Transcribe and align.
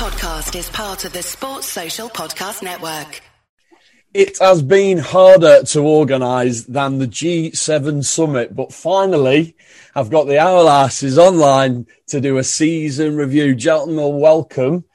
podcast 0.00 0.58
is 0.58 0.70
part 0.70 1.04
of 1.04 1.12
the 1.12 1.22
Sports 1.22 1.66
Social 1.66 2.08
Podcast 2.08 2.62
Network. 2.62 3.20
It 4.14 4.38
has 4.38 4.62
been 4.62 4.96
harder 4.96 5.62
to 5.62 5.80
organise 5.80 6.64
than 6.64 6.96
the 6.96 7.06
G7 7.06 8.02
summit, 8.02 8.56
but 8.56 8.72
finally, 8.72 9.54
I've 9.94 10.08
got 10.08 10.24
the 10.24 10.38
Arl 10.38 10.64
Arses 10.64 11.18
online 11.18 11.86
to 12.06 12.18
do 12.18 12.38
a 12.38 12.44
season 12.44 13.14
review. 13.14 13.54
Gentlemen, 13.54 14.18
welcome. 14.18 14.86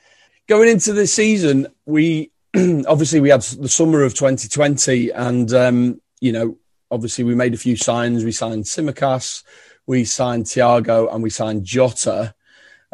Going 0.47 0.69
into 0.69 0.91
the 0.91 1.05
season, 1.05 1.67
we 1.85 2.31
obviously 2.55 3.19
we 3.19 3.29
had 3.29 3.43
the 3.43 3.69
summer 3.69 4.01
of 4.01 4.15
2020, 4.15 5.11
and 5.11 5.53
um, 5.53 6.01
you 6.19 6.31
know, 6.31 6.57
obviously 6.89 7.23
we 7.23 7.35
made 7.35 7.53
a 7.53 7.57
few 7.57 7.75
signs. 7.75 8.23
We 8.23 8.31
signed 8.31 8.63
Tsimikas, 8.63 9.43
we 9.85 10.03
signed 10.03 10.45
Thiago, 10.45 11.13
and 11.13 11.21
we 11.21 11.29
signed 11.29 11.63
Jota. 11.63 12.33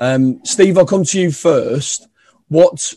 Um, 0.02 0.44
Steve, 0.44 0.80
I'll 0.80 0.86
come 0.86 1.06
to 1.06 1.22
you 1.22 1.32
first. 1.32 2.08
What 2.50 2.94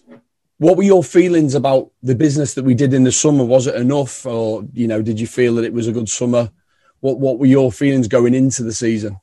what 0.58 0.78
were 0.78 0.82
your 0.82 1.04
feelings 1.04 1.54
about 1.54 1.90
the 2.02 2.14
business 2.14 2.54
that 2.54 2.64
we 2.64 2.74
did 2.74 2.94
in 2.94 3.04
the 3.04 3.12
summer? 3.12 3.44
Was 3.44 3.66
it 3.66 3.74
enough, 3.74 4.24
or 4.24 4.64
you 4.72 4.88
know, 4.88 5.02
did 5.02 5.20
you 5.20 5.26
feel 5.26 5.54
that 5.56 5.64
it 5.64 5.72
was 5.72 5.86
a 5.86 5.92
good 5.92 6.08
summer? 6.08 6.50
What 7.00 7.20
what 7.20 7.38
were 7.38 7.46
your 7.46 7.70
feelings 7.70 8.08
going 8.08 8.34
into 8.34 8.62
the 8.62 8.72
season? 8.72 9.18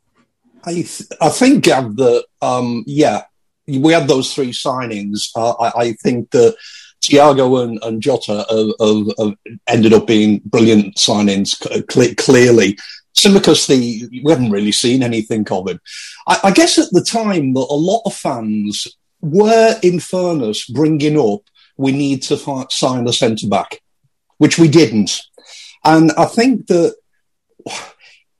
I 0.63 0.73
th- 0.73 1.09
I 1.19 1.29
think 1.29 1.63
Gav, 1.63 1.95
that 1.95 2.25
um, 2.43 2.83
yeah, 2.85 3.23
we 3.65 3.93
had 3.93 4.07
those 4.07 4.31
three 4.31 4.51
signings. 4.51 5.29
Uh, 5.35 5.53
I, 5.53 5.81
I, 5.81 5.93
think 5.93 6.29
that 6.31 6.55
Thiago 7.01 7.63
and, 7.63 7.83
and 7.83 7.99
Jota 7.99 8.45
have, 8.47 8.73
have, 8.79 9.07
have, 9.17 9.57
ended 9.67 9.93
up 9.93 10.05
being 10.05 10.39
brilliant 10.45 10.97
signings. 10.97 11.55
Cl- 11.91 12.13
clearly, 12.15 12.77
The 13.15 14.09
we 14.23 14.31
haven't 14.31 14.51
really 14.51 14.71
seen 14.71 15.03
anything 15.03 15.47
of 15.51 15.69
him. 15.69 15.79
I, 16.27 16.39
I 16.45 16.51
guess 16.51 16.77
at 16.79 16.91
the 16.91 17.03
time 17.03 17.53
that 17.53 17.59
a 17.59 17.75
lot 17.75 18.01
of 18.05 18.15
fans 18.15 18.87
were, 19.21 19.79
in 19.83 19.99
fairness, 19.99 20.65
bringing 20.65 21.19
up 21.19 21.41
we 21.77 21.91
need 21.91 22.21
to 22.21 22.37
sign 22.69 23.07
a 23.07 23.13
centre 23.13 23.47
back, 23.47 23.81
which 24.37 24.57
we 24.57 24.67
didn't. 24.67 25.19
And 25.83 26.11
I 26.13 26.25
think 26.25 26.67
that 26.67 26.95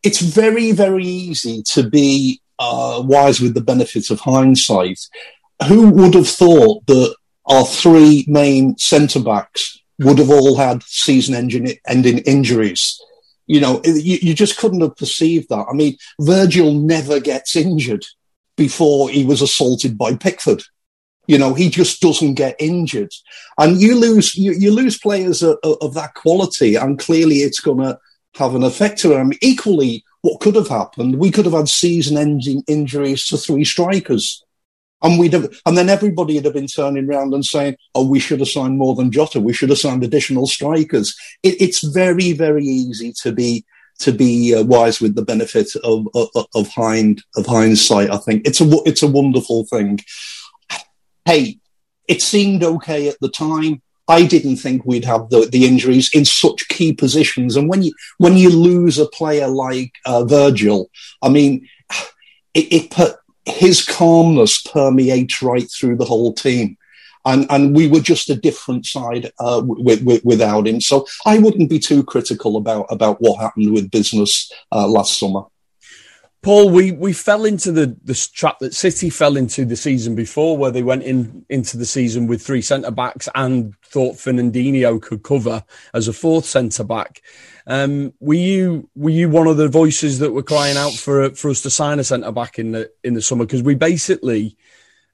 it's 0.04 0.22
very, 0.22 0.72
very 0.72 1.06
easy 1.06 1.64
to 1.74 1.90
be 1.90 2.42
uh, 2.60 3.02
wise 3.04 3.40
with 3.42 3.54
the 3.56 3.62
benefits 3.62 4.12
of 4.12 4.20
hindsight. 4.20 5.00
Who 5.68 5.90
would 5.90 6.14
have 6.14 6.30
thought 6.30 6.86
that 6.88 7.16
our 7.46 7.66
three 7.66 8.26
main 8.28 8.78
centre 8.78 9.20
backs 9.20 9.80
would 10.00 10.20
have 10.20 10.30
all 10.30 10.56
had 10.56 10.84
season 10.84 11.36
ending 11.88 12.18
injuries? 12.20 13.02
You 13.52 13.60
know, 13.60 13.82
you, 13.84 14.18
you 14.22 14.34
just 14.34 14.58
couldn't 14.58 14.80
have 14.80 14.96
perceived 14.96 15.50
that. 15.50 15.66
I 15.70 15.74
mean, 15.74 15.98
Virgil 16.22 16.74
never 16.74 17.20
gets 17.20 17.58
injured 17.58 18.06
before 18.56 19.10
he 19.10 19.26
was 19.26 19.42
assaulted 19.42 19.98
by 19.98 20.16
Pickford. 20.16 20.64
You 21.28 21.38
know, 21.38 21.54
he 21.54 21.70
just 21.70 22.00
doesn't 22.00 22.36
get 22.36 22.56
injured, 22.60 23.12
and 23.58 23.82
you 23.82 24.00
lose 24.00 24.36
you, 24.36 24.54
you 24.54 24.72
lose 24.72 24.98
players 24.98 25.44
of, 25.44 25.58
of, 25.64 25.94
that 25.96 26.14
quality, 26.14 26.76
and 26.76 26.98
clearly 26.98 27.40
it's 27.40 27.60
going 27.60 27.80
to 27.80 28.00
have 28.36 28.56
an 28.56 28.64
effect 28.64 29.04
on 29.04 29.12
them. 29.12 29.32
Equally, 29.42 30.06
what 30.22 30.40
could 30.40 30.56
have 30.56 30.70
happened? 30.70 31.18
We 31.20 31.30
could 31.30 31.44
have 31.44 31.54
had 31.54 31.68
season-ending 31.68 32.64
injuries 32.70 33.28
to 33.28 33.38
three 33.38 33.66
strikers, 33.66 34.46
and 35.04 35.20
we'd 35.20 35.34
have, 35.34 35.54
and 35.66 35.78
then 35.78 35.90
everybody 35.90 36.36
would 36.36 36.46
have 36.46 36.54
been 36.54 36.68
turning 36.68 37.10
around 37.10 37.34
and 37.34 37.46
saying, 37.46 37.78
"Oh, 37.96 38.08
we 38.08 38.20
should 38.20 38.40
have 38.40 38.50
signed 38.50 38.78
more 38.78 38.96
than 38.96 39.12
Jota. 39.12 39.40
We 39.40 39.54
should 39.54 39.70
have 39.70 39.80
signed 39.80 40.04
additional 40.04 40.48
strikers." 40.48 41.16
It, 41.44 41.62
it's 41.62 41.84
very, 41.84 42.34
very 42.34 42.66
easy 42.66 43.14
to 43.22 43.32
be 43.32 43.66
to 44.00 44.12
be 44.12 44.56
uh, 44.56 44.64
wise 44.64 45.00
with 45.00 45.14
the 45.14 45.22
benefit 45.22 45.70
of, 45.84 46.08
of, 46.16 46.30
of 46.56 46.68
hind 46.70 47.24
of 47.36 47.46
hindsight. 47.46 48.10
I 48.12 48.18
think 48.18 48.48
it's 48.48 48.62
a 48.62 48.68
it's 48.86 49.04
a 49.04 49.08
wonderful 49.08 49.66
thing 49.66 50.00
hey, 51.26 51.60
it 52.08 52.22
seemed 52.22 52.64
okay 52.64 53.08
at 53.08 53.20
the 53.22 53.30
time. 53.30 53.82
I 54.08 54.26
didn't 54.26 54.58
think 54.58 54.86
we'd 54.86 55.06
have 55.06 55.30
the, 55.30 55.46
the 55.46 55.66
injuries 55.66 56.10
in 56.14 56.26
such 56.26 56.68
key 56.68 56.92
positions. 56.92 57.56
And 57.56 57.70
when 57.70 57.84
you 57.84 57.94
when 58.18 58.36
you 58.36 58.50
lose 58.50 58.98
a 58.98 59.08
player 59.08 59.48
like 59.48 59.94
uh, 60.06 60.26
Virgil, 60.26 60.90
I 61.22 61.30
mean, 61.30 61.68
it, 62.54 62.74
it 62.74 62.92
put 62.92 63.16
his 63.46 63.86
calmness 63.86 64.62
permeates 64.62 65.42
right 65.42 65.70
through 65.72 65.98
the 65.98 66.06
whole 66.06 66.34
team. 66.34 66.78
And, 67.24 67.46
and 67.52 67.76
we 67.76 67.88
were 67.88 68.00
just 68.00 68.30
a 68.30 68.36
different 68.36 68.86
side 68.86 69.32
uh, 69.40 69.62
with, 69.64 70.02
with, 70.04 70.26
without 70.26 70.68
him. 70.68 70.82
So 70.82 71.06
I 71.26 71.38
wouldn't 71.38 71.70
be 71.70 71.80
too 71.80 72.04
critical 72.04 72.58
about, 72.58 72.88
about 72.90 73.18
what 73.20 73.40
happened 73.40 73.74
with 73.74 73.92
business 73.92 74.52
uh, 74.72 74.88
last 74.88 75.20
summer. 75.20 75.44
Paul, 76.42 76.72
we, 76.72 76.92
we 76.92 77.14
fell 77.14 77.46
into 77.46 77.72
the, 77.72 77.96
the 78.04 78.16
trap 78.34 78.58
that 78.60 78.74
City 78.74 79.12
fell 79.12 79.38
into 79.38 79.64
the 79.64 79.76
season 79.76 80.16
before, 80.16 80.58
where 80.58 80.72
they 80.72 80.82
went 80.82 81.04
in 81.04 81.46
into 81.50 81.78
the 81.78 81.86
season 81.86 82.26
with 82.26 82.42
three 82.42 82.64
centre 82.64 82.90
backs 82.90 83.30
and 83.36 83.76
thought 83.86 84.16
Fernandinho 84.16 85.00
could 85.00 85.22
cover 85.22 85.64
as 85.94 86.08
a 86.08 86.14
fourth 86.14 86.46
centre 86.46 86.84
back. 86.84 87.22
Um, 87.68 88.14
were 88.20 88.34
you 88.34 88.90
were 88.96 89.10
you 89.10 89.30
one 89.30 89.48
of 89.48 89.58
the 89.58 89.68
voices 89.68 90.20
that 90.20 90.32
were 90.32 90.44
crying 90.44 90.78
out 90.78 90.94
for 90.94 91.30
for 91.32 91.50
us 91.50 91.62
to 91.62 91.70
sign 91.70 92.00
a 92.00 92.04
centre 92.04 92.32
back 92.32 92.60
in 92.60 92.72
the 92.72 92.92
in 93.04 93.14
the 93.14 93.22
summer? 93.22 93.46
Because 93.46 93.64
we 93.64 93.76
basically 93.76 94.58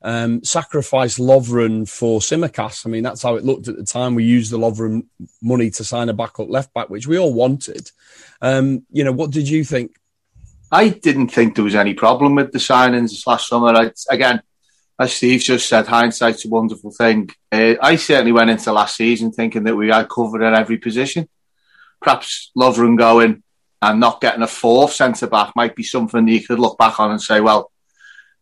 um, 0.01 0.43
sacrificed 0.43 1.19
Lovren 1.19 1.87
for 1.89 2.19
Tsimikas. 2.19 2.85
I 2.85 2.89
mean, 2.89 3.03
that's 3.03 3.23
how 3.23 3.35
it 3.35 3.43
looked 3.43 3.67
at 3.67 3.75
the 3.75 3.83
time. 3.83 4.15
We 4.15 4.23
used 4.23 4.51
the 4.51 4.59
Lovren 4.59 5.05
money 5.41 5.69
to 5.71 5.83
sign 5.83 6.09
a 6.09 6.13
backup 6.13 6.49
left 6.49 6.73
back, 6.73 6.89
which 6.89 7.07
we 7.07 7.17
all 7.17 7.33
wanted. 7.33 7.91
Um, 8.41 8.85
you 8.91 9.03
know, 9.03 9.11
what 9.11 9.31
did 9.31 9.49
you 9.49 9.63
think? 9.63 9.97
I 10.71 10.89
didn't 10.89 11.29
think 11.29 11.55
there 11.55 11.63
was 11.63 11.75
any 11.75 11.93
problem 11.93 12.35
with 12.35 12.51
the 12.51 12.59
signings 12.59 13.25
last 13.25 13.47
summer. 13.47 13.69
I, 13.69 13.91
again, 14.09 14.41
as 14.99 15.13
Steve 15.13 15.41
just 15.41 15.69
said, 15.69 15.87
hindsight's 15.87 16.45
a 16.45 16.49
wonderful 16.49 16.91
thing. 16.91 17.29
Uh, 17.51 17.75
I 17.81 17.95
certainly 17.95 18.31
went 18.31 18.49
into 18.49 18.71
last 18.73 18.95
season 18.95 19.31
thinking 19.31 19.63
that 19.63 19.75
we 19.75 19.89
had 19.89 20.09
covered 20.09 20.43
at 20.43 20.53
every 20.53 20.77
position. 20.77 21.29
Perhaps 22.07 22.51
Lovren 22.57 22.97
going 22.97 23.44
and 23.81 24.00
not 24.00 24.22
getting 24.22 24.41
a 24.41 24.47
fourth 24.47 24.94
centre 24.94 25.28
back 25.28 25.53
might 25.57 25.75
be 25.75 25.84
something 25.84 26.25
you 26.25 26.41
could 26.41 26.57
look 26.57 26.78
back 26.78 27.01
on 27.01 27.12
and 27.12 27.22
say, 27.22 27.41
well, 27.41 27.69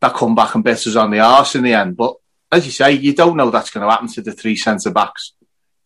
that 0.02 0.14
come 0.14 0.36
back 0.36 0.54
and 0.54 0.64
bit 0.64 0.86
us 0.86 0.96
on 0.96 1.10
the 1.10 1.20
arse 1.20 1.56
in 1.56 1.64
the 1.64 1.74
end. 1.74 1.98
But 1.98 2.14
as 2.52 2.68
you 2.68 2.72
say, 2.72 2.92
you 2.92 3.16
don't 3.16 3.36
know 3.36 3.50
that's 3.50 3.72
going 3.72 3.84
to 3.84 3.90
happen 3.90 4.08
to 4.10 4.22
the 4.22 4.34
three 4.34 4.56
centre 4.56 4.92
backs 4.92 5.34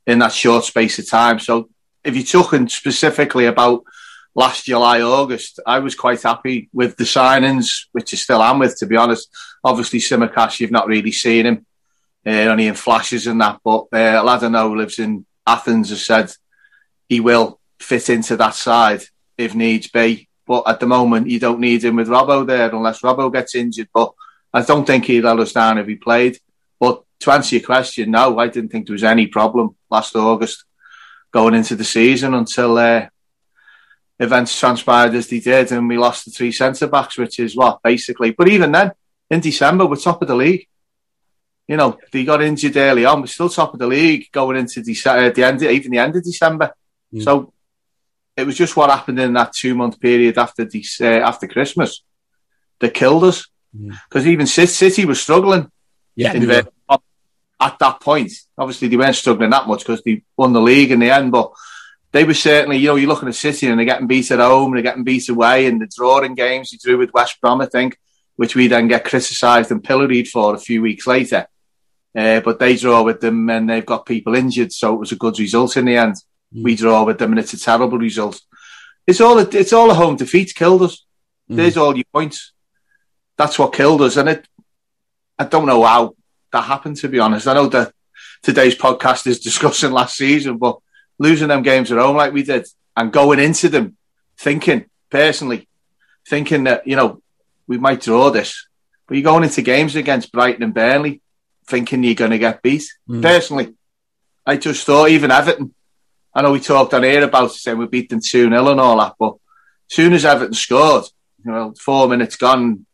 in 0.06 0.20
that 0.20 0.34
short 0.34 0.66
space 0.66 1.00
of 1.00 1.08
time. 1.08 1.40
So 1.40 1.70
if 2.04 2.18
you're 2.18 2.26
talking 2.26 2.68
specifically 2.68 3.46
about 3.46 3.84
last 4.36 4.66
July, 4.66 5.00
August, 5.00 5.62
I 5.66 5.80
was 5.80 5.96
quite 5.96 6.22
happy 6.22 6.68
with 6.74 6.98
the 6.98 7.06
signings, 7.06 7.86
which 7.94 8.14
I 8.14 8.18
still 8.18 8.44
am 8.44 8.60
with, 8.60 8.78
to 8.80 8.88
be 8.88 8.98
honest. 8.98 9.30
Obviously, 9.64 10.00
Tsimikas, 10.00 10.60
you've 10.60 10.70
not 10.70 10.88
really 10.88 11.14
seen 11.14 11.46
him, 11.46 11.66
uh, 12.26 12.30
only 12.30 12.68
in 12.68 12.76
flashes 12.76 13.26
and 13.26 13.40
that. 13.40 13.62
But 13.64 13.88
uh, 13.94 14.20
a 14.22 14.24
lad 14.24 14.44
I 14.44 14.50
know 14.50 14.74
lives 14.74 15.00
in 15.00 15.26
Athens 15.48 15.92
has 15.92 16.06
said 16.06 16.30
he 17.08 17.22
will 17.22 17.59
fit 17.80 18.10
into 18.10 18.38
that 18.38 18.56
side 18.56 19.02
if 19.38 19.56
needs 19.56 19.88
be. 19.88 20.28
But 20.46 20.68
at 20.68 20.80
the 20.80 20.88
moment, 20.88 21.30
you 21.30 21.40
don't 21.40 21.60
need 21.60 21.84
him 21.84 21.96
with 21.96 22.08
Robbo 22.08 22.46
there 22.46 22.70
unless 22.70 23.02
Robbo 23.02 23.32
gets 23.32 23.56
injured. 23.56 23.90
But 23.94 24.14
I 24.54 24.62
don't 24.62 24.86
think 24.86 25.06
he'd 25.06 25.22
let 25.22 25.40
us 25.40 25.54
down 25.54 25.78
if 25.78 25.88
he 25.88 25.96
played. 25.96 26.40
But 26.80 27.04
to 27.20 27.32
answer 27.32 27.58
your 27.58 27.66
question, 27.66 28.12
no, 28.12 28.40
I 28.40 28.48
didn't 28.48 28.70
think 28.70 28.88
there 28.88 28.94
was 28.94 29.04
any 29.04 29.28
problem 29.28 29.76
last 29.90 30.16
August 30.16 30.64
going 31.32 31.54
into 31.54 31.76
the 31.76 31.84
season 31.84 32.34
until 32.34 32.78
uh, 32.78 33.08
events 34.20 34.60
transpired 34.60 35.14
as 35.14 35.28
they 35.28 35.40
did, 35.40 35.72
and 35.72 35.88
we 35.88 35.98
lost 35.98 36.26
the 36.26 36.32
three 36.32 36.52
centre 36.52 36.88
backs, 36.88 37.18
which 37.18 37.40
is 37.40 37.56
what 37.56 37.82
basically. 37.84 38.32
But 38.32 38.50
even 38.50 38.72
then, 38.72 38.92
in 39.30 39.40
December, 39.40 39.86
we're 39.86 39.98
top 39.98 40.22
of 40.22 40.28
the 40.28 40.36
league. 40.36 40.68
You 41.68 41.78
know, 41.78 42.00
they 42.12 42.24
got 42.24 42.42
injured 42.42 42.78
early 42.78 43.06
on. 43.06 43.22
We're 43.22 43.28
still 43.28 43.50
top 43.50 43.74
of 43.74 43.80
the 43.80 43.88
league 43.88 44.32
going 44.32 44.58
into 44.58 44.82
December, 44.82 45.28
uh, 45.28 45.30
the 45.30 45.44
end, 45.44 45.62
even 45.62 45.92
the 45.92 46.00
end 46.00 46.16
of 46.16 46.24
December. 46.24 46.74
Mm. 47.14 47.24
So 47.24 47.54
it 48.40 48.46
was 48.46 48.58
just 48.58 48.76
what 48.76 48.90
happened 48.90 49.20
in 49.20 49.34
that 49.34 49.54
two 49.54 49.76
month 49.76 50.00
period 50.00 50.38
after 50.38 50.66
the, 50.66 50.84
uh, 51.02 51.06
after 51.06 51.48
Christmas 51.48 52.04
that 52.80 52.94
killed 52.94 53.24
us. 53.24 53.48
Because 53.74 54.26
mm. 54.26 54.30
even 54.30 54.48
City 54.48 55.06
was 55.06 55.22
struggling. 55.22 55.72
Yeah, 56.16 56.34
the, 56.34 56.68
at 57.60 57.78
that 57.80 58.00
point. 58.00 58.32
Obviously, 58.58 58.88
they 58.88 58.98
weren't 58.98 59.16
struggling 59.16 59.50
that 59.50 59.68
much 59.68 59.80
because 59.80 60.02
they 60.04 60.24
won 60.38 60.54
the 60.54 60.62
league 60.62 60.92
in 60.92 61.00
the 61.00 61.12
end, 61.12 61.32
but 61.32 61.52
they 62.12 62.24
were 62.24 62.34
certainly, 62.34 62.78
you 62.78 62.88
know, 62.88 62.96
you're 62.96 63.10
looking 63.10 63.30
at 63.30 63.36
City 63.36 63.68
and 63.68 63.78
they're 63.78 63.86
getting 63.86 64.08
beat 64.08 64.32
at 64.32 64.40
home, 64.40 64.74
they're 64.74 64.82
getting 64.82 65.04
beat 65.04 65.30
away, 65.30 65.68
and 65.68 65.82
the 65.82 65.90
drawing 65.96 66.36
games 66.36 66.72
he 66.72 66.78
drew 66.78 66.98
with 66.98 67.14
West 67.14 67.40
Brom, 67.42 67.62
I 67.62 67.68
think, 67.68 67.98
which 68.36 68.56
we 68.56 68.68
then 68.68 68.88
get 68.88 69.06
criticised 69.06 69.72
and 69.72 69.84
pilloried 69.84 70.28
for 70.28 70.56
a 70.56 70.60
few 70.60 70.82
weeks 70.82 71.06
later. 71.06 71.48
Uh, 72.16 72.40
but 72.40 72.58
they 72.58 72.76
draw 72.76 73.04
with 73.04 73.22
them 73.22 73.50
and 73.50 73.70
they've 73.70 73.86
got 73.86 74.06
people 74.06 74.34
injured, 74.34 74.72
so 74.72 74.96
it 74.96 75.00
was 75.00 75.12
a 75.12 75.18
good 75.18 75.38
result 75.38 75.78
in 75.78 75.86
the 75.86 75.98
end. 75.98 76.16
Mm. 76.56 76.64
We 76.64 76.76
draw 76.76 77.04
with 77.04 77.20
them 77.20 77.32
and 77.32 77.40
it's 77.40 77.54
a 77.54 77.60
terrible 77.60 77.98
result. 77.98 78.42
It's 79.06 79.22
all 79.22 79.40
a, 79.40 79.48
it's 79.52 79.74
all 79.74 79.90
a 79.90 79.96
home 79.96 80.16
defeat 80.16 80.54
killed 80.56 80.84
us. 80.84 81.06
Mm. 81.50 81.56
There's 81.56 81.78
all 81.78 81.96
your 81.96 82.06
points. 82.14 82.54
That's 83.38 83.58
what 83.58 83.74
killed 83.74 84.02
us, 84.02 84.18
and 84.18 84.30
it. 84.30 84.48
I 85.38 85.46
don't 85.46 85.66
know 85.66 85.84
how 85.84 86.16
that 86.52 86.64
happened. 86.64 86.98
To 86.98 87.08
be 87.08 87.20
honest, 87.20 87.48
I 87.48 87.54
know 87.54 87.68
that 87.68 87.94
today's 88.44 88.76
podcast 88.76 89.26
is 89.28 89.40
discussing 89.50 89.92
last 89.92 90.18
season, 90.18 90.58
but 90.58 90.80
losing 91.18 91.48
them 91.48 91.64
games 91.64 91.92
at 91.92 91.98
home 91.98 92.18
like 92.18 92.34
we 92.34 92.44
did 92.44 92.68
and 92.96 93.14
going 93.14 93.40
into 93.40 93.70
them 93.70 93.96
thinking, 94.38 94.86
personally, 95.10 95.68
thinking 96.28 96.66
that, 96.66 96.86
you 96.88 96.96
know, 96.96 97.22
we 97.68 97.78
might 97.78 98.02
draw 98.02 98.30
this. 98.30 98.68
But 99.08 99.16
you're 99.16 99.24
going 99.24 99.44
into 99.44 99.62
games 99.62 99.96
against 99.96 100.32
Brighton 100.32 100.64
and 100.64 100.74
Burnley, 100.74 101.22
thinking 101.66 102.04
you're 102.04 102.16
going 102.16 102.32
to 102.32 102.38
get 102.38 102.62
beat. 102.62 102.84
Mm. 103.08 103.22
Personally, 103.22 103.74
I 104.46 104.58
just 104.58 104.86
thought 104.86 105.10
even 105.10 105.32
Everton. 105.32 105.74
I 106.34 106.42
know 106.42 106.52
we 106.52 106.60
talked 106.60 106.94
on 106.94 107.04
air 107.04 107.24
about 107.24 107.52
saying 107.52 107.78
we 107.78 107.88
beat 107.88 108.10
them 108.10 108.22
two 108.22 108.50
0 108.50 108.68
and 108.68 108.80
all 108.80 109.00
that, 109.00 109.16
but 109.20 109.34
as 109.90 109.96
soon 109.96 110.14
as 110.14 110.26
Everton 110.26 110.54
scored, 110.54 111.06
you 111.44 111.52
know, 111.52 111.74
four 111.80 112.08
minutes 112.08 112.36
gone, 112.36 112.86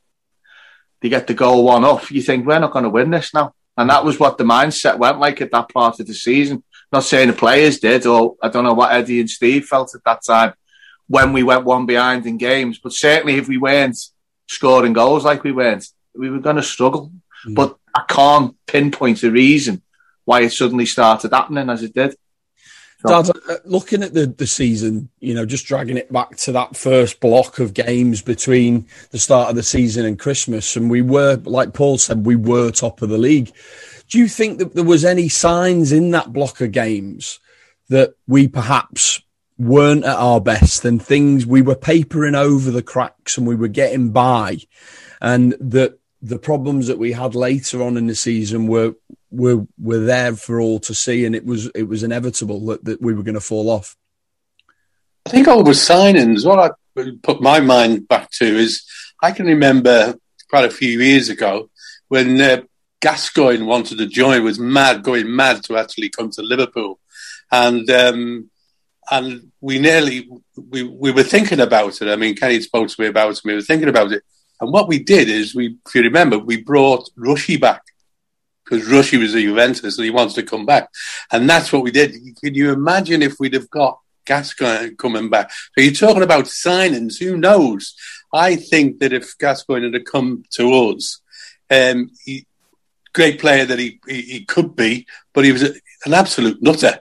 they 1.02 1.10
get 1.10 1.28
the 1.28 1.34
goal 1.34 1.66
one 1.66 1.84
off. 1.84 2.12
You 2.12 2.22
think 2.22 2.46
we're 2.46 2.60
not 2.60 2.72
going 2.72 2.84
to 2.84 2.90
win 2.90 3.12
this 3.12 3.34
now, 3.34 3.54
and 3.78 3.90
that 3.90 4.06
was 4.06 4.20
what 4.20 4.38
the 4.38 4.44
mindset 4.44 4.98
went 4.98 5.20
like 5.20 5.42
at 5.42 5.52
that 5.52 5.70
part 5.70 6.00
of 6.00 6.08
the 6.08 6.14
season. 6.14 6.64
Not 6.92 7.04
saying 7.04 7.28
the 7.28 7.34
players 7.34 7.80
did, 7.80 8.06
or 8.06 8.36
I 8.42 8.50
don't 8.50 8.64
know 8.64 8.74
what 8.74 8.94
Eddie 8.94 9.20
and 9.20 9.30
Steve 9.30 9.66
felt 9.66 9.94
at 9.96 10.04
that 10.06 10.24
time 10.24 10.54
when 11.08 11.34
we 11.34 11.44
went 11.44 11.66
one 11.66 11.86
behind 11.86 12.26
in 12.26 12.38
games, 12.38 12.80
but 12.80 12.94
certainly 12.94 13.36
if 13.36 13.48
we 13.48 13.58
weren't 13.58 13.98
scoring 14.48 14.94
goals 14.94 15.26
like 15.26 15.44
we 15.44 15.52
weren't, 15.52 15.88
we 16.16 16.30
were 16.30 16.40
going 16.40 16.56
to 16.56 16.64
struggle. 16.64 17.12
Mm. 17.46 17.56
But 17.56 17.78
I 17.94 18.04
can't 18.08 18.56
pinpoint 18.66 19.24
a 19.24 19.32
reason 19.32 19.82
why 20.24 20.42
it 20.42 20.54
suddenly 20.54 20.86
started 20.86 21.32
happening 21.32 21.70
as 21.70 21.84
it 21.84 21.94
did. 21.94 22.16
Dad, 23.06 23.30
uh, 23.30 23.58
looking 23.66 24.04
at 24.04 24.14
the, 24.14 24.26
the 24.26 24.48
season, 24.48 25.10
you 25.20 25.34
know, 25.34 25.46
just 25.46 25.66
dragging 25.66 25.98
it 25.98 26.12
back 26.12 26.38
to 26.38 26.52
that 26.54 26.76
first 26.76 27.20
block 27.20 27.60
of 27.60 27.74
games 27.74 28.22
between 28.22 28.88
the 29.12 29.20
start 29.20 29.50
of 29.50 29.56
the 29.56 29.64
season 29.64 30.06
and 30.06 30.18
Christmas, 30.20 30.76
and 30.76 30.90
we 30.90 31.02
were, 31.02 31.36
like 31.44 31.74
Paul 31.74 31.98
said, 31.98 32.26
we 32.26 32.36
were 32.36 32.72
top 32.72 33.02
of 33.02 33.10
the 33.10 33.18
league. 33.18 33.52
Do 34.10 34.18
you 34.18 34.28
think 34.28 34.60
that 34.60 34.74
there 34.74 34.84
was 34.84 35.06
any 35.06 35.30
signs 35.30 35.92
in 35.92 36.12
that 36.12 36.34
block 36.34 36.62
of 36.62 36.72
games 36.72 37.40
that 37.90 38.16
we 38.28 38.48
perhaps 38.48 39.22
weren't 39.58 40.04
at 40.04 40.18
our 40.18 40.42
best 40.42 40.84
and 40.84 41.02
things 41.02 41.46
we 41.46 41.62
were 41.62 41.76
papering 41.76 42.36
over 42.36 42.72
the 42.72 42.84
cracks 42.84 43.38
and 43.38 43.48
we 43.48 43.56
were 43.56 43.68
getting 43.68 44.12
by, 44.12 44.58
and 45.22 45.56
that 45.60 46.00
the 46.22 46.40
problems 46.40 46.88
that 46.88 46.98
we 46.98 47.12
had 47.12 47.36
later 47.36 47.84
on 47.84 47.98
in 47.98 48.08
the 48.08 48.16
season 48.16 48.68
were 48.68 48.96
were 49.32 49.66
were 49.78 50.00
there 50.00 50.36
for 50.36 50.60
all 50.60 50.80
to 50.80 50.94
see, 50.94 51.26
and 51.26 51.36
it 51.36 51.46
was 51.46 51.68
it 51.76 51.88
was 51.88 52.04
inevitable 52.04 52.66
that, 52.68 52.86
that 52.86 53.02
we 53.02 53.14
were 53.14 53.24
going 53.24 53.36
to 53.36 53.42
fall 53.42 53.70
off. 53.70 53.96
I 55.26 55.30
think 55.30 55.48
all 55.48 55.64
the 55.64 55.72
signings. 55.72 56.46
What 56.46 56.60
I 56.60 57.12
put 57.24 57.42
my 57.42 57.60
mind 57.60 58.08
back 58.08 58.30
to 58.32 58.46
is 58.46 58.86
I 59.22 59.32
can 59.32 59.46
remember 59.46 60.16
quite 60.50 60.66
a 60.66 60.70
few 60.70 61.00
years 61.00 61.30
ago 61.30 61.70
when 62.08 62.40
uh, 62.40 62.62
Gascoigne 63.02 63.66
wanted 63.66 63.98
to 63.98 64.08
join, 64.08 64.44
was 64.44 64.60
mad, 64.60 65.04
going 65.04 65.36
mad 65.36 65.64
to 65.66 65.78
actually 65.78 66.10
come 66.10 66.30
to 66.32 66.42
Liverpool, 66.42 67.00
and 67.52 67.90
um, 67.90 68.50
and 69.10 69.52
we 69.62 69.80
nearly 69.80 70.30
we 70.70 70.84
we 70.84 71.12
were 71.12 71.24
thinking 71.24 71.60
about 71.60 72.02
it. 72.02 72.08
I 72.08 72.16
mean, 72.16 72.36
Kenny 72.36 72.62
spoke 72.62 72.90
to 72.90 73.02
me 73.02 73.08
about 73.08 73.34
it. 73.34 73.42
We 73.44 73.56
were 73.56 73.62
thinking 73.62 73.90
about 73.90 74.12
it, 74.12 74.24
and 74.62 74.72
what 74.72 74.88
we 74.88 75.00
did 75.00 75.30
is 75.30 75.56
we, 75.56 75.78
if 75.86 75.96
you 75.96 76.04
remember, 76.04 76.38
we 76.38 76.62
brought 76.62 77.10
Rushy 77.16 77.58
back 77.58 77.82
because 78.66 78.90
Rushy 78.90 79.18
was 79.18 79.36
a 79.36 79.42
Juventus 79.42 79.98
and 79.98 80.06
he 80.06 80.12
wants 80.12 80.34
to 80.36 80.44
come 80.44 80.66
back, 80.66 80.90
and 81.32 81.50
that's 81.50 81.72
what 81.72 81.84
we 81.84 81.92
did. 81.92 82.16
Can 82.44 82.56
you 82.56 82.72
imagine 82.72 83.22
if 83.22 83.36
we'd 83.40 83.54
have 83.54 83.70
got 83.70 84.00
Gascoigne 84.26 84.96
coming 84.96 85.30
back? 85.30 85.52
So 85.52 85.84
you're 85.84 85.94
talking 85.94 86.24
about 86.24 86.46
signings. 86.46 87.20
Who 87.20 87.38
knows? 87.38 87.96
I 88.34 88.56
think 88.56 89.00
that 89.00 89.14
if 89.14 89.38
Gascoigne 89.38 89.94
had 89.94 90.06
come 90.06 90.44
to 90.52 90.74
us, 90.74 91.22
um, 91.70 92.12
he, 92.26 92.46
great 93.14 93.40
player 93.40 93.66
that 93.66 93.80
he, 93.80 94.00
he, 94.08 94.22
he 94.22 94.46
could 94.46 94.76
be, 94.76 95.08
but 95.34 95.46
he 95.46 95.52
was 95.52 95.64
a, 95.64 95.74
an 96.06 96.14
absolute 96.14 96.62
nutter. 96.62 97.00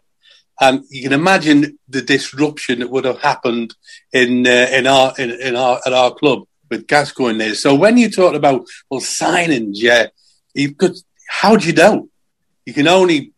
And 0.61 0.85
you 0.89 1.03
can 1.03 1.13
imagine 1.13 1.79
the 1.89 2.01
disruption 2.01 2.79
that 2.79 2.91
would 2.91 3.05
have 3.05 3.21
happened 3.21 3.75
in 4.13 4.47
uh, 4.47 4.69
in 4.71 4.87
our 4.87 5.13
in, 5.19 5.33
in, 5.33 5.57
our 5.57 5.81
at 5.85 5.93
our 5.93 6.15
club 6.15 6.45
with 6.71 6.87
Gascoigne 6.87 7.39
there. 7.39 7.55
So 7.57 7.75
when 7.75 7.99
you 7.99 8.09
talk 8.09 8.35
about 8.35 8.65
well 8.89 9.01
signings, 9.01 9.73
yeah, 9.75 10.07
you 10.55 10.75
could. 10.75 10.97
How 11.41 11.57
do 11.57 11.67
you 11.67 11.73
know? 11.73 12.09
You 12.65 12.73
can 12.73 12.87
only 12.87 13.33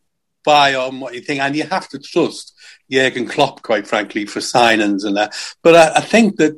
buy 0.44 0.74
on 0.74 1.00
what 1.00 1.14
you 1.14 1.20
think, 1.22 1.40
and 1.40 1.56
you 1.56 1.64
have 1.64 1.88
to 1.88 1.98
trust 1.98 2.52
Jurgen 2.90 3.26
Klopp, 3.26 3.62
quite 3.62 3.86
frankly, 3.86 4.26
for 4.26 4.40
signings 4.40 5.04
and 5.04 5.16
that. 5.16 5.34
But 5.62 5.74
I, 5.74 5.96
I 5.96 6.00
think 6.02 6.36
that 6.36 6.52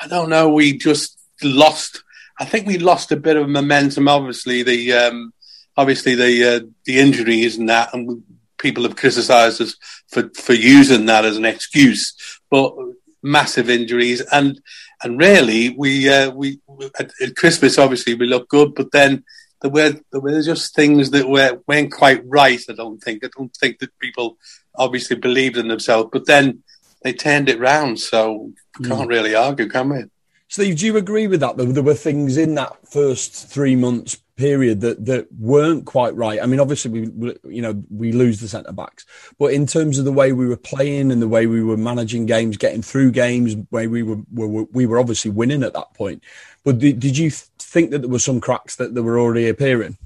I 0.00 0.06
don't 0.06 0.28
know. 0.28 0.50
We 0.50 0.76
just 0.76 1.18
lost. 1.42 2.04
I 2.38 2.44
think 2.44 2.66
we 2.66 2.78
lost 2.78 3.10
a 3.10 3.16
bit 3.16 3.36
of 3.36 3.48
momentum. 3.48 4.06
Obviously, 4.06 4.62
the 4.62 4.92
um, 4.92 5.32
obviously 5.78 6.14
the 6.14 6.56
uh, 6.56 6.60
the 6.84 7.00
injuries 7.00 7.56
and 7.56 7.70
that, 7.70 7.94
and 7.94 8.22
people 8.58 8.82
have 8.84 8.96
criticised 8.96 9.62
us 9.62 9.74
for 10.08 10.30
for 10.36 10.52
using 10.52 11.06
that 11.06 11.24
as 11.24 11.38
an 11.38 11.46
excuse. 11.46 12.14
But 12.50 12.74
massive 13.22 13.70
injuries, 13.70 14.20
and 14.30 14.60
and 15.02 15.18
really 15.18 15.70
we 15.70 16.08
uh, 16.08 16.30
we 16.30 16.60
at, 17.00 17.10
at, 17.20 17.34
Christmas 17.34 17.78
obviously 17.78 18.14
we 18.14 18.26
looked 18.26 18.50
good, 18.50 18.74
but 18.74 18.92
then 18.92 19.24
there 19.62 19.70
were 19.70 19.94
there 20.10 20.20
were 20.20 20.42
just 20.42 20.74
things 20.74 21.10
that 21.10 21.28
were 21.28 21.60
weren't 21.66 21.92
quite 21.92 22.22
right. 22.26 22.60
I 22.68 22.72
don't 22.74 22.98
think 22.98 23.24
I 23.24 23.28
don't 23.36 23.54
think 23.56 23.78
that 23.78 23.98
people 23.98 24.36
obviously 24.74 25.16
believed 25.16 25.56
in 25.56 25.68
themselves, 25.68 26.10
but 26.12 26.26
then 26.26 26.62
they 27.02 27.12
turned 27.12 27.48
it 27.48 27.60
round. 27.60 28.00
So 28.00 28.52
we 28.78 28.88
can't 28.88 29.08
mm. 29.08 29.08
really 29.08 29.34
argue, 29.34 29.68
can 29.68 29.88
we? 29.88 30.04
Steve, 30.48 30.78
do 30.78 30.86
you 30.86 30.96
agree 30.98 31.28
with 31.28 31.40
that? 31.40 31.56
There 31.56 31.82
were 31.82 31.94
things 31.94 32.36
in 32.36 32.56
that 32.56 32.76
first 32.86 33.48
three 33.48 33.74
months 33.74 34.21
period 34.36 34.80
that 34.80 35.04
that 35.06 35.28
weren't 35.32 35.84
quite 35.84 36.14
right. 36.14 36.42
I 36.42 36.46
mean, 36.46 36.60
obviously 36.60 37.08
we 37.08 37.36
you 37.44 37.62
know 37.62 37.82
we 37.90 38.12
lose 38.12 38.40
the 38.40 38.48
centre 38.48 38.72
backs, 38.72 39.06
but 39.38 39.52
in 39.52 39.66
terms 39.66 39.98
of 39.98 40.04
the 40.04 40.12
way 40.12 40.32
we 40.32 40.46
were 40.46 40.56
playing 40.56 41.10
and 41.10 41.20
the 41.20 41.28
way 41.28 41.46
we 41.46 41.62
were 41.62 41.76
managing 41.76 42.26
games, 42.26 42.56
getting 42.56 42.82
through 42.82 43.12
games, 43.12 43.56
where 43.70 43.88
we 43.88 44.02
were, 44.02 44.18
were 44.32 44.64
we 44.72 44.86
were 44.86 44.98
obviously 44.98 45.30
winning 45.30 45.62
at 45.62 45.74
that 45.74 45.94
point. 45.94 46.22
But 46.64 46.78
did, 46.78 47.00
did 47.00 47.18
you 47.18 47.30
think 47.30 47.90
that 47.90 48.00
there 48.00 48.10
were 48.10 48.18
some 48.18 48.40
cracks 48.40 48.76
that, 48.76 48.94
that 48.94 49.02
were 49.02 49.18
already 49.18 49.48
appearing? 49.48 49.98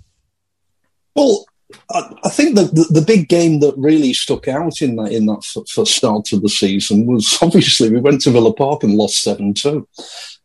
Well, 1.15 1.47
I 1.93 2.29
think 2.29 2.55
the, 2.55 2.65
the, 2.65 3.01
the, 3.01 3.05
big 3.05 3.29
game 3.29 3.59
that 3.61 3.75
really 3.77 4.13
stuck 4.13 4.47
out 4.47 4.83
in 4.83 4.97
that 4.97 5.11
in 5.11 5.27
that 5.27 5.45
first 5.69 5.97
start 5.97 6.33
of 6.33 6.43
the 6.43 6.49
season 6.49 7.07
was 7.07 7.39
obviously 7.43 7.91
we 7.91 8.01
went 8.01 8.21
to 8.23 8.31
Villa 8.31 8.53
Park 8.53 8.85
and 8.85 8.95
lost 8.95 9.23
seven 9.23 9.53
two. 9.53 9.89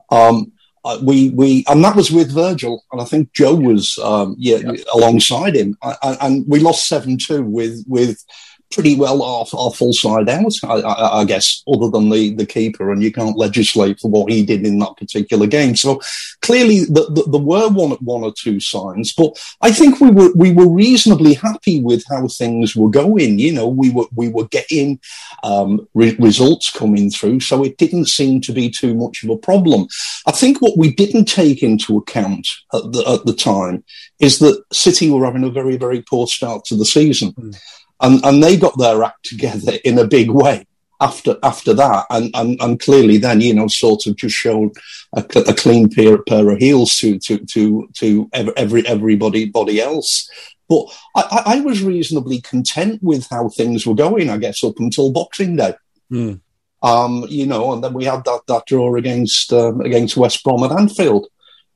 Um, 0.10 0.51
uh, 0.83 1.00
we 1.01 1.30
we 1.30 1.63
and 1.68 1.83
that 1.83 1.95
was 1.95 2.12
with 2.12 2.31
Virgil, 2.31 2.83
and 2.92 3.01
I 3.01 3.06
think 3.06 3.33
Joe 3.33 3.56
was 3.56 3.98
um, 4.00 4.36
yeah, 4.38 4.57
yeah, 4.57 4.83
alongside 4.94 5.56
him, 5.56 5.78
I, 5.81 6.18
and 6.22 6.44
we 6.48 6.60
lost 6.60 6.88
seven 6.88 7.18
two 7.18 7.44
with 7.44 7.83
with 7.88 8.24
pretty 8.72 8.96
well 8.96 9.22
off 9.22 9.54
our 9.54 9.72
full 9.72 9.94
side 9.94 10.30
out, 10.30 10.54
I, 10.64 10.76
I, 10.76 11.20
I, 11.20 11.26
guess, 11.26 11.64
other 11.68 11.90
than 11.90 12.10
the, 12.10 12.34
the 12.34 12.46
keeper, 12.46 12.92
and 12.92 13.04
you 13.04 13.12
can't 13.12 13.38
legislate 13.38 14.00
for 14.00 14.10
what 14.10 14.32
he 14.32 14.46
did 14.46 14.66
in 14.66 14.80
that 14.80 14.98
particular 14.98 15.48
game. 15.48 15.76
So 15.76 16.02
clearly, 16.42 16.86
the, 16.86 17.06
the, 17.12 17.30
there 17.30 17.42
were 17.42 17.70
one 17.70 17.92
one 17.92 18.24
or 18.24 18.34
two 18.36 18.60
signs, 18.60 19.14
but 19.14 19.38
I 19.62 19.72
think 19.72 20.00
we 20.00 20.10
were 20.10 20.32
we 20.34 20.52
were 20.52 20.70
reasonably 20.70 21.34
happy 21.34 21.82
with 21.82 22.04
how 22.10 22.28
things 22.28 22.75
were 22.75 22.90
going. 22.90 23.40
You 23.40 23.54
know, 23.54 23.68
we 23.68 23.90
were 23.92 24.06
we 24.16 24.30
were 24.30 24.48
getting 24.48 25.00
um, 25.44 25.88
re- 25.94 26.16
results 26.20 26.72
coming 26.72 27.10
through, 27.12 27.42
so 27.42 27.63
it 27.63 27.78
didn't 27.78 28.10
seem 28.10 28.42
to 28.42 28.54
be 28.54 28.70
too 28.70 28.96
much 28.96 29.24
of 29.24 29.30
a 29.30 29.38
problem. 29.38 29.88
I 30.25 30.32
think 30.32 30.62
what 30.62 30.78
we 30.78 30.94
didn't 30.94 31.25
take 31.25 31.63
into 31.63 31.98
account 31.98 32.48
at 32.74 32.92
the, 32.92 33.04
at 33.08 33.25
the 33.25 33.34
time 33.34 33.84
is 34.20 34.40
that 34.40 34.63
City 34.72 35.10
were 35.10 35.25
having 35.25 35.44
a 35.44 35.50
very 35.50 35.78
very 35.78 36.01
poor 36.01 36.28
start 36.28 36.66
to 36.66 36.75
the 36.75 36.86
season. 36.86 37.34
Mm 37.34 37.56
and 38.01 38.24
and 38.25 38.43
they 38.43 38.58
got 38.58 38.77
their 38.77 39.03
act 39.03 39.25
together 39.25 39.74
in 39.84 39.98
a 39.98 40.08
big 40.08 40.29
way 40.31 40.65
after 41.01 41.38
after 41.43 41.74
that, 41.74 42.05
and 42.10 42.31
and, 42.36 42.62
and 42.62 42.79
clearly 42.79 43.17
then 43.17 43.41
you 43.41 43.53
know 43.53 43.67
sort 43.67 44.05
of 44.05 44.15
just 44.15 44.36
showed 44.36 44.72
a, 45.13 45.25
a 45.48 45.53
clean 45.53 45.89
pair, 45.89 46.22
pair 46.24 46.50
of 46.50 46.60
heels 46.60 46.98
to 47.00 47.20
to 47.20 47.39
to 47.46 47.89
to 47.96 48.29
every 48.34 48.86
everybody 48.88 49.46
body 49.46 49.81
else. 49.81 50.29
But 50.70 50.86
I, 51.15 51.43
I 51.46 51.60
was 51.60 51.84
reasonably 51.84 52.39
content 52.39 53.03
with 53.03 53.27
how 53.29 53.50
things 53.50 53.86
were 53.86 53.96
going, 53.96 54.29
I 54.29 54.38
guess, 54.38 54.63
up 54.63 54.79
until 54.79 55.12
Boxing 55.12 55.58
Day. 55.58 55.74
Mm. 56.10 56.39
Um, 56.81 57.25
you 57.27 57.46
know, 57.46 57.74
and 57.74 57.84
then 57.84 57.93
we 57.93 58.05
had 58.05 58.24
that, 58.24 58.41
that 58.48 58.65
draw 58.67 58.96
against 58.96 59.51
um, 59.51 59.81
against 59.81 60.15
West 60.15 60.43
Brom 60.43 60.63
at 60.63 60.72
Anfield, 60.72 61.27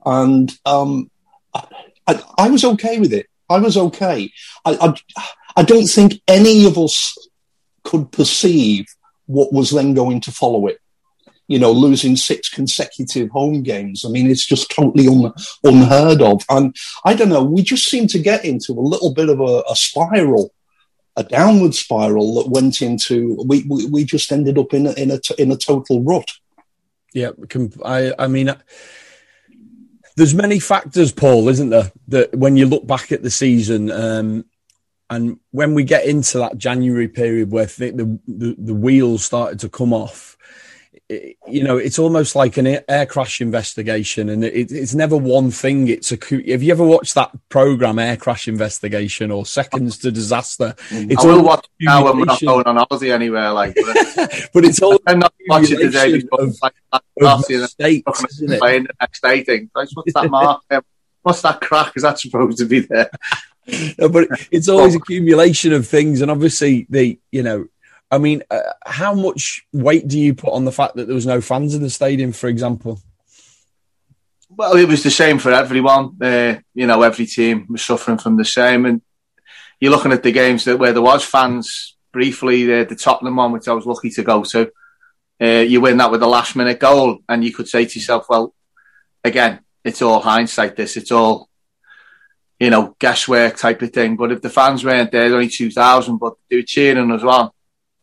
and 0.06 0.52
um, 0.66 1.12
I, 2.08 2.24
I, 2.38 2.50
was 2.50 2.64
okay 2.64 3.00
with 3.00 3.14
it. 3.14 3.28
I 3.50 3.60
was 3.60 3.78
okay. 3.78 4.32
I, 4.64 4.96
I, 5.18 5.28
I 5.56 5.64
don't 5.64 5.88
think 5.88 6.22
any 6.28 6.66
of 6.66 6.78
us 6.78 7.18
could 7.84 8.12
perceive 8.12 8.86
what 9.28 9.54
was 9.54 9.72
then 9.72 9.94
going 9.94 10.22
to 10.22 10.32
follow 10.32 10.68
it. 10.68 10.80
You 11.48 11.60
know, 11.60 11.72
losing 11.72 12.16
six 12.16 12.50
consecutive 12.50 13.30
home 13.30 13.62
games. 13.62 14.04
I 14.04 14.10
mean, 14.10 14.32
it's 14.32 14.46
just 14.46 14.72
totally 14.72 15.08
un- 15.08 15.34
unheard 15.64 16.22
of. 16.22 16.42
And 16.50 16.76
I 17.06 17.14
don't 17.14 17.30
know, 17.30 17.44
we 17.44 17.62
just 17.62 17.88
seem 17.88 18.08
to 18.08 18.20
get 18.20 18.44
into 18.44 18.74
a 18.74 18.82
little 18.82 19.14
bit 19.14 19.30
of 19.30 19.40
a, 19.40 19.64
a 19.70 19.76
spiral, 19.76 20.52
a 21.16 21.24
downward 21.24 21.76
spiral 21.76 22.36
that 22.36 22.50
went 22.50 22.82
into, 22.82 23.38
we, 23.46 23.64
we, 23.70 23.86
we 23.86 24.04
just 24.04 24.32
ended 24.32 24.58
up 24.58 24.74
in 24.74 24.88
a, 24.88 24.94
in 24.94 25.12
a, 25.12 25.20
in 25.38 25.52
a 25.52 25.58
total 25.58 26.02
rut. 26.02 26.32
Yeah, 27.14 27.30
I, 27.86 28.12
I 28.18 28.28
mean, 28.28 28.54
there's 30.18 30.34
many 30.34 30.60
factors, 30.60 31.12
Paul, 31.12 31.48
isn't 31.50 31.70
there? 31.70 31.92
That 32.08 32.36
when 32.36 32.58
you 32.58 32.66
look 32.66 32.88
back 32.88 33.12
at 33.12 33.22
the 33.22 33.30
season, 33.30 33.92
um, 33.92 34.46
and 35.10 35.40
when 35.52 35.74
we 35.74 35.84
get 35.84 36.06
into 36.06 36.40
that 36.40 36.58
January 36.58 37.08
period 37.08 37.52
where 37.52 37.66
the, 37.66 38.20
the, 38.28 38.56
the 38.58 38.74
wheels 38.74 39.24
started 39.24 39.60
to 39.60 39.70
come 39.70 39.94
off, 39.94 40.36
you 41.10 41.64
know, 41.64 41.78
it's 41.78 42.00
almost 42.00 42.36
like 42.36 42.58
an 42.58 42.80
air 42.90 43.06
crash 43.06 43.40
investigation, 43.40 44.28
and 44.30 44.44
it, 44.44 44.72
it's 44.72 44.96
never 44.96 45.16
one 45.16 45.52
thing. 45.52 45.88
It's 45.88 46.12
a. 46.12 46.16
Have 46.16 46.64
you 46.64 46.72
ever 46.72 46.84
watched 46.84 47.14
that 47.14 47.32
program, 47.50 48.00
Air 48.00 48.18
Crash 48.18 48.48
Investigation 48.48 49.30
or 49.30 49.46
Seconds 49.46 50.00
to 50.00 50.12
Disaster? 50.12 50.74
Mm-hmm. 50.90 51.12
It's 51.12 51.24
I 51.24 51.28
will 51.28 51.44
watch 51.44 51.68
now 51.80 52.06
when 52.06 52.18
we're 52.18 52.26
not 52.26 52.42
going 52.42 52.66
on 52.66 52.78
holiday 52.78 53.12
anywhere, 53.12 53.52
like. 53.52 53.76
But, 53.76 54.50
but 54.54 54.66
it's 54.66 54.82
all. 54.82 55.00
I'm 55.06 55.20
not 55.20 55.34
watching 55.48 55.78
today. 55.78 56.24
Of, 56.32 56.58
like, 56.64 56.74
of 56.92 57.50
mistakes, 57.50 58.24
isn't 58.24 58.54
it? 58.54 58.60
Playing 58.60 58.84
the 58.86 58.94
next 59.00 59.22
day, 59.22 59.44
thing. 59.44 59.70
What's 59.74 60.14
that 60.14 60.32
mark? 60.32 60.64
What's 61.22 61.42
that 61.44 61.62
crack? 61.62 61.94
Is 61.96 62.04
that 62.04 62.20
supposed 62.20 62.58
to 62.60 62.66
be 62.66 62.80
there? 62.80 63.10
No, 63.98 64.10
but 64.10 64.28
it's 64.52 64.70
always 64.70 64.96
accumulation 64.96 65.74
of 65.74 65.88
things, 65.88 66.22
and 66.22 66.30
obviously 66.30 66.86
the 66.90 67.20
you 67.32 67.44
know 67.44 67.68
I 68.12 68.18
mean, 68.18 68.44
uh, 68.52 68.62
how 68.86 69.14
much 69.14 69.66
weight 69.74 70.08
do 70.08 70.20
you 70.20 70.34
put 70.34 70.54
on 70.54 70.66
the 70.66 70.72
fact 70.72 70.96
that 70.96 71.06
there 71.06 71.16
was 71.16 71.26
no 71.26 71.42
fans 71.42 71.74
in 71.74 71.82
the 71.82 71.90
stadium, 71.90 72.32
for 72.32 72.48
example? 72.48 73.00
Well, 74.50 74.78
it 74.78 74.88
was 74.88 75.04
the 75.04 75.12
same 75.12 75.40
for 75.40 75.52
everyone. 75.52 76.18
Uh, 76.22 76.60
you 76.74 76.88
know, 76.88 77.02
every 77.02 77.26
team 77.26 77.66
was 77.70 77.82
suffering 77.82 78.18
from 78.18 78.38
the 78.38 78.46
same. 78.46 78.86
And 78.86 79.02
you're 79.80 79.92
looking 79.92 80.14
at 80.14 80.24
the 80.24 80.32
games 80.32 80.66
that 80.66 80.78
where 80.78 80.94
there 80.94 81.02
was 81.02 81.26
fans 81.26 81.98
briefly, 82.14 82.64
the, 82.64 82.86
the 82.88 82.96
Tottenham 82.96 83.36
one, 83.36 83.52
which 83.52 83.68
I 83.68 83.74
was 83.74 83.86
lucky 83.86 84.12
to 84.12 84.24
go 84.24 84.44
to. 84.44 84.72
Uh, 85.42 85.66
you 85.68 85.82
win 85.82 85.98
that 85.98 86.12
with 86.12 86.24
a 86.24 86.28
last 86.28 86.56
minute 86.56 86.80
goal, 86.80 87.20
and 87.28 87.44
you 87.44 87.54
could 87.54 87.68
say 87.68 87.86
to 87.86 88.00
yourself, 88.00 88.28
well, 88.30 88.54
again, 89.24 89.60
it's 89.84 90.02
all 90.02 90.22
hindsight. 90.22 90.78
This, 90.78 90.96
it's 90.96 91.12
all 91.12 91.50
you 92.60 92.70
know, 92.70 92.96
guesswork 93.00 93.58
type 93.58 93.82
of 93.82 93.92
thing. 93.92 94.16
But 94.16 94.32
if 94.32 94.42
the 94.42 94.50
fans 94.50 94.84
weren't 94.84 95.12
there, 95.12 95.34
only 95.34 95.50
two 95.50 95.72
thousand, 95.72 96.18
but 96.18 96.34
they 96.50 96.58
were 96.58 96.64
cheering 96.64 97.12
as 97.12 97.24
well 97.24 97.56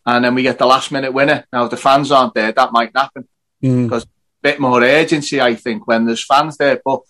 and 0.05 0.25
then 0.25 0.35
we 0.35 0.43
get 0.43 0.59
the 0.59 0.67
last 0.67 0.91
minute 0.91 1.13
winner. 1.13 1.45
Now, 1.53 1.65
if 1.65 1.71
the 1.71 1.77
fans 1.77 2.11
aren't 2.11 2.35
there, 2.35 2.53
that 2.53 2.73
might 2.73 2.91
happen 2.95 3.29
mm. 3.63 3.85
because 3.85 4.05
a 4.05 4.09
bit 4.43 4.61
more 4.61 4.83
urgency, 4.83 5.41
I 5.41 5.55
think, 5.55 5.87
when 5.87 6.07
there's 6.07 6.25
fans 6.25 6.57
there. 6.57 6.81
But 6.85 7.03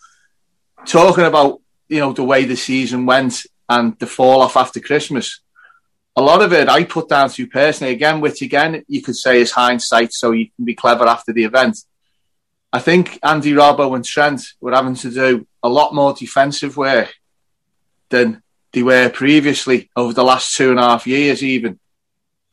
talking 0.87 1.25
about 1.25 1.61
you 1.89 2.01
know 2.01 2.13
the 2.13 2.25
way 2.25 2.45
the 2.45 2.57
season 2.57 3.07
went 3.07 3.47
and 3.69 3.99
the 3.99 4.07
fall 4.07 4.43
off 4.43 4.57
after 4.57 4.81
Christmas, 4.81 5.41
a 6.17 6.23
lot 6.23 6.43
of 6.43 6.53
it 6.53 6.69
I 6.69 6.85
put 6.85 7.09
down 7.09 7.31
to 7.31 7.47
personally. 7.47 7.95
Again, 7.95 8.21
which 8.21 8.43
again 8.43 8.85
you 8.89 9.03
could 9.03 9.17
say 9.17 9.41
is 9.41 9.53
hindsight, 9.53 10.13
so 10.13 10.33
you 10.33 10.49
can 10.57 10.65
be 10.65 10.75
clever 10.75 11.07
after 11.07 11.33
the 11.33 11.45
event. 11.45 11.79
I 12.75 12.79
think 12.79 13.19
Andy 13.23 13.53
Robbo 13.53 13.95
and 13.95 14.05
Trent 14.05 14.43
were 14.61 14.73
having 14.73 14.95
to 14.97 15.11
do 15.11 15.47
a 15.63 15.69
lot 15.69 15.95
more 15.95 16.15
defensive 16.15 16.77
work 16.77 17.13
than 18.12 18.42
they 18.73 18.85
were 18.85 19.11
previously 19.11 19.90
over 19.97 20.12
the 20.12 20.23
last 20.23 20.54
two 20.54 20.71
and 20.71 20.78
a 20.78 20.83
half 20.83 21.07
years, 21.07 21.42
even. 21.42 21.81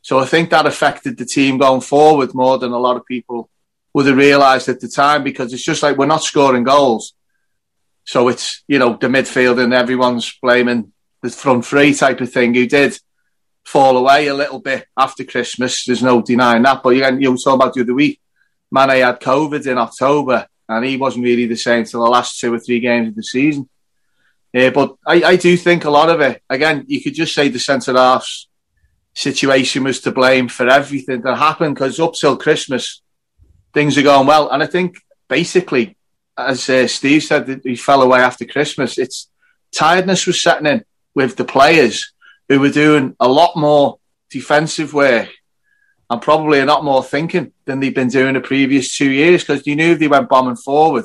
So 0.02 0.18
I 0.18 0.24
think 0.26 0.50
that 0.50 0.66
affected 0.66 1.16
the 1.16 1.24
team 1.24 1.58
going 1.58 1.82
forward 1.82 2.34
more 2.34 2.58
than 2.58 2.72
a 2.72 2.78
lot 2.78 2.96
of 2.96 3.06
people 3.06 3.48
would 3.94 4.06
have 4.06 4.16
realised 4.16 4.68
at 4.68 4.80
the 4.80 4.88
time 4.88 5.22
because 5.22 5.52
it's 5.52 5.62
just 5.62 5.82
like 5.82 5.96
we're 5.96 6.06
not 6.06 6.24
scoring 6.24 6.64
goals. 6.64 7.12
So 8.04 8.28
it's, 8.28 8.64
you 8.66 8.78
know, 8.78 8.96
the 9.00 9.08
midfield 9.08 9.62
and 9.62 9.72
everyone's 9.72 10.32
blaming 10.42 10.92
the 11.22 11.30
front 11.30 11.66
three 11.66 11.94
type 11.94 12.20
of 12.20 12.32
thing 12.32 12.54
who 12.54 12.66
did 12.66 12.98
fall 13.64 13.96
away 13.96 14.26
a 14.28 14.34
little 14.34 14.58
bit 14.58 14.86
after 14.96 15.24
Christmas. 15.24 15.84
There's 15.84 16.02
no 16.02 16.22
denying 16.22 16.62
that. 16.62 16.82
But 16.82 16.96
again, 16.96 17.20
you 17.20 17.30
were 17.30 17.36
talking 17.36 17.60
about 17.60 17.74
the 17.74 17.82
other 17.82 17.94
week. 17.94 18.20
Mane 18.72 19.02
had 19.02 19.20
COVID 19.20 19.66
in 19.66 19.78
October 19.78 20.46
and 20.68 20.84
he 20.84 20.96
wasn't 20.96 21.24
really 21.24 21.46
the 21.46 21.56
same 21.56 21.84
till 21.84 22.04
the 22.04 22.10
last 22.10 22.40
two 22.40 22.54
or 22.54 22.58
three 22.58 22.80
games 22.80 23.08
of 23.08 23.16
the 23.16 23.22
season. 23.22 23.68
Yeah, 24.52 24.70
but 24.70 24.96
I, 25.06 25.22
I 25.22 25.36
do 25.36 25.56
think 25.56 25.84
a 25.84 25.90
lot 25.90 26.10
of 26.10 26.20
it, 26.20 26.42
again, 26.50 26.84
you 26.88 27.00
could 27.00 27.14
just 27.14 27.34
say 27.34 27.48
the 27.48 27.58
centre 27.58 27.94
halves 27.94 28.48
situation 29.14 29.84
was 29.84 30.00
to 30.00 30.12
blame 30.12 30.48
for 30.48 30.68
everything 30.68 31.20
that 31.22 31.36
happened 31.36 31.74
because 31.74 32.00
up 32.00 32.14
till 32.14 32.36
Christmas, 32.36 33.02
things 33.72 33.96
are 33.96 34.02
going 34.02 34.26
well. 34.26 34.50
And 34.50 34.62
I 34.62 34.66
think 34.66 34.96
basically, 35.28 35.96
as 36.36 36.68
uh, 36.68 36.86
Steve 36.88 37.22
said, 37.22 37.60
he 37.64 37.76
fell 37.76 38.02
away 38.02 38.20
after 38.20 38.44
Christmas. 38.44 38.98
It's 38.98 39.28
tiredness 39.72 40.26
was 40.26 40.42
setting 40.42 40.66
in 40.66 40.84
with 41.14 41.36
the 41.36 41.44
players 41.44 42.12
who 42.48 42.60
were 42.60 42.70
doing 42.70 43.14
a 43.20 43.28
lot 43.28 43.56
more 43.56 43.98
defensive 44.30 44.94
work 44.94 45.28
and 46.08 46.22
probably 46.22 46.60
a 46.60 46.66
lot 46.66 46.84
more 46.84 47.04
thinking 47.04 47.52
than 47.64 47.78
they've 47.78 47.94
been 47.94 48.08
doing 48.08 48.34
the 48.34 48.40
previous 48.40 48.96
two 48.96 49.10
years 49.10 49.42
because 49.42 49.66
you 49.66 49.76
knew 49.76 49.92
if 49.92 49.98
they 50.00 50.08
went 50.08 50.28
bombing 50.28 50.56
forward. 50.56 51.04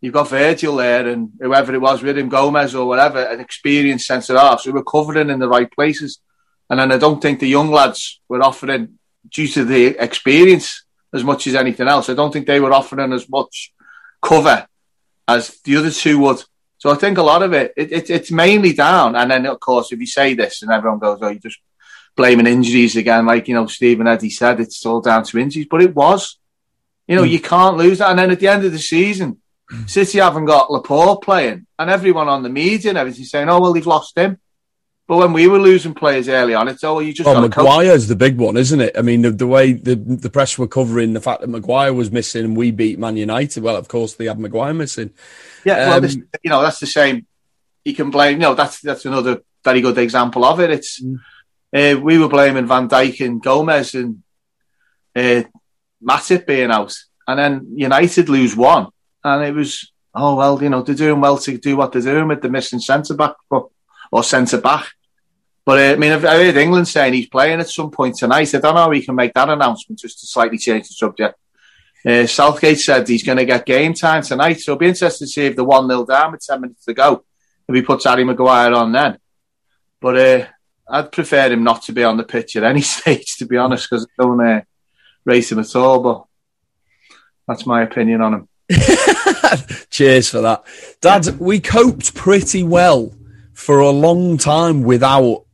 You've 0.00 0.14
got 0.14 0.28
Virgil 0.28 0.76
there 0.76 1.08
and 1.08 1.30
whoever 1.40 1.74
it 1.74 1.80
was 1.80 2.02
with 2.02 2.18
him, 2.18 2.28
Gomez 2.28 2.74
or 2.74 2.86
whatever, 2.86 3.22
an 3.22 3.40
experienced 3.40 4.06
centre 4.06 4.38
half. 4.38 4.60
So 4.60 4.72
we're 4.72 4.84
covering 4.84 5.30
in 5.30 5.38
the 5.38 5.48
right 5.48 5.70
places. 5.70 6.20
And 6.68 6.78
then 6.78 6.92
I 6.92 6.98
don't 6.98 7.20
think 7.20 7.40
the 7.40 7.48
young 7.48 7.70
lads 7.70 8.20
were 8.28 8.42
offering, 8.42 8.98
due 9.28 9.48
to 9.48 9.64
the 9.64 9.96
experience 10.02 10.84
as 11.14 11.24
much 11.24 11.46
as 11.46 11.54
anything 11.54 11.88
else, 11.88 12.08
I 12.08 12.14
don't 12.14 12.32
think 12.32 12.46
they 12.46 12.60
were 12.60 12.72
offering 12.72 13.12
as 13.12 13.28
much 13.28 13.72
cover 14.20 14.66
as 15.26 15.58
the 15.64 15.76
other 15.76 15.90
two 15.90 16.18
would. 16.18 16.42
So 16.78 16.90
I 16.90 16.94
think 16.96 17.18
a 17.18 17.22
lot 17.22 17.42
of 17.42 17.52
it, 17.52 17.72
it, 17.76 17.90
it, 17.90 18.10
it's 18.10 18.30
mainly 18.30 18.72
down. 18.72 19.16
And 19.16 19.30
then, 19.30 19.46
of 19.46 19.58
course, 19.60 19.92
if 19.92 19.98
you 19.98 20.06
say 20.06 20.34
this 20.34 20.62
and 20.62 20.70
everyone 20.70 20.98
goes, 20.98 21.18
oh, 21.22 21.28
you're 21.28 21.40
just 21.40 21.58
blaming 22.16 22.46
injuries 22.46 22.96
again, 22.96 23.26
like, 23.26 23.48
you 23.48 23.54
know, 23.54 23.66
Stephen 23.66 24.06
Eddie 24.06 24.30
said, 24.30 24.60
it's 24.60 24.84
all 24.84 25.00
down 25.00 25.24
to 25.24 25.38
injuries. 25.38 25.66
But 25.70 25.82
it 25.82 25.94
was. 25.94 26.38
You 27.08 27.16
know, 27.16 27.22
mm. 27.22 27.30
you 27.30 27.40
can't 27.40 27.76
lose 27.76 27.98
that. 27.98 28.10
And 28.10 28.18
then 28.18 28.30
at 28.30 28.40
the 28.40 28.48
end 28.48 28.64
of 28.64 28.72
the 28.72 28.78
season, 28.78 29.40
City 29.86 30.18
haven't 30.18 30.44
got 30.44 30.70
Laporte 30.70 31.22
playing 31.22 31.66
and 31.78 31.90
everyone 31.90 32.28
on 32.28 32.42
the 32.42 32.48
media 32.48 32.90
and 32.90 32.98
everything 32.98 33.24
saying, 33.24 33.48
oh, 33.48 33.60
well, 33.60 33.72
they've 33.72 33.86
lost 33.86 34.16
him. 34.16 34.38
But 35.08 35.18
when 35.18 35.32
we 35.32 35.46
were 35.46 35.60
losing 35.60 35.94
players 35.94 36.28
early 36.28 36.54
on, 36.54 36.66
it's 36.66 36.82
oh, 36.82 36.98
you 36.98 37.12
just. 37.12 37.28
Well, 37.28 37.40
Maguire's 37.40 38.08
the 38.08 38.16
big 38.16 38.38
one, 38.38 38.56
isn't 38.56 38.80
it? 38.80 38.98
I 38.98 39.02
mean, 39.02 39.22
the, 39.22 39.30
the, 39.30 39.46
way 39.46 39.72
the 39.72 39.94
the 39.94 40.30
press 40.30 40.58
were 40.58 40.66
covering 40.66 41.12
the 41.12 41.20
fact 41.20 41.42
that 41.42 41.46
Maguire 41.48 41.94
was 41.94 42.10
missing 42.10 42.44
and 42.44 42.56
we 42.56 42.72
beat 42.72 42.98
Man 42.98 43.16
United. 43.16 43.62
Well, 43.62 43.76
of 43.76 43.86
course, 43.86 44.14
they 44.14 44.24
had 44.24 44.40
Maguire 44.40 44.74
missing. 44.74 45.12
Yeah, 45.64 45.74
um, 45.74 45.90
well, 45.90 46.00
this, 46.00 46.16
you 46.42 46.50
know, 46.50 46.60
that's 46.60 46.80
the 46.80 46.88
same. 46.88 47.24
You 47.84 47.94
can 47.94 48.10
blame. 48.10 48.38
You 48.38 48.48
know, 48.48 48.54
that's 48.54 48.80
that's 48.80 49.04
another 49.04 49.42
very 49.62 49.80
good 49.80 49.96
example 49.98 50.44
of 50.44 50.58
it. 50.58 50.70
It's 50.70 51.00
mm. 51.00 51.18
uh, 51.72 52.00
we 52.00 52.18
were 52.18 52.28
blaming 52.28 52.66
Van 52.66 52.88
Dijk 52.88 53.24
and 53.24 53.40
Gomez 53.40 53.94
and 53.94 54.24
uh, 55.14 55.44
Matip 56.02 56.46
being 56.46 56.72
out, 56.72 56.96
and 57.28 57.38
then 57.38 57.74
United 57.76 58.28
lose 58.28 58.56
one, 58.56 58.88
and 59.26 59.44
it 59.44 59.54
was 59.54 59.90
oh 60.14 60.34
well, 60.34 60.62
you 60.62 60.70
know, 60.70 60.82
they're 60.82 60.94
doing 60.94 61.20
well 61.20 61.38
to 61.38 61.58
do 61.58 61.76
what 61.76 61.92
they're 61.92 62.02
doing 62.02 62.28
with 62.28 62.40
the 62.40 62.48
missing 62.48 62.80
centre 62.80 63.14
back, 63.14 63.34
or 63.50 64.24
centre 64.24 64.60
back. 64.60 64.86
But 65.64 65.78
uh, 65.78 65.92
I 65.92 65.96
mean, 65.96 66.12
I've, 66.12 66.24
I 66.24 66.44
heard 66.44 66.56
England 66.56 66.88
saying 66.88 67.12
he's 67.12 67.28
playing 67.28 67.60
at 67.60 67.68
some 67.68 67.90
point 67.90 68.16
tonight. 68.16 68.54
I 68.54 68.58
don't 68.58 68.74
know 68.74 68.82
how 68.82 68.90
he 68.90 69.02
can 69.02 69.14
make 69.14 69.34
that 69.34 69.48
announcement 69.48 69.98
just 69.98 70.20
to 70.20 70.26
slightly 70.26 70.58
change 70.58 70.88
the 70.88 70.94
subject. 70.94 71.38
Uh, 72.04 72.26
Southgate 72.26 72.78
said 72.78 73.08
he's 73.08 73.24
going 73.24 73.38
to 73.38 73.44
get 73.44 73.66
game 73.66 73.92
time 73.92 74.22
tonight, 74.22 74.60
so 74.60 74.72
it'll 74.72 74.78
be 74.78 74.86
interesting 74.86 75.26
to 75.26 75.32
see 75.32 75.46
if 75.46 75.56
the 75.56 75.64
1 75.64 75.88
0 75.88 76.06
down 76.06 76.32
with 76.32 76.40
10 76.40 76.60
minutes 76.60 76.84
to 76.84 76.94
go, 76.94 77.24
if 77.68 77.74
he 77.74 77.82
puts 77.82 78.04
Harry 78.04 78.22
Maguire 78.22 78.72
on 78.74 78.92
then. 78.92 79.18
But 80.00 80.16
uh, 80.16 80.46
I'd 80.88 81.10
prefer 81.10 81.50
him 81.50 81.64
not 81.64 81.82
to 81.82 81.92
be 81.92 82.04
on 82.04 82.16
the 82.16 82.22
pitch 82.22 82.54
at 82.54 82.62
any 82.62 82.80
stage, 82.82 83.36
to 83.38 83.46
be 83.46 83.56
honest, 83.56 83.90
because 83.90 84.06
I 84.06 84.22
don't 84.22 84.46
uh, 84.46 84.60
race 85.24 85.50
him 85.50 85.58
at 85.58 85.74
all. 85.74 86.00
But 86.00 86.24
that's 87.48 87.66
my 87.66 87.82
opinion 87.82 88.20
on 88.20 88.34
him. 88.34 88.48
Cheers 89.90 90.28
for 90.30 90.40
that. 90.40 90.64
Dad, 91.00 91.38
we 91.38 91.60
coped 91.60 92.14
pretty 92.14 92.62
well 92.62 93.14
for 93.52 93.80
a 93.80 93.90
long 93.90 94.38
time 94.38 94.82
without 94.82 95.44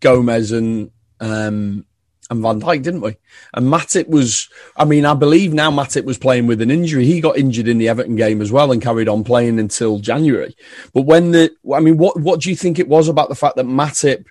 Gomez 0.00 0.52
and 0.52 0.90
um, 1.20 1.86
and 2.32 2.42
Van 2.42 2.60
Dijk, 2.60 2.82
didn't 2.82 3.02
we? 3.02 3.16
And 3.54 3.66
Matip 3.66 4.08
was, 4.08 4.48
I 4.76 4.84
mean, 4.84 5.04
I 5.04 5.14
believe 5.14 5.52
now 5.52 5.70
Matip 5.70 6.04
was 6.04 6.18
playing 6.18 6.46
with 6.46 6.60
an 6.62 6.70
injury. 6.70 7.04
He 7.04 7.20
got 7.20 7.36
injured 7.36 7.68
in 7.68 7.78
the 7.78 7.88
Everton 7.88 8.16
game 8.16 8.40
as 8.40 8.50
well 8.50 8.72
and 8.72 8.80
carried 8.80 9.08
on 9.08 9.22
playing 9.22 9.58
until 9.58 9.98
January. 9.98 10.56
But 10.94 11.02
when 11.02 11.32
the, 11.32 11.54
I 11.72 11.80
mean, 11.80 11.98
what 11.98 12.18
what 12.18 12.40
do 12.40 12.50
you 12.50 12.56
think 12.56 12.78
it 12.78 12.88
was 12.88 13.08
about 13.08 13.28
the 13.28 13.34
fact 13.34 13.56
that 13.56 13.66
Matip 13.66 14.26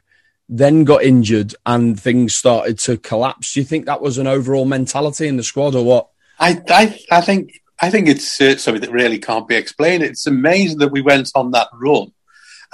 then 0.50 0.84
got 0.84 1.04
injured 1.04 1.56
and 1.66 2.00
things 2.00 2.36
started 2.36 2.80
to 2.80 2.98
collapse? 2.98 3.54
Do 3.54 3.60
you 3.62 3.66
think 3.66 3.86
that 3.86 4.02
was 4.02 4.18
an 4.18 4.28
overall 4.28 4.66
mentality 4.66 5.28
in 5.28 5.38
the 5.38 5.44
squad 5.44 5.76
or 5.76 5.86
what? 5.86 6.10
I 6.40 6.62
I, 6.70 7.00
I 7.12 7.22
think 7.22 7.61
I 7.82 7.90
think 7.90 8.08
it's 8.08 8.40
uh, 8.40 8.58
something 8.58 8.82
that 8.82 8.92
really 8.92 9.18
can't 9.18 9.48
be 9.48 9.56
explained. 9.56 10.04
It's 10.04 10.28
amazing 10.28 10.78
that 10.80 10.92
we 10.92 11.02
went 11.02 11.32
on 11.34 11.52
that 11.52 11.70
run, 11.74 12.12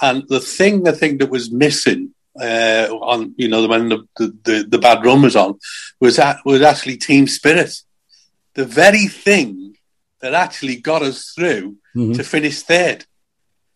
and 0.02 0.28
the 0.28 0.42
thing 0.42 0.88
I 0.88 0.92
think 0.92 1.20
that 1.20 1.30
was 1.30 1.52
missing 1.52 2.14
uh, 2.40 2.88
on 2.92 3.34
you 3.38 3.48
know 3.48 3.68
when 3.68 3.90
the, 3.90 4.08
the, 4.18 4.66
the 4.68 4.78
bad 4.78 5.06
run 5.06 5.22
was 5.22 5.36
on 5.36 5.60
was 6.00 6.18
that 6.18 6.40
was 6.46 6.62
actually 6.62 6.98
team 6.98 7.28
spirit, 7.28 7.74
the 8.54 8.66
very 8.66 9.08
thing 9.08 9.76
that 10.20 10.34
actually 10.34 10.76
got 10.76 11.02
us 11.02 11.32
through 11.36 11.78
mm-hmm. 11.96 12.14
to 12.14 12.24
finish 12.24 12.62
third. 12.62 13.06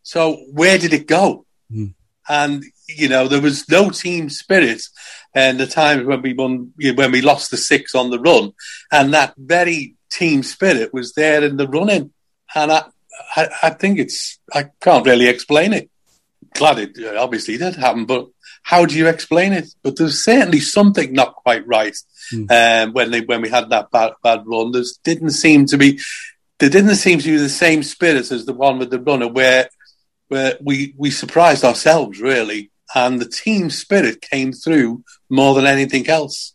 So 0.03 0.33
where 0.51 0.77
did 0.77 0.93
it 0.93 1.07
go? 1.07 1.45
Mm. 1.71 1.93
And 2.27 2.63
you 2.88 3.07
know 3.07 3.27
there 3.27 3.41
was 3.41 3.69
no 3.69 3.89
team 3.89 4.29
spirit, 4.29 4.83
and 5.33 5.59
the 5.59 5.67
times 5.67 6.05
when 6.05 6.21
we 6.21 6.33
won 6.33 6.73
when 6.95 7.11
we 7.11 7.21
lost 7.21 7.51
the 7.51 7.57
six 7.57 7.95
on 7.95 8.09
the 8.09 8.19
run, 8.19 8.51
and 8.91 9.13
that 9.13 9.33
very 9.38 9.95
team 10.12 10.44
spirit 10.44 10.94
was 10.94 11.13
there 11.13 11.44
in 11.44 11.58
the 11.58 11.68
running, 11.68 12.12
and 12.53 12.72
I 12.72 12.84
I, 13.36 13.50
I 13.63 13.70
think 13.72 14.00
it's 14.00 14.39
I 14.53 14.70
can't 14.80 15.06
really 15.06 15.27
explain 15.27 15.74
it. 15.74 15.89
glad 16.53 16.80
it 16.80 16.98
obviously 17.18 17.58
did 17.58 17.75
happen, 17.75 18.06
but 18.06 18.27
how 18.63 18.86
do 18.86 18.96
you 18.96 19.08
explain 19.08 19.53
it? 19.53 19.70
But 19.82 19.98
there's 19.98 20.24
certainly 20.24 20.60
something 20.60 21.13
not 21.13 21.36
quite 21.36 21.65
right 21.68 21.96
mm. 22.32 22.51
um, 22.51 22.94
when 22.94 23.12
they 23.12 23.22
when 23.22 23.41
we 23.41 23.50
had 23.50 23.70
that 23.70 23.91
bad 23.91 24.13
bad 24.24 24.44
run. 24.46 24.72
There 24.72 24.84
didn't 25.03 25.32
seem 25.32 25.65
to 25.68 25.77
be 25.77 26.00
there 26.60 26.70
didn't 26.70 26.96
seem 26.96 27.20
to 27.20 27.32
be 27.32 27.38
the 27.38 27.50
same 27.50 27.84
spirit 27.84 28.32
as 28.32 28.46
the 28.46 28.53
one 28.53 28.77
with 28.80 28.91
the 28.91 29.00
runner 29.00 29.27
where 29.27 29.70
where 30.27 30.58
we 30.62 30.94
we 30.98 31.12
surprised 31.12 31.63
ourselves 31.63 32.20
really, 32.20 32.72
and 32.96 33.20
the 33.20 33.27
team 33.30 33.70
spirit 33.70 34.22
came 34.22 34.53
through 34.53 35.03
more 35.30 35.56
than 35.56 35.65
anything 35.65 36.08
else. 36.08 36.53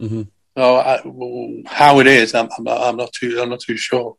Mm-hmm. 0.00 0.22
So 0.56 0.76
I, 0.76 1.00
how 1.66 1.98
it 2.00 2.06
is, 2.06 2.34
I'm, 2.34 2.48
I'm, 2.58 2.68
I'm 2.68 2.96
not 2.96 3.12
too 3.12 3.40
I'm 3.40 3.50
not 3.50 3.60
too 3.60 3.76
sure. 3.76 4.16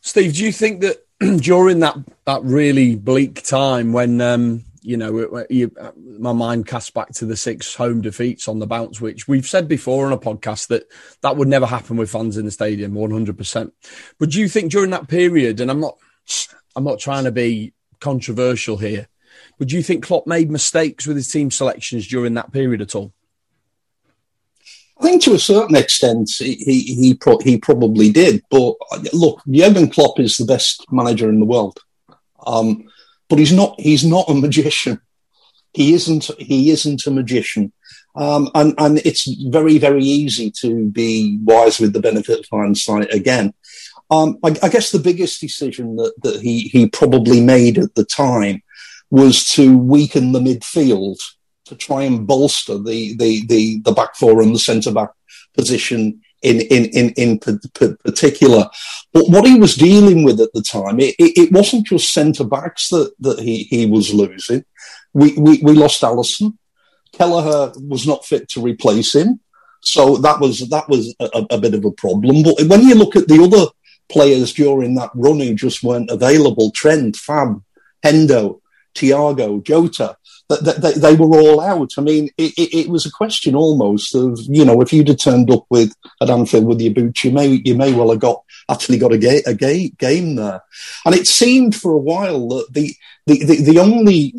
Steve, 0.00 0.34
do 0.34 0.44
you 0.44 0.52
think 0.52 0.80
that 0.80 1.04
during 1.40 1.80
that 1.80 1.96
that 2.24 2.42
really 2.42 2.96
bleak 2.96 3.42
time 3.42 3.92
when 3.92 4.20
um, 4.20 4.64
you 4.80 4.96
know 4.96 5.44
you, 5.50 5.70
my 6.18 6.32
mind 6.32 6.66
casts 6.66 6.90
back 6.90 7.10
to 7.14 7.26
the 7.26 7.36
six 7.36 7.74
home 7.74 8.00
defeats 8.00 8.48
on 8.48 8.60
the 8.60 8.66
bounce, 8.66 9.00
which 9.00 9.28
we've 9.28 9.46
said 9.46 9.68
before 9.68 10.06
on 10.06 10.12
a 10.12 10.18
podcast 10.18 10.68
that 10.68 10.84
that 11.22 11.36
would 11.36 11.48
never 11.48 11.66
happen 11.66 11.96
with 11.96 12.10
fans 12.10 12.38
in 12.38 12.46
the 12.46 12.50
stadium, 12.50 12.94
one 12.94 13.10
hundred 13.10 13.36
percent. 13.36 13.74
But 14.18 14.30
do 14.30 14.40
you 14.40 14.48
think 14.48 14.72
during 14.72 14.90
that 14.90 15.08
period, 15.08 15.60
and 15.60 15.70
I'm 15.70 15.80
not 15.80 15.98
I'm 16.76 16.84
not 16.84 16.98
trying 16.98 17.24
to 17.24 17.32
be 17.32 17.74
controversial 18.00 18.78
here, 18.78 19.08
but 19.58 19.68
do 19.68 19.76
you 19.76 19.82
think 19.82 20.04
Klopp 20.04 20.26
made 20.26 20.50
mistakes 20.50 21.06
with 21.06 21.16
his 21.16 21.30
team 21.30 21.50
selections 21.50 22.06
during 22.06 22.34
that 22.34 22.52
period 22.52 22.80
at 22.80 22.94
all? 22.94 23.12
I 24.98 25.02
think 25.02 25.22
to 25.22 25.34
a 25.34 25.38
certain 25.38 25.76
extent 25.76 26.30
he 26.38 26.54
he 26.54 27.14
pro- 27.14 27.38
he 27.38 27.56
probably 27.56 28.10
did. 28.10 28.42
But 28.50 28.74
look, 29.12 29.40
Jurgen 29.48 29.90
Klopp 29.90 30.18
is 30.18 30.36
the 30.36 30.44
best 30.44 30.84
manager 30.90 31.28
in 31.28 31.38
the 31.38 31.46
world, 31.46 31.78
um, 32.46 32.88
but 33.28 33.38
he's 33.38 33.52
not 33.52 33.80
he's 33.80 34.04
not 34.04 34.28
a 34.28 34.34
magician. 34.34 35.00
He 35.72 35.94
isn't 35.94 36.30
he 36.38 36.70
isn't 36.70 37.06
a 37.06 37.10
magician, 37.12 37.72
um, 38.16 38.50
and 38.54 38.74
and 38.78 38.98
it's 38.98 39.28
very 39.50 39.78
very 39.78 40.02
easy 40.02 40.50
to 40.62 40.90
be 40.90 41.38
wise 41.44 41.78
with 41.78 41.92
the 41.92 42.00
benefit 42.00 42.40
of 42.40 42.46
hindsight 42.50 43.14
again. 43.14 43.54
Um, 44.10 44.38
I, 44.42 44.56
I, 44.62 44.68
guess 44.70 44.90
the 44.90 44.98
biggest 44.98 45.38
decision 45.40 45.96
that 45.96 46.14
that 46.22 46.40
he 46.40 46.62
he 46.62 46.88
probably 46.88 47.40
made 47.40 47.78
at 47.78 47.94
the 47.94 48.06
time 48.06 48.62
was 49.10 49.44
to 49.50 49.76
weaken 49.76 50.32
the 50.32 50.40
midfield 50.40 51.18
to 51.68 51.76
try 51.76 52.02
and 52.02 52.26
bolster 52.26 52.78
the 52.78 53.16
the 53.16 53.46
the, 53.46 53.80
the 53.80 53.92
back 53.92 54.16
four 54.16 54.42
and 54.42 54.54
the 54.54 54.58
centre 54.58 54.92
back 54.92 55.10
position 55.54 56.20
in 56.42 56.60
in 56.60 56.84
in 56.86 57.10
in 57.10 57.38
particular. 57.38 58.68
But 59.12 59.28
what 59.28 59.46
he 59.46 59.58
was 59.58 59.74
dealing 59.74 60.24
with 60.24 60.40
at 60.40 60.52
the 60.52 60.62
time, 60.62 61.00
it, 61.00 61.14
it, 61.18 61.52
wasn't 61.52 61.86
just 61.86 62.12
centre 62.12 62.44
backs 62.44 62.88
that 62.88 63.12
that 63.20 63.40
he 63.40 63.64
he 63.64 63.86
was 63.86 64.14
losing. 64.14 64.64
We 65.12 65.34
we, 65.36 65.60
we 65.62 65.72
lost 65.72 66.02
Alisson. 66.02 66.56
Kelleher 67.12 67.72
was 67.76 68.06
not 68.06 68.24
fit 68.24 68.48
to 68.50 68.62
replace 68.62 69.14
him, 69.14 69.40
so 69.80 70.16
that 70.18 70.40
was 70.40 70.68
that 70.68 70.88
was 70.88 71.14
a, 71.20 71.46
a 71.50 71.58
bit 71.58 71.74
of 71.74 71.84
a 71.84 71.90
problem. 71.90 72.42
But 72.42 72.62
when 72.66 72.82
you 72.82 72.94
look 72.94 73.16
at 73.16 73.28
the 73.28 73.42
other 73.42 73.70
players 74.08 74.52
during 74.52 74.94
that 74.94 75.10
run 75.14 75.40
who 75.40 75.54
just 75.54 75.82
weren't 75.82 76.10
available, 76.10 76.70
Trent, 76.70 77.16
Fab, 77.16 77.62
Hendo, 78.04 78.60
Thiago, 78.98 79.62
Jota, 79.62 80.16
that 80.48 80.80
they, 80.80 80.92
they, 80.92 81.14
were 81.14 81.38
all 81.38 81.60
out. 81.60 81.92
I 81.98 82.00
mean, 82.00 82.30
it, 82.38 82.54
it, 82.56 82.88
was 82.88 83.04
a 83.04 83.10
question 83.10 83.54
almost 83.54 84.14
of 84.14 84.38
you 84.48 84.64
know 84.64 84.80
if 84.80 84.92
you'd 84.92 85.08
have 85.08 85.18
turned 85.18 85.50
up 85.50 85.66
with 85.68 85.94
at 86.22 86.30
Anfield 86.30 86.64
with 86.64 86.80
your 86.80 86.94
boots, 86.94 87.22
you 87.22 87.30
may 87.30 87.60
you 87.64 87.74
may 87.74 87.92
well 87.92 88.10
have 88.10 88.20
got 88.20 88.42
actually 88.70 88.98
got 88.98 89.12
a, 89.12 89.18
ga- 89.18 89.42
a 89.46 89.54
ga- 89.54 89.92
game 89.98 90.36
there. 90.36 90.62
And 91.04 91.14
it 91.14 91.26
seemed 91.26 91.76
for 91.76 91.92
a 91.92 91.98
while 91.98 92.48
that 92.48 92.72
the 92.72 92.94
the, 93.26 93.44
the, 93.44 93.62
the 93.62 93.78
only 93.78 94.34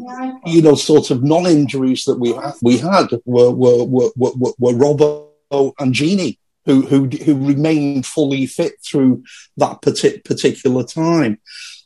you 0.46 0.62
know 0.62 0.75
sort 0.75 1.12
of 1.12 1.24
non 1.24 1.46
injuries 1.46 2.06
that 2.06 2.20
we 2.20 2.34
had, 2.34 2.54
we 2.62 2.78
had 2.78 3.08
were 3.25 3.51
were 3.51 3.84
were, 3.84 4.10
were, 4.16 4.54
were 4.58 4.74
Robbo 4.74 5.30
and 5.51 5.94
Gini. 5.94 6.38
Who, 6.66 6.82
who, 6.82 7.08
who 7.08 7.48
remained 7.48 8.06
fully 8.06 8.46
fit 8.46 8.74
through 8.86 9.24
that 9.58 9.82
particular 9.82 10.84
time. 10.84 11.39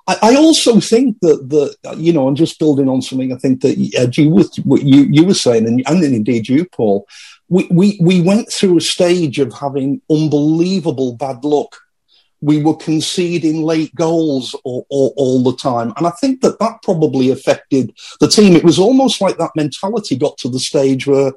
I, 0.07 0.17
I 0.21 0.35
also 0.35 0.79
think 0.79 1.19
that 1.21 1.49
the 1.49 1.75
you 1.97 2.11
know, 2.11 2.27
and 2.27 2.37
just 2.37 2.59
building 2.59 2.89
on 2.89 3.01
something, 3.01 3.31
I 3.31 3.37
think 3.37 3.61
that 3.61 3.77
uh, 3.97 4.11
you, 4.13 4.29
what 4.63 4.83
you 4.83 5.03
you 5.03 5.25
were 5.25 5.33
saying, 5.33 5.67
and, 5.67 5.83
and 5.87 6.03
indeed 6.03 6.49
you, 6.49 6.65
Paul, 6.65 7.07
we, 7.47 7.67
we 7.71 7.97
we 8.01 8.21
went 8.21 8.51
through 8.51 8.77
a 8.77 8.81
stage 8.81 9.39
of 9.39 9.53
having 9.53 10.01
unbelievable 10.09 11.15
bad 11.15 11.43
luck. 11.43 11.77
We 12.41 12.61
were 12.61 12.75
conceding 12.75 13.63
late 13.63 13.95
goals 13.95 14.53
all, 14.65 14.85
all, 14.89 15.13
all, 15.15 15.41
the 15.43 15.55
time. 15.55 15.93
And 15.95 16.05
I 16.05 16.09
think 16.09 16.41
that 16.41 16.59
that 16.59 16.81
probably 16.83 17.31
affected 17.31 17.95
the 18.19 18.27
team. 18.27 18.53
It 18.53 18.65
was 18.65 18.77
almost 18.77 19.21
like 19.21 19.37
that 19.37 19.51
mentality 19.55 20.17
got 20.17 20.37
to 20.39 20.49
the 20.49 20.59
stage 20.59 21.07
where 21.07 21.31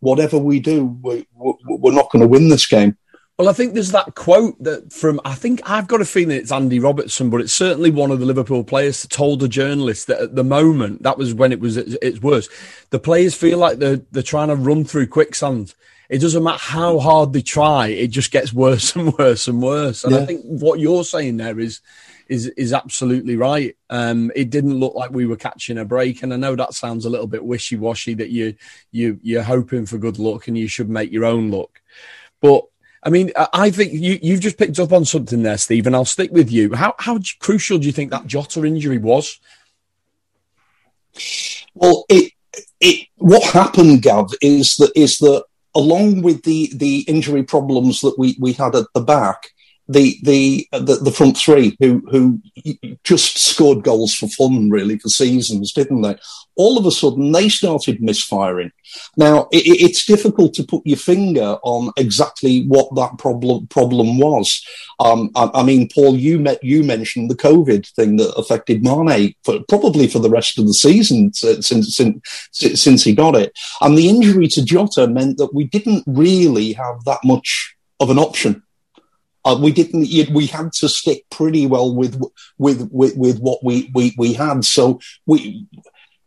whatever 0.00 0.36
we 0.36 0.60
do, 0.60 0.84
we, 1.02 1.26
we're 1.34 1.94
not 1.94 2.10
going 2.10 2.20
to 2.20 2.28
win 2.28 2.50
this 2.50 2.66
game. 2.66 2.98
Well, 3.38 3.48
I 3.48 3.54
think 3.54 3.72
there's 3.72 3.92
that 3.92 4.14
quote 4.14 4.62
that 4.62 4.92
from, 4.92 5.20
I 5.24 5.34
think 5.34 5.62
I've 5.68 5.88
got 5.88 6.02
a 6.02 6.04
feeling 6.04 6.36
it's 6.36 6.52
Andy 6.52 6.78
Robertson, 6.78 7.30
but 7.30 7.40
it's 7.40 7.52
certainly 7.52 7.90
one 7.90 8.10
of 8.10 8.20
the 8.20 8.26
Liverpool 8.26 8.62
players 8.62 9.06
told 9.06 9.42
a 9.42 9.48
journalist 9.48 10.06
that 10.06 10.20
at 10.20 10.34
the 10.36 10.44
moment, 10.44 11.02
that 11.02 11.16
was 11.16 11.32
when 11.32 11.50
it 11.50 11.58
was 11.58 11.76
its 11.76 12.20
worst, 12.20 12.50
the 12.90 12.98
players 12.98 13.34
feel 13.34 13.58
like 13.58 13.78
they're, 13.78 14.00
they're 14.10 14.22
trying 14.22 14.48
to 14.48 14.56
run 14.56 14.84
through 14.84 15.06
quicksand. 15.06 15.74
It 16.10 16.18
doesn't 16.20 16.44
matter 16.44 16.58
how 16.58 16.98
hard 16.98 17.32
they 17.32 17.40
try, 17.40 17.88
it 17.88 18.08
just 18.08 18.32
gets 18.32 18.52
worse 18.54 18.94
and 18.94 19.14
worse 19.14 19.48
and 19.48 19.62
worse. 19.62 20.04
And 20.04 20.14
yeah. 20.14 20.20
I 20.20 20.26
think 20.26 20.42
what 20.44 20.78
you're 20.78 21.04
saying 21.04 21.38
there 21.38 21.58
is, 21.58 21.80
is 22.28 22.46
is 22.48 22.72
absolutely 22.72 23.36
right. 23.36 23.76
Um, 23.90 24.30
it 24.36 24.50
didn't 24.50 24.78
look 24.78 24.94
like 24.94 25.10
we 25.10 25.26
were 25.26 25.36
catching 25.36 25.78
a 25.78 25.84
break, 25.84 26.22
and 26.22 26.32
I 26.32 26.36
know 26.36 26.54
that 26.54 26.74
sounds 26.74 27.04
a 27.04 27.10
little 27.10 27.26
bit 27.26 27.44
wishy 27.44 27.76
washy 27.76 28.14
that 28.14 28.30
you 28.30 28.54
you 28.90 29.18
you're 29.22 29.42
hoping 29.42 29.86
for 29.86 29.98
good 29.98 30.18
luck 30.18 30.48
and 30.48 30.56
you 30.56 30.68
should 30.68 30.88
make 30.88 31.10
your 31.10 31.24
own 31.24 31.50
luck, 31.50 31.82
but 32.40 32.64
I 33.02 33.10
mean, 33.10 33.32
I 33.36 33.70
think 33.70 33.92
you, 33.92 34.18
you've 34.22 34.40
just 34.40 34.58
picked 34.58 34.78
up 34.78 34.92
on 34.92 35.04
something 35.04 35.42
there, 35.42 35.58
Steve, 35.58 35.86
and 35.86 35.96
I'll 35.96 36.04
stick 36.04 36.30
with 36.30 36.52
you. 36.52 36.74
How, 36.74 36.94
how 36.98 37.18
crucial 37.40 37.78
do 37.78 37.86
you 37.86 37.92
think 37.92 38.12
that 38.12 38.28
Jota 38.28 38.64
injury 38.64 38.98
was? 38.98 39.40
Well, 41.74 42.04
it, 42.08 42.32
it, 42.80 43.08
what 43.16 43.42
happened, 43.42 44.02
Gav, 44.02 44.30
is 44.40 44.76
that, 44.76 44.92
is 44.94 45.18
that 45.18 45.44
along 45.74 46.22
with 46.22 46.44
the, 46.44 46.70
the 46.74 47.00
injury 47.00 47.42
problems 47.42 48.02
that 48.02 48.18
we, 48.18 48.36
we 48.38 48.52
had 48.52 48.76
at 48.76 48.86
the 48.94 49.00
back, 49.00 49.48
the 49.88 50.16
the 50.22 50.66
the, 50.72 50.96
the 50.96 51.10
front 51.10 51.36
three 51.36 51.76
who 51.80 52.02
who 52.10 52.40
just 53.02 53.38
scored 53.38 53.82
goals 53.82 54.14
for 54.14 54.28
fun 54.28 54.70
really 54.70 54.96
for 54.98 55.08
seasons, 55.08 55.72
didn't 55.72 56.02
they? 56.02 56.16
All 56.56 56.78
of 56.78 56.86
a 56.86 56.90
sudden 56.90 57.32
they 57.32 57.48
started 57.48 58.02
misfiring. 58.02 58.72
Now 59.16 59.48
it, 59.52 59.62
it's 59.66 60.04
difficult 60.04 60.54
to 60.54 60.64
put 60.64 60.82
your 60.84 60.96
finger 60.96 61.56
on 61.62 61.92
exactly 61.96 62.64
what 62.66 62.94
that 62.96 63.18
problem 63.18 63.66
problem 63.68 64.18
was. 64.18 64.64
Um, 65.00 65.30
I, 65.34 65.50
I, 65.54 65.62
mean, 65.62 65.88
Paul, 65.88 66.16
you 66.16 66.38
met 66.38 66.62
you 66.62 66.82
mentioned 66.82 67.30
the 67.30 67.36
COVID 67.36 67.88
thing 67.94 68.16
that 68.16 68.34
affected 68.36 68.82
Mane 68.82 69.34
for 69.44 69.60
probably 69.68 70.06
for 70.06 70.18
the 70.18 70.30
rest 70.30 70.58
of 70.58 70.66
the 70.66 70.74
season 70.74 71.32
since 71.32 71.68
since 71.68 72.20
since 72.52 73.04
he 73.04 73.14
got 73.14 73.34
it, 73.36 73.52
and 73.80 73.96
the 73.96 74.08
injury 74.08 74.48
to 74.48 74.64
Jota 74.64 75.06
meant 75.06 75.38
that 75.38 75.54
we 75.54 75.64
didn't 75.64 76.04
really 76.06 76.72
have 76.72 77.04
that 77.04 77.20
much 77.24 77.74
of 78.00 78.10
an 78.10 78.18
option 78.18 78.62
uh, 79.44 79.58
we 79.60 79.72
didn't. 79.72 80.08
We 80.32 80.46
had 80.46 80.72
to 80.74 80.88
stick 80.88 81.24
pretty 81.30 81.66
well 81.66 81.94
with 81.94 82.20
with 82.58 82.88
with, 82.92 83.16
with 83.16 83.40
what 83.40 83.64
we, 83.64 83.90
we 83.94 84.14
we 84.16 84.32
had. 84.32 84.64
So 84.64 85.00
we. 85.26 85.66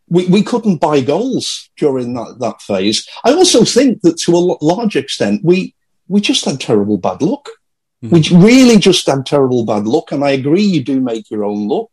We, 0.07 0.27
we 0.27 0.43
couldn't 0.43 0.77
buy 0.77 1.01
goals 1.01 1.69
during 1.77 2.13
that, 2.13 2.37
that 2.39 2.61
phase. 2.61 3.07
I 3.23 3.33
also 3.33 3.63
think 3.63 4.01
that 4.01 4.17
to 4.19 4.35
a 4.35 4.57
large 4.61 4.95
extent, 4.95 5.41
we, 5.43 5.73
we 6.07 6.21
just 6.21 6.45
had 6.45 6.59
terrible 6.59 6.97
bad 6.97 7.21
luck. 7.21 7.49
Mm-hmm. 8.03 8.37
We 8.37 8.45
really 8.45 8.77
just 8.77 9.07
had 9.07 9.25
terrible 9.25 9.65
bad 9.65 9.87
luck. 9.87 10.11
And 10.11 10.23
I 10.23 10.31
agree, 10.31 10.61
you 10.61 10.83
do 10.83 10.99
make 10.99 11.31
your 11.31 11.43
own 11.43 11.67
luck. 11.67 11.89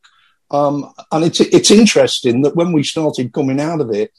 Um, 0.51 0.93
and 1.11 1.25
it's, 1.25 1.41
it's 1.41 1.71
interesting 1.71 2.43
that 2.43 2.55
when 2.55 2.73
we 2.73 2.83
started 2.83 3.33
coming 3.33 3.61
out 3.61 3.81
of 3.81 3.91
it, 3.91 4.13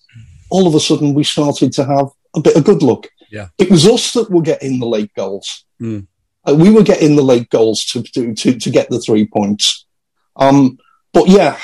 all 0.49 0.67
of 0.67 0.73
a 0.73 0.79
sudden 0.79 1.13
we 1.13 1.23
started 1.23 1.71
to 1.73 1.85
have 1.85 2.07
a 2.35 2.41
bit 2.41 2.55
of 2.55 2.63
good 2.63 2.81
luck. 2.81 3.07
Yeah. 3.29 3.49
It 3.59 3.69
was 3.69 3.87
us 3.87 4.13
that 4.13 4.31
were 4.31 4.41
getting 4.41 4.79
the 4.79 4.87
late 4.87 5.13
goals. 5.15 5.65
Mm. 5.79 6.07
Uh, 6.47 6.55
we 6.55 6.71
were 6.71 6.83
getting 6.83 7.15
the 7.15 7.23
late 7.23 7.49
goals 7.49 7.85
to, 7.85 8.01
to, 8.01 8.33
to, 8.33 8.59
to 8.59 8.69
get 8.69 8.89
the 8.89 8.99
three 8.99 9.27
points. 9.27 9.85
Um, 10.35 10.79
but 11.13 11.27
yeah, 11.27 11.59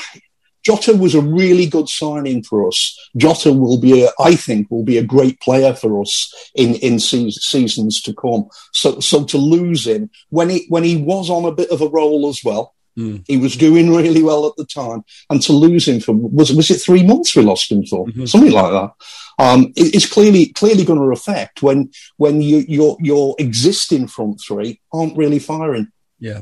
Jota 0.69 0.95
was 0.95 1.15
a 1.15 1.21
really 1.21 1.65
good 1.65 1.89
signing 1.89 2.43
for 2.43 2.67
us. 2.67 2.95
Jota 3.17 3.51
will 3.51 3.79
be, 3.79 4.03
a, 4.03 4.09
I 4.19 4.35
think, 4.35 4.69
will 4.69 4.83
be 4.83 4.97
a 4.99 5.03
great 5.03 5.39
player 5.39 5.73
for 5.73 5.99
us 5.99 6.51
in 6.53 6.75
in 6.75 6.99
se- 6.99 7.31
seasons 7.31 8.01
to 8.03 8.13
come. 8.13 8.49
So, 8.73 8.99
so 8.99 9.25
to 9.25 9.37
lose 9.37 9.87
him 9.87 10.11
when 10.29 10.49
he 10.49 10.65
when 10.69 10.83
he 10.83 10.97
was 10.97 11.29
on 11.29 11.45
a 11.45 11.51
bit 11.51 11.71
of 11.71 11.81
a 11.81 11.87
roll 11.87 12.29
as 12.29 12.43
well, 12.43 12.75
mm. 12.95 13.23
he 13.27 13.37
was 13.37 13.55
doing 13.57 13.95
really 13.95 14.21
well 14.21 14.45
at 14.45 14.55
the 14.57 14.65
time, 14.65 15.03
and 15.31 15.41
to 15.41 15.53
lose 15.53 15.87
him 15.87 16.01
for 16.01 16.13
was 16.13 16.53
was 16.53 16.69
it 16.69 16.77
three 16.77 17.03
months 17.03 17.35
we 17.35 17.41
lost 17.41 17.71
him 17.71 17.83
for 17.85 18.05
mm-hmm. 18.05 18.25
something 18.25 18.51
like 18.51 18.71
that 18.71 18.91
um, 19.39 19.71
it's 19.75 20.05
clearly 20.05 20.47
clearly 20.47 20.83
going 20.83 20.99
to 20.99 21.13
affect 21.13 21.63
when 21.63 21.89
when 22.17 22.41
you, 22.41 22.65
your 22.67 22.97
your 22.99 23.35
existing 23.39 24.07
front 24.07 24.41
three 24.45 24.81
aren't 24.93 25.17
really 25.17 25.39
firing. 25.39 25.87
Yeah, 26.19 26.41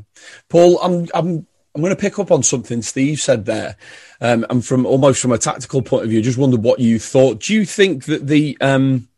Paul, 0.50 0.80
I'm 0.82 1.08
I'm 1.14 1.48
I'm 1.78 1.84
going 1.84 1.96
to 1.96 2.02
pick 2.02 2.18
up 2.18 2.32
on 2.32 2.42
something 2.42 2.82
Steve 2.82 3.22
said 3.22 3.46
there, 3.46 3.76
um, 4.20 4.48
and 4.50 4.66
from 4.66 4.84
almost 4.88 5.22
from 5.22 5.32
a 5.32 5.38
tactical 5.38 5.84
point 5.84 6.06
of 6.06 6.10
view, 6.10 6.24
just 6.24 6.40
wondered 6.40 6.64
what 6.64 6.80
you 6.80 6.98
thought. 6.98 7.42
Do 7.42 7.54
you 7.54 7.66
think 7.66 8.06
that 8.06 8.26
the 8.26 8.58
um, 8.62 9.10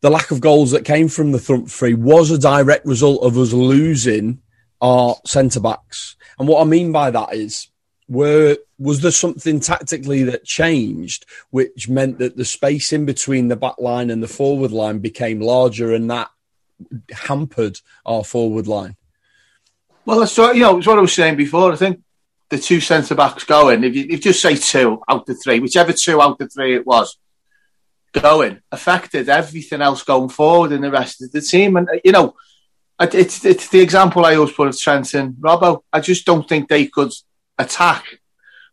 the 0.00 0.10
lack 0.10 0.30
of 0.30 0.40
goals 0.40 0.70
that 0.70 0.84
came 0.84 1.08
from 1.08 1.32
the 1.32 1.40
front 1.40 1.68
three 1.68 1.94
was 1.94 2.30
a 2.30 2.38
direct 2.38 2.86
result 2.86 3.24
of 3.24 3.36
us 3.36 3.52
losing 3.52 4.40
our 4.80 5.16
centre 5.26 5.58
backs? 5.58 6.14
And 6.38 6.46
what 6.46 6.62
I 6.62 6.64
mean 6.66 6.92
by 6.92 7.10
that 7.10 7.34
is, 7.34 7.66
were 8.06 8.56
was 8.78 9.00
there 9.00 9.10
something 9.10 9.58
tactically 9.58 10.22
that 10.22 10.44
changed, 10.44 11.26
which 11.50 11.88
meant 11.88 12.18
that 12.18 12.36
the 12.36 12.44
space 12.44 12.92
in 12.92 13.06
between 13.06 13.48
the 13.48 13.56
back 13.56 13.78
line 13.80 14.10
and 14.10 14.22
the 14.22 14.28
forward 14.28 14.70
line 14.70 15.00
became 15.00 15.40
larger, 15.40 15.92
and 15.94 16.08
that 16.12 16.30
hampered 17.10 17.80
our 18.06 18.22
forward 18.22 18.68
line? 18.68 18.94
Well, 20.10 20.18
that's 20.18 20.36
what, 20.36 20.56
you 20.56 20.62
know, 20.62 20.78
it's 20.78 20.88
what 20.88 20.98
I 20.98 21.02
was 21.02 21.12
saying 21.12 21.36
before. 21.36 21.72
I 21.72 21.76
think 21.76 22.00
the 22.48 22.58
two 22.58 22.80
centre 22.80 23.14
backs 23.14 23.44
going, 23.44 23.84
if 23.84 23.94
you, 23.94 24.02
if 24.02 24.10
you 24.10 24.18
just 24.18 24.42
say 24.42 24.56
two 24.56 25.00
out 25.08 25.28
of 25.28 25.40
three, 25.40 25.60
whichever 25.60 25.92
two 25.92 26.20
out 26.20 26.40
of 26.40 26.52
three 26.52 26.74
it 26.74 26.84
was, 26.84 27.16
going, 28.10 28.60
affected 28.72 29.28
everything 29.28 29.80
else 29.80 30.02
going 30.02 30.28
forward 30.28 30.72
in 30.72 30.80
the 30.80 30.90
rest 30.90 31.22
of 31.22 31.30
the 31.30 31.40
team. 31.40 31.76
And, 31.76 31.88
you 32.04 32.10
know, 32.10 32.34
it's, 33.00 33.44
it's 33.44 33.68
the 33.68 33.78
example 33.78 34.24
I 34.24 34.34
always 34.34 34.52
put 34.52 34.66
of 34.66 34.76
Trent 34.76 35.14
and 35.14 35.34
Robbo. 35.34 35.82
I 35.92 36.00
just 36.00 36.26
don't 36.26 36.48
think 36.48 36.68
they 36.68 36.86
could 36.86 37.12
attack 37.56 38.04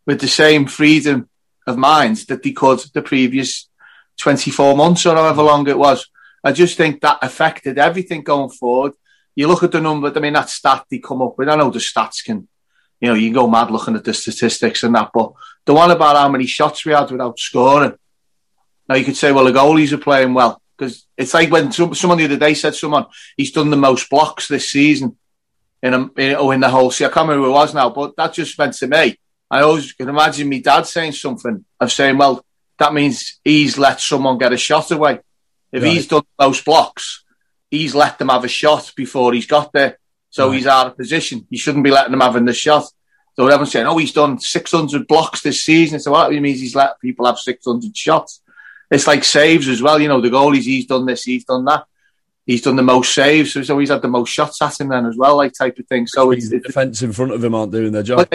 with 0.06 0.20
the 0.20 0.26
same 0.26 0.66
freedom 0.66 1.28
of 1.68 1.78
mind 1.78 2.16
that 2.26 2.42
they 2.42 2.50
could 2.50 2.80
the 2.94 3.02
previous 3.02 3.68
24 4.16 4.76
months 4.76 5.06
or 5.06 5.14
however 5.14 5.42
long 5.42 5.68
it 5.68 5.78
was. 5.78 6.04
I 6.42 6.50
just 6.50 6.76
think 6.76 7.00
that 7.02 7.20
affected 7.22 7.78
everything 7.78 8.22
going 8.22 8.50
forward. 8.50 8.94
You 9.38 9.46
look 9.46 9.62
at 9.62 9.70
the 9.70 9.80
number, 9.80 10.12
I 10.12 10.18
mean, 10.18 10.32
that 10.32 10.50
stat 10.50 10.84
they 10.90 10.98
come 10.98 11.22
up 11.22 11.38
with, 11.38 11.48
I 11.48 11.54
know 11.54 11.70
the 11.70 11.78
stats 11.78 12.24
can, 12.24 12.48
you 13.00 13.06
know, 13.06 13.14
you 13.14 13.28
can 13.28 13.34
go 13.34 13.46
mad 13.46 13.70
looking 13.70 13.94
at 13.94 14.02
the 14.02 14.12
statistics 14.12 14.82
and 14.82 14.92
that, 14.96 15.10
but 15.14 15.32
the 15.64 15.74
one 15.74 15.92
about 15.92 16.16
how 16.16 16.28
many 16.28 16.44
shots 16.44 16.84
we 16.84 16.90
had 16.90 17.08
without 17.08 17.38
scoring. 17.38 17.94
Now 18.88 18.96
you 18.96 19.04
could 19.04 19.16
say, 19.16 19.30
well, 19.30 19.44
the 19.44 19.52
goalies 19.52 19.92
are 19.92 19.98
playing 19.98 20.34
well 20.34 20.60
because 20.76 21.06
it's 21.16 21.34
like 21.34 21.52
when 21.52 21.70
someone 21.70 22.18
the 22.18 22.24
other 22.24 22.36
day 22.36 22.52
said 22.54 22.74
someone 22.74 23.06
he's 23.36 23.52
done 23.52 23.70
the 23.70 23.76
most 23.76 24.10
blocks 24.10 24.48
this 24.48 24.72
season 24.72 25.16
in 25.84 25.94
a, 25.94 26.00
in, 26.16 26.34
oh, 26.34 26.50
in 26.50 26.58
the 26.58 26.68
whole. 26.68 26.90
See, 26.90 27.04
I 27.04 27.08
can't 27.08 27.28
remember 27.28 27.46
who 27.46 27.52
it 27.52 27.54
was 27.54 27.72
now, 27.72 27.90
but 27.90 28.16
that 28.16 28.32
just 28.32 28.58
meant 28.58 28.74
to 28.78 28.88
me. 28.88 29.20
I 29.48 29.60
always 29.60 29.92
can 29.92 30.08
imagine 30.08 30.48
me 30.48 30.58
dad 30.58 30.88
saying 30.88 31.12
something 31.12 31.64
of 31.78 31.92
saying, 31.92 32.18
well, 32.18 32.44
that 32.80 32.92
means 32.92 33.38
he's 33.44 33.78
let 33.78 34.00
someone 34.00 34.36
get 34.38 34.52
a 34.52 34.56
shot 34.56 34.90
away. 34.90 35.20
If 35.70 35.84
right. 35.84 35.92
he's 35.92 36.08
done 36.08 36.24
those 36.36 36.60
blocks, 36.60 37.24
he's 37.70 37.94
let 37.94 38.18
them 38.18 38.28
have 38.28 38.44
a 38.44 38.48
shot 38.48 38.92
before 38.96 39.32
he's 39.32 39.46
got 39.46 39.72
there. 39.72 39.98
So 40.30 40.48
right. 40.48 40.56
he's 40.56 40.66
out 40.66 40.88
of 40.88 40.96
position. 40.96 41.46
He 41.50 41.56
shouldn't 41.56 41.84
be 41.84 41.90
letting 41.90 42.12
them 42.12 42.20
having 42.20 42.44
the 42.44 42.52
shot. 42.52 42.84
So 43.36 43.46
everyone's 43.46 43.72
saying, 43.72 43.86
oh, 43.86 43.98
he's 43.98 44.12
done 44.12 44.38
600 44.38 45.06
blocks 45.06 45.42
this 45.42 45.62
season. 45.62 46.00
So 46.00 46.10
what 46.10 46.30
that 46.30 46.40
means 46.40 46.60
he's 46.60 46.74
let 46.74 47.00
people 47.00 47.24
have 47.26 47.38
600 47.38 47.96
shots. 47.96 48.42
It's 48.90 49.06
like 49.06 49.22
saves 49.22 49.68
as 49.68 49.82
well. 49.82 50.00
You 50.00 50.08
know, 50.08 50.20
the 50.20 50.28
goalies, 50.28 50.62
he's 50.62 50.86
done 50.86 51.06
this, 51.06 51.24
he's 51.24 51.44
done 51.44 51.64
that. 51.66 51.84
He's 52.46 52.62
done 52.62 52.76
the 52.76 52.82
most 52.82 53.12
saves, 53.12 53.52
so 53.52 53.78
he's 53.78 53.90
had 53.90 54.00
the 54.00 54.08
most 54.08 54.30
shots 54.30 54.62
at 54.62 54.80
him 54.80 54.88
then 54.88 55.04
as 55.04 55.18
well, 55.18 55.36
like 55.36 55.52
type 55.52 55.78
of 55.78 55.86
thing. 55.86 56.06
So 56.06 56.30
it's, 56.30 56.48
the 56.48 56.60
defence 56.60 57.02
in 57.02 57.12
front 57.12 57.32
of 57.32 57.44
him 57.44 57.54
aren't 57.54 57.72
doing 57.72 57.92
their 57.92 58.02
job. 58.02 58.26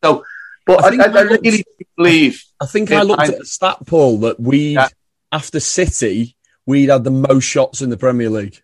So, 0.00 0.24
but 0.64 0.84
I, 0.84 0.90
I, 0.90 1.08
I, 1.08 1.18
I 1.18 1.22
really 1.22 1.64
believe. 1.96 2.44
I 2.60 2.66
think 2.66 2.92
I 2.92 3.02
looked 3.02 3.24
at 3.24 3.36
the 3.36 3.44
stat, 3.44 3.78
Paul, 3.84 4.18
that 4.18 4.38
we, 4.38 4.74
yeah. 4.74 4.86
after 5.32 5.58
City, 5.58 6.36
we'd 6.66 6.88
had 6.88 7.02
the 7.02 7.10
most 7.10 7.44
shots 7.44 7.82
in 7.82 7.90
the 7.90 7.96
Premier 7.96 8.30
League. 8.30 8.62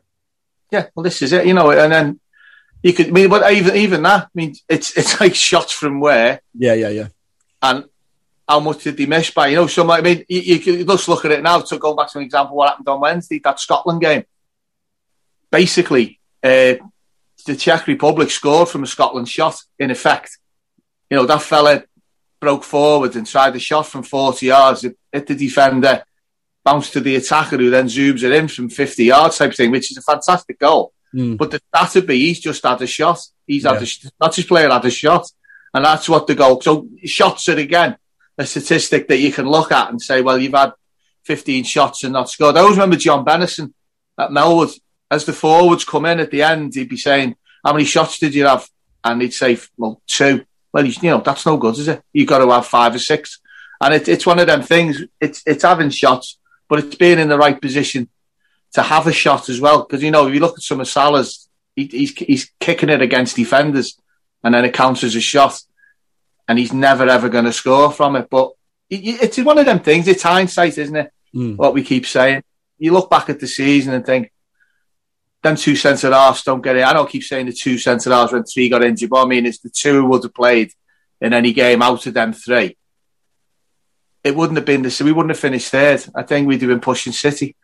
Yeah, 0.74 0.86
well, 0.92 1.04
this 1.04 1.22
is 1.22 1.32
it, 1.32 1.46
you 1.46 1.54
know, 1.54 1.70
and 1.70 1.92
then 1.92 2.20
you 2.82 2.92
could 2.92 3.06
I 3.06 3.10
mean, 3.12 3.28
but 3.30 3.52
even 3.52 3.76
even 3.76 4.02
that, 4.02 4.24
I 4.24 4.28
mean, 4.34 4.56
it's 4.68 4.96
it's 4.96 5.20
like 5.20 5.36
shots 5.36 5.72
from 5.72 6.00
where? 6.00 6.40
Yeah, 6.52 6.74
yeah, 6.74 6.88
yeah. 6.88 7.08
And 7.62 7.84
how 8.48 8.58
much 8.58 8.82
did 8.82 8.96
they 8.96 9.06
miss 9.06 9.30
by? 9.30 9.46
You 9.48 9.56
know, 9.56 9.68
some 9.68 9.88
I 9.88 10.00
mean, 10.00 10.24
you, 10.28 10.40
you 10.40 10.58
can 10.58 10.84
just 10.84 11.08
look 11.08 11.24
at 11.24 11.30
it 11.30 11.44
now. 11.44 11.60
To 11.60 11.78
go 11.78 11.94
back 11.94 12.10
to 12.10 12.18
an 12.18 12.24
example, 12.24 12.56
what 12.56 12.70
happened 12.70 12.88
on 12.88 13.00
Wednesday, 13.00 13.38
that 13.44 13.60
Scotland 13.60 14.00
game. 14.00 14.24
Basically, 15.48 16.18
uh, 16.42 16.74
the 17.46 17.54
Czech 17.56 17.86
Republic 17.86 18.32
scored 18.32 18.68
from 18.68 18.82
a 18.82 18.88
Scotland 18.88 19.28
shot. 19.28 19.54
In 19.78 19.92
effect, 19.92 20.38
you 21.08 21.16
know 21.16 21.26
that 21.26 21.42
fella 21.42 21.84
broke 22.40 22.64
forward 22.64 23.14
and 23.14 23.28
tried 23.28 23.54
a 23.54 23.60
shot 23.60 23.86
from 23.86 24.02
forty 24.02 24.46
yards. 24.46 24.82
It 24.82 24.98
hit 25.12 25.28
the 25.28 25.36
defender, 25.36 26.02
bounced 26.64 26.92
to 26.94 27.00
the 27.00 27.16
attacker, 27.16 27.56
who 27.56 27.70
then 27.70 27.86
zooms 27.86 28.22
it 28.22 28.32
in 28.32 28.48
from 28.48 28.68
fifty 28.68 29.04
yards, 29.04 29.38
type 29.38 29.54
thing, 29.54 29.70
which 29.70 29.90
is 29.90 29.98
a 29.98 30.02
fantastic 30.02 30.58
goal. 30.58 30.92
Mm. 31.14 31.36
But 31.36 31.50
the 31.50 31.60
stat 31.68 31.94
would 31.94 32.06
be 32.06 32.18
he's 32.18 32.40
just 32.40 32.64
had 32.64 32.82
a 32.82 32.86
shot. 32.86 33.20
He's 33.46 33.64
yeah. 33.64 33.74
had 33.74 33.82
a, 33.82 33.86
not 34.20 34.34
his 34.34 34.46
player 34.46 34.70
had 34.70 34.84
a 34.84 34.90
shot, 34.90 35.26
and 35.72 35.84
that's 35.84 36.08
what 36.08 36.26
the 36.26 36.34
goal. 36.34 36.60
So 36.60 36.88
shots 37.04 37.48
it 37.48 37.58
again 37.58 37.96
a 38.38 38.46
statistic 38.46 39.08
that 39.08 39.18
you 39.18 39.32
can 39.32 39.48
look 39.48 39.72
at 39.72 39.90
and 39.90 40.00
say, 40.00 40.20
well, 40.20 40.38
you've 40.38 40.54
had 40.54 40.72
15 41.24 41.64
shots 41.64 42.04
and 42.04 42.12
not 42.12 42.30
scored. 42.30 42.56
I 42.56 42.60
always 42.60 42.76
remember 42.76 42.96
John 42.96 43.24
Bennison 43.24 43.72
at 44.18 44.30
Melwood. 44.30 44.78
As 45.10 45.24
the 45.24 45.32
forwards 45.32 45.84
come 45.84 46.06
in 46.06 46.18
at 46.18 46.30
the 46.30 46.42
end, 46.42 46.74
he'd 46.74 46.88
be 46.88 46.96
saying, 46.96 47.36
how 47.64 47.72
many 47.72 47.84
shots 47.84 48.18
did 48.18 48.34
you 48.34 48.46
have? 48.46 48.68
And 49.04 49.22
he'd 49.22 49.34
say, 49.34 49.58
well, 49.76 50.00
two. 50.06 50.44
Well, 50.72 50.84
you 50.84 50.94
know, 51.02 51.20
that's 51.20 51.46
no 51.46 51.56
good, 51.56 51.78
is 51.78 51.88
it? 51.88 52.02
You've 52.12 52.28
got 52.28 52.38
to 52.38 52.50
have 52.50 52.66
five 52.66 52.94
or 52.94 52.98
six. 52.98 53.40
And 53.80 53.94
it, 53.94 54.08
it's 54.08 54.26
one 54.26 54.40
of 54.40 54.46
them 54.46 54.62
things. 54.62 55.02
It's, 55.20 55.42
it's 55.46 55.62
having 55.62 55.90
shots, 55.90 56.38
but 56.68 56.78
it's 56.78 56.96
being 56.96 57.18
in 57.18 57.28
the 57.28 57.38
right 57.38 57.60
position 57.60 58.08
to 58.72 58.82
have 58.82 59.06
a 59.06 59.12
shot 59.12 59.48
as 59.48 59.60
well. 59.60 59.82
Because, 59.82 60.02
you 60.02 60.10
know, 60.10 60.26
if 60.26 60.34
you 60.34 60.40
look 60.40 60.58
at 60.58 60.62
some 60.62 60.80
of 60.80 60.88
Salah's, 60.88 61.48
he, 61.76 61.86
he's, 61.86 62.12
he's 62.16 62.50
kicking 62.60 62.88
it 62.88 63.02
against 63.02 63.36
defenders 63.36 63.98
and 64.42 64.54
then 64.54 64.64
it 64.64 64.74
counts 64.74 65.04
as 65.04 65.14
a 65.16 65.20
shot 65.20 65.60
and 66.48 66.58
he's 66.58 66.72
never 66.72 67.08
ever 67.08 67.28
going 67.28 67.46
to 67.46 67.52
score 67.52 67.90
from 67.90 68.16
it. 68.16 68.28
But 68.30 68.52
it's 68.90 69.38
one 69.38 69.58
of 69.58 69.66
them 69.66 69.80
things. 69.80 70.08
It's 70.08 70.22
hindsight, 70.22 70.78
isn't 70.78 70.96
it? 70.96 71.10
Mm. 71.34 71.56
What 71.56 71.74
we 71.74 71.82
keep 71.82 72.06
saying. 72.06 72.42
You 72.78 72.92
look 72.92 73.10
back 73.10 73.30
at 73.30 73.40
the 73.40 73.46
season 73.46 73.94
and 73.94 74.04
think, 74.04 74.30
them 75.42 75.56
two 75.56 75.76
centre 75.76 76.10
halves 76.10 76.42
don't 76.42 76.62
get 76.62 76.76
it. 76.76 76.84
I 76.84 76.92
don't 76.92 77.08
keep 77.08 77.22
saying 77.22 77.46
the 77.46 77.52
two 77.52 77.78
centre 77.78 78.10
halves 78.10 78.32
when 78.32 78.44
three 78.44 78.68
got 78.68 78.82
injured, 78.82 79.10
but 79.10 79.24
I 79.24 79.26
mean 79.26 79.46
it's 79.46 79.58
the 79.58 79.70
two 79.70 80.00
who 80.00 80.06
would 80.06 80.22
have 80.22 80.34
played 80.34 80.72
in 81.20 81.32
any 81.32 81.52
game 81.52 81.82
out 81.82 82.06
of 82.06 82.14
them 82.14 82.32
three. 82.32 82.76
It 84.24 84.34
wouldn't 84.34 84.56
have 84.56 84.64
been 84.64 84.82
this. 84.82 85.00
We 85.00 85.12
wouldn't 85.12 85.30
have 85.30 85.38
finished 85.38 85.70
third. 85.70 86.04
I 86.14 86.22
think 86.22 86.48
we'd 86.48 86.62
have 86.62 86.70
been 86.70 86.80
pushing 86.80 87.12
City. 87.12 87.54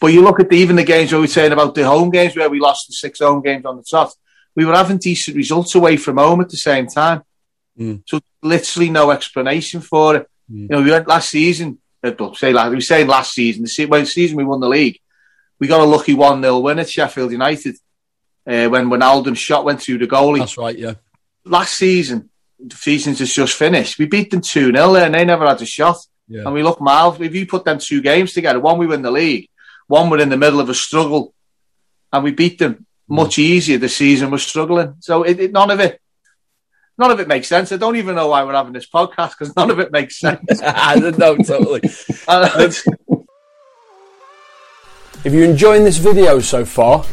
But 0.00 0.08
you 0.08 0.22
look 0.22 0.40
at 0.40 0.48
the, 0.48 0.56
even 0.56 0.76
the 0.76 0.84
games 0.84 1.12
where 1.12 1.20
we're 1.20 1.26
saying 1.26 1.52
about 1.52 1.74
the 1.74 1.84
home 1.84 2.10
games 2.10 2.34
where 2.34 2.48
we 2.48 2.60
lost 2.60 2.88
the 2.88 2.94
six 2.94 3.18
home 3.18 3.42
games 3.42 3.64
on 3.66 3.76
the 3.76 3.82
trot. 3.82 4.12
We 4.54 4.64
were 4.64 4.74
having 4.74 4.98
decent 4.98 5.36
results 5.36 5.74
away 5.74 5.96
from 5.96 6.16
home 6.16 6.40
at 6.40 6.48
the 6.48 6.56
same 6.56 6.86
time. 6.86 7.22
Mm. 7.78 8.02
So 8.06 8.20
literally 8.42 8.90
no 8.90 9.10
explanation 9.10 9.80
for 9.80 10.16
it. 10.16 10.30
Mm. 10.50 10.62
You 10.62 10.68
know, 10.68 10.82
we 10.82 10.90
went 10.90 11.08
last 11.08 11.28
season. 11.28 11.78
Uh, 12.02 12.32
say 12.34 12.52
last, 12.52 12.70
we 12.70 12.76
were 12.76 12.80
saying 12.80 13.06
last 13.06 13.32
season. 13.32 13.64
The 13.64 13.86
when 13.86 14.06
season 14.06 14.36
we 14.36 14.44
won 14.44 14.60
the 14.60 14.68
league, 14.68 15.00
we 15.58 15.66
got 15.66 15.80
a 15.80 15.84
lucky 15.84 16.14
one 16.14 16.40
0 16.40 16.60
win 16.60 16.78
at 16.78 16.88
Sheffield 16.88 17.32
United 17.32 17.74
uh, 18.46 18.68
when 18.68 18.88
Wijnaldum's 18.88 19.38
shot 19.38 19.64
went 19.64 19.82
through 19.82 19.98
the 19.98 20.06
goalie. 20.06 20.38
That's 20.38 20.56
right. 20.56 20.78
Yeah. 20.78 20.94
Last 21.44 21.74
season, 21.74 22.30
the 22.58 22.76
season's 22.76 23.18
just 23.18 23.56
finished. 23.56 23.98
We 23.98 24.06
beat 24.06 24.30
them 24.30 24.40
two 24.40 24.72
0 24.72 24.94
and 24.96 25.14
they 25.14 25.24
never 25.24 25.46
had 25.46 25.60
a 25.62 25.66
shot. 25.66 25.96
Yeah. 26.26 26.42
And 26.44 26.52
we 26.52 26.62
look 26.62 26.80
mild. 26.80 27.20
If 27.20 27.34
you 27.34 27.46
put 27.46 27.64
them 27.64 27.78
two 27.78 28.02
games 28.02 28.32
together, 28.32 28.60
one 28.60 28.78
we 28.78 28.86
win 28.86 29.02
the 29.02 29.10
league, 29.10 29.48
one 29.86 30.10
we're 30.10 30.20
in 30.20 30.28
the 30.28 30.36
middle 30.36 30.60
of 30.60 30.68
a 30.68 30.74
struggle, 30.74 31.32
and 32.12 32.22
we 32.22 32.32
beat 32.32 32.58
them 32.58 32.86
much 33.08 33.38
easier. 33.38 33.78
The 33.78 33.88
season 33.88 34.30
was 34.30 34.42
struggling, 34.42 34.96
so 35.00 35.22
it, 35.22 35.40
it, 35.40 35.52
none 35.52 35.70
of 35.70 35.80
it 35.80 36.00
none 36.98 37.10
of 37.10 37.20
it 37.20 37.28
makes 37.28 37.48
sense. 37.48 37.72
I 37.72 37.76
don't 37.76 37.96
even 37.96 38.16
know 38.16 38.28
why 38.28 38.42
we're 38.44 38.52
having 38.52 38.72
this 38.72 38.88
podcast 38.88 39.30
because 39.38 39.54
none 39.56 39.70
of 39.70 39.78
it 39.78 39.92
makes 39.92 40.18
sense. 40.20 40.60
no, 40.60 41.36
totally. 41.36 41.80
Uh, 42.28 42.70
if 45.24 45.32
you're 45.32 45.44
enjoying 45.44 45.82
this 45.82 45.96
video 45.96 46.40
so 46.40 46.62
far, 46.64 47.04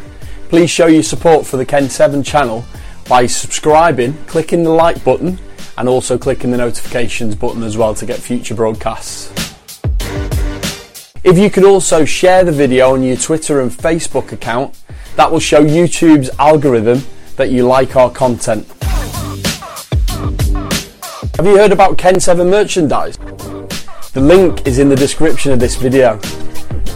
please 0.50 0.70
show 0.70 0.88
your 0.88 1.04
support 1.04 1.46
for 1.46 1.56
the 1.56 1.66
KENN7 1.66 2.26
channel 2.26 2.66
by 3.08 3.28
subscribing, 3.28 4.14
clicking 4.26 4.64
the 4.64 4.70
like 4.70 5.04
button, 5.04 5.38
and 5.78 5.88
also 5.88 6.18
clicking 6.18 6.52
the 6.52 6.58
notifications 6.58 7.36
button 7.36 7.64
as 7.64 7.78
well 7.78 7.94
to 7.94 8.06
get 8.06 8.20
future 8.20 8.56
broadcasts. 8.56 9.32
If 11.24 11.38
you 11.38 11.50
could 11.50 11.64
also 11.64 12.06
share 12.06 12.44
the 12.44 12.52
video 12.52 12.94
on 12.94 13.04
your 13.04 13.18
Twitter 13.18 13.62
and 13.62 13.72
Facebook 13.72 14.32
account, 14.32 14.80
that 15.16 15.32
will 15.32 15.40
show 15.40 15.64
YouTube's 15.64 16.30
algorithm 16.40 17.04
that 17.36 17.52
you 17.52 17.66
like 17.66 17.96
our 17.96 18.10
content. 18.10 18.68
Have 21.36 21.46
you 21.46 21.58
heard 21.58 21.72
about 21.72 21.98
KENN7 21.98 22.50
merchandise? 22.50 23.18
The 24.14 24.22
link 24.22 24.66
is 24.66 24.80
in 24.80 24.88
the 24.88 24.96
description 24.96 25.52
of 25.52 25.60
this 25.60 25.76
video. 25.76 26.20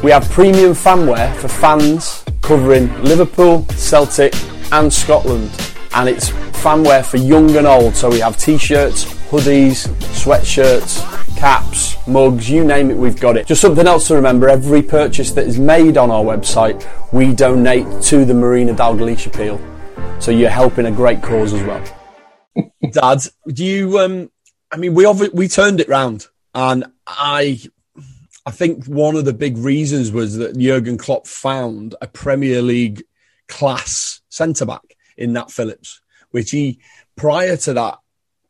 We 0.04 0.12
have 0.12 0.30
premium 0.30 0.72
fanwear 0.72 1.36
for 1.36 1.50
fans 1.50 2.24
covering 2.42 2.88
Liverpool, 3.04 3.66
Celtic 3.72 4.34
and 4.72 4.92
Scotland 4.92 5.52
and 5.96 6.10
it's 6.10 6.30
fanwear 6.30 7.06
for 7.06 7.18
young 7.18 7.56
and 7.56 7.68
old 7.68 7.96
so 7.96 8.10
we 8.10 8.20
have 8.20 8.38
t-shirts, 8.38 9.06
hoodies, 9.30 9.88
sweatshirts, 10.22 11.38
caps, 11.38 11.96
mugs, 12.08 12.50
you 12.50 12.64
name 12.64 12.92
it 12.92 12.98
we've 12.98 13.20
got 13.20 13.38
it. 13.38 13.48
Just 13.48 13.62
something 13.62 13.88
else 13.88 14.08
to 14.08 14.16
remember, 14.16 14.50
every 14.50 14.82
purchase 14.82 15.32
that 15.32 15.46
is 15.46 15.60
made 15.60 15.98
on 15.98 16.12
our 16.12 16.24
website 16.24 16.88
we 17.14 17.34
donate 17.34 18.02
to 18.04 18.26
the 18.26 18.34
Marina 18.34 18.74
Dalglish 18.74 19.28
appeal 19.28 19.60
so 20.20 20.32
you're 20.32 20.50
helping 20.50 20.86
a 20.86 20.92
great 20.92 21.22
cause 21.24 21.54
as 21.54 21.64
well. 21.64 21.84
Dad, 22.92 23.20
do 23.48 23.66
you? 23.66 24.00
Um, 24.00 24.32
I 24.72 24.78
mean, 24.78 24.94
we 24.94 25.06
we 25.34 25.48
turned 25.48 25.80
it 25.80 25.88
round, 25.88 26.28
and 26.54 26.86
I, 27.08 27.60
I 28.46 28.52
think 28.52 28.86
one 28.86 29.16
of 29.16 29.26
the 29.26 29.34
big 29.34 29.58
reasons 29.58 30.12
was 30.12 30.38
that 30.38 30.58
Jurgen 30.58 30.98
Klopp 30.98 31.26
found 31.26 31.96
a 32.02 32.08
Premier 32.08 32.62
League 32.62 33.04
class 33.48 34.22
centre 34.30 34.66
back 34.66 34.89
in 35.20 35.34
Nat 35.34 35.52
Phillips, 35.52 36.02
which 36.32 36.52
he 36.52 36.80
prior 37.16 37.58
to 37.58 37.74
that 37.74 38.00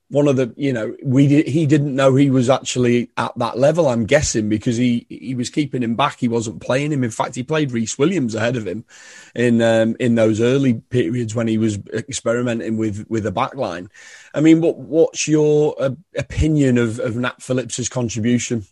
one 0.09 0.27
of 0.27 0.37
the 0.37 0.53
you 0.57 0.73
know 0.73 0.95
we 1.03 1.27
did, 1.27 1.47
he 1.47 1.65
didn't 1.65 1.95
know 1.95 2.15
he 2.15 2.29
was 2.29 2.49
actually 2.49 3.11
at 3.15 3.31
that 3.37 3.59
level 3.59 3.87
i'm 3.87 4.05
guessing 4.05 4.49
because 4.49 4.75
he 4.75 5.05
he 5.07 5.35
was 5.35 5.49
keeping 5.49 5.83
him 5.83 5.95
back. 5.95 6.17
He 6.19 6.27
wasn't 6.27 6.61
playing 6.61 6.91
him. 6.91 7.03
In 7.03 7.11
fact 7.11 7.35
he 7.35 7.43
played 7.43 7.71
Rhys 7.71 7.97
Williams 7.97 8.35
ahead 8.35 8.55
of 8.55 8.65
him 8.65 8.85
in 9.35 9.61
um, 9.61 9.95
in 9.99 10.15
those 10.15 10.41
early 10.41 10.75
periods 10.75 11.35
when 11.35 11.47
he 11.47 11.57
was 11.57 11.77
experimenting 11.93 12.77
with 12.77 13.05
with 13.09 13.25
a 13.25 13.31
back 13.31 13.55
line. 13.55 13.89
I 14.33 14.41
mean 14.41 14.61
what 14.61 14.77
what's 14.77 15.27
your 15.27 15.75
uh, 15.79 15.91
opinion 16.17 16.77
of 16.77 16.99
of 16.99 17.15
Nat 17.15 17.41
Phillips's 17.41 17.89
contribution? 17.89 18.65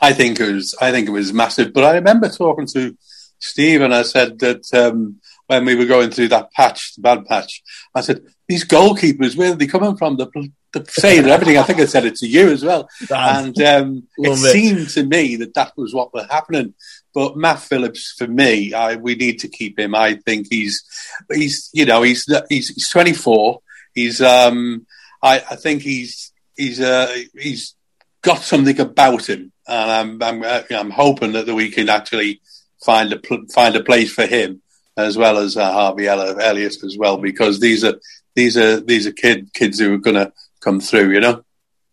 I 0.00 0.12
think 0.12 0.40
it 0.40 0.52
was 0.52 0.74
i 0.80 0.90
think 0.92 1.08
it 1.08 1.12
was 1.12 1.30
massive 1.30 1.74
but 1.74 1.84
i 1.84 1.92
remember 1.94 2.30
talking 2.30 2.66
to 2.68 2.96
Steve 3.40 3.80
and 3.80 3.94
I 3.94 4.02
said 4.02 4.38
that 4.40 4.72
um, 4.74 5.18
when 5.50 5.64
we 5.64 5.74
were 5.74 5.84
going 5.84 6.12
through 6.12 6.28
that 6.28 6.52
patch, 6.52 6.94
the 6.94 7.02
bad 7.02 7.26
patch, 7.26 7.60
I 7.92 8.02
said, 8.02 8.22
these 8.46 8.64
goalkeepers, 8.64 9.36
where 9.36 9.50
are 9.50 9.56
they 9.56 9.66
coming 9.66 9.96
from? 9.96 10.16
The, 10.16 10.30
the 10.72 10.86
saying 10.88 11.26
everything. 11.26 11.58
I 11.58 11.64
think 11.64 11.80
I 11.80 11.86
said 11.86 12.04
it 12.04 12.14
to 12.18 12.28
you 12.28 12.52
as 12.52 12.62
well. 12.62 12.88
and 13.10 13.60
um, 13.60 14.06
it, 14.18 14.30
it, 14.30 14.36
seemed 14.36 14.88
to 14.90 15.02
me 15.02 15.34
that 15.34 15.54
that 15.54 15.72
was 15.76 15.92
what 15.92 16.14
was 16.14 16.28
happening. 16.30 16.74
But 17.12 17.36
Nat 17.36 17.56
Phillips, 17.56 18.14
for 18.16 18.28
me, 18.28 18.72
I, 18.74 18.94
we 18.94 19.16
need 19.16 19.40
to 19.40 19.48
keep 19.48 19.76
him. 19.76 19.92
I 19.92 20.14
think 20.24 20.46
he's, 20.48 20.84
he's, 21.32 21.68
you 21.72 21.84
know, 21.84 22.02
he's 22.02 22.32
he's, 22.48 22.68
he's 22.68 22.88
24. 22.88 23.60
He's, 23.92 24.22
um, 24.22 24.86
I, 25.20 25.38
I 25.38 25.56
think 25.56 25.82
he's 25.82 26.32
he's 26.56 26.80
uh, 26.80 27.12
he's 27.36 27.74
got 28.22 28.38
something 28.38 28.78
about 28.78 29.28
him, 29.28 29.50
and 29.66 30.22
I'm 30.22 30.44
I'm, 30.44 30.64
I'm 30.70 30.90
hoping 30.90 31.32
that 31.32 31.48
we 31.48 31.72
can 31.72 31.88
actually 31.88 32.40
find 32.84 33.12
a 33.12 33.20
find 33.52 33.74
a 33.74 33.82
place 33.82 34.12
for 34.12 34.26
him 34.26 34.62
as 35.00 35.16
well 35.16 35.38
as 35.38 35.56
uh, 35.56 35.72
Harvey 35.72 36.06
Elliott 36.06 36.82
as 36.84 36.96
well, 36.98 37.16
because 37.16 37.60
these 37.60 37.84
are 37.84 37.94
these 38.34 38.56
are 38.56 38.80
these 38.80 39.06
are 39.06 39.12
kid 39.12 39.52
kids 39.52 39.78
who 39.78 39.94
are 39.94 39.98
going 39.98 40.16
to 40.16 40.32
come 40.60 40.80
through. 40.80 41.10
You 41.10 41.20
know. 41.20 41.44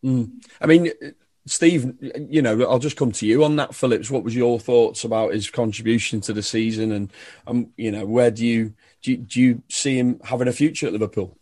Mm. 0.03 0.31
I 0.61 0.65
mean, 0.67 0.91
Steve, 1.45 1.93
you 2.29 2.41
know, 2.41 2.61
I'll 2.63 2.79
just 2.79 2.97
come 2.97 3.11
to 3.13 3.25
you 3.25 3.43
on 3.43 3.55
that. 3.55 3.73
Phillips, 3.73 4.11
what 4.11 4.23
was 4.23 4.35
your 4.35 4.59
thoughts 4.59 5.03
about 5.03 5.33
his 5.33 5.49
contribution 5.49 6.21
to 6.21 6.33
the 6.33 6.43
season, 6.43 6.91
and 6.91 7.11
um, 7.47 7.71
you 7.77 7.91
know, 7.91 8.05
where 8.05 8.31
do 8.31 8.45
you 8.45 8.73
do 9.01 9.11
you, 9.11 9.17
do 9.17 9.41
you 9.41 9.63
see 9.69 9.97
him 9.97 10.19
having 10.23 10.47
a 10.47 10.53
future 10.53 10.87
at 10.87 10.93
Liverpool? 10.93 11.37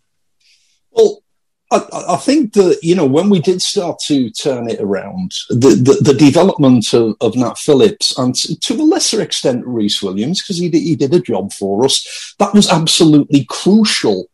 Well, 0.92 1.24
I, 1.72 1.82
I, 2.10 2.18
think 2.18 2.54
that 2.54 2.80
you 2.84 2.96
know 2.96 3.06
when 3.06 3.30
we 3.30 3.40
did 3.40 3.62
start 3.62 4.00
to 4.06 4.30
turn 4.30 4.70
it 4.70 4.80
around, 4.80 5.34
the 5.50 5.70
the, 5.70 6.12
the 6.12 6.14
development 6.14 6.94
of, 6.94 7.16
of, 7.22 7.36
Nat 7.36 7.58
Phillips 7.58 8.18
and 8.20 8.36
to 8.36 8.74
a 8.76 8.84
lesser 8.84 9.20
extent 9.22 9.66
Rhys 9.66 10.02
Williams 10.02 10.42
because 10.42 10.58
he 10.58 10.70
did, 10.70 10.84
he 10.84 10.96
did 10.96 11.14
a 11.14 11.20
job 11.20 11.52
for 11.54 11.84
us. 11.84 12.36
That 12.38 12.54
was 12.54 12.70
absolutely 12.70 13.46
crucial 13.50 14.30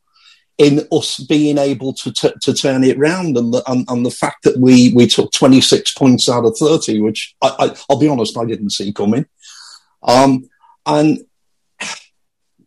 in 0.57 0.85
us 0.91 1.19
being 1.21 1.57
able 1.57 1.93
to 1.93 2.11
t- 2.11 2.33
to 2.41 2.53
turn 2.53 2.83
it 2.83 2.97
around, 2.97 3.37
and 3.37 3.53
the 3.53 3.63
and, 3.65 3.89
and, 3.89 4.05
the 4.05 4.11
fact 4.11 4.43
that 4.43 4.57
we 4.57 4.93
we 4.93 5.07
took 5.07 5.31
twenty 5.31 5.61
six 5.61 5.93
points 5.93 6.27
out 6.27 6.45
of 6.45 6.57
thirty, 6.57 6.99
which 6.99 7.33
I, 7.41 7.75
will 7.89 7.97
be 7.97 8.09
honest, 8.09 8.37
I 8.37 8.45
didn't 8.45 8.71
see 8.71 8.91
coming. 8.91 9.25
Um, 10.03 10.49
and 10.85 11.19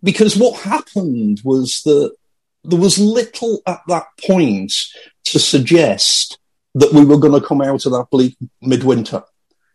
because 0.02 0.36
what 0.36 0.60
happened 0.60 1.40
was 1.44 1.82
that 1.84 2.14
there 2.64 2.80
was 2.80 2.98
little 2.98 3.62
at 3.66 3.80
that 3.88 4.06
point 4.26 4.72
to 5.24 5.38
suggest 5.38 6.38
that 6.74 6.92
we 6.92 7.04
were 7.04 7.18
going 7.18 7.40
to 7.40 7.46
come 7.46 7.60
out 7.60 7.86
of 7.86 7.92
that 7.92 8.06
bleak 8.10 8.36
midwinter. 8.60 9.22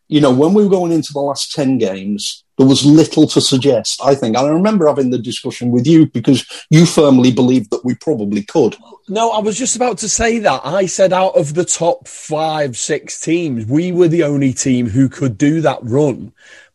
You 0.08 0.22
know, 0.22 0.34
when 0.34 0.54
we 0.54 0.64
were 0.64 0.70
going 0.70 0.92
into 0.92 1.14
the 1.14 1.20
last 1.20 1.52
10 1.52 1.78
games, 1.78 2.44
there 2.58 2.68
was 2.68 2.84
little 2.84 3.28
to 3.28 3.40
suggest, 3.40 4.02
I 4.04 4.16
think. 4.16 4.36
And 4.36 4.46
I 4.46 4.50
remember 4.50 4.88
having 4.88 5.12
the 5.12 5.20
discussion 5.20 5.72
with 5.72 5.88
you 5.88 6.08
because 6.08 6.46
you 6.70 6.86
firmly 6.86 7.32
believed 7.32 7.70
that 7.70 7.86
we 7.86 7.96
probably 7.96 8.44
could. 8.44 8.76
No, 9.08 9.32
I 9.32 9.40
was 9.40 9.58
just 9.58 9.76
about 9.76 10.00
to 10.00 10.10
say 10.10 10.40
that. 10.40 10.62
I 10.66 10.88
said 10.88 11.14
out 11.14 11.38
of 11.38 11.54
the 11.54 11.64
top 11.64 12.08
five, 12.08 12.76
six 12.76 13.22
teams, 13.22 13.66
we 13.66 13.92
were 13.92 14.08
the 14.08 14.24
only 14.24 14.52
team 14.52 14.90
who 14.90 15.08
could 15.08 15.38
do 15.38 15.62
that 15.62 15.80
run. 15.84 16.34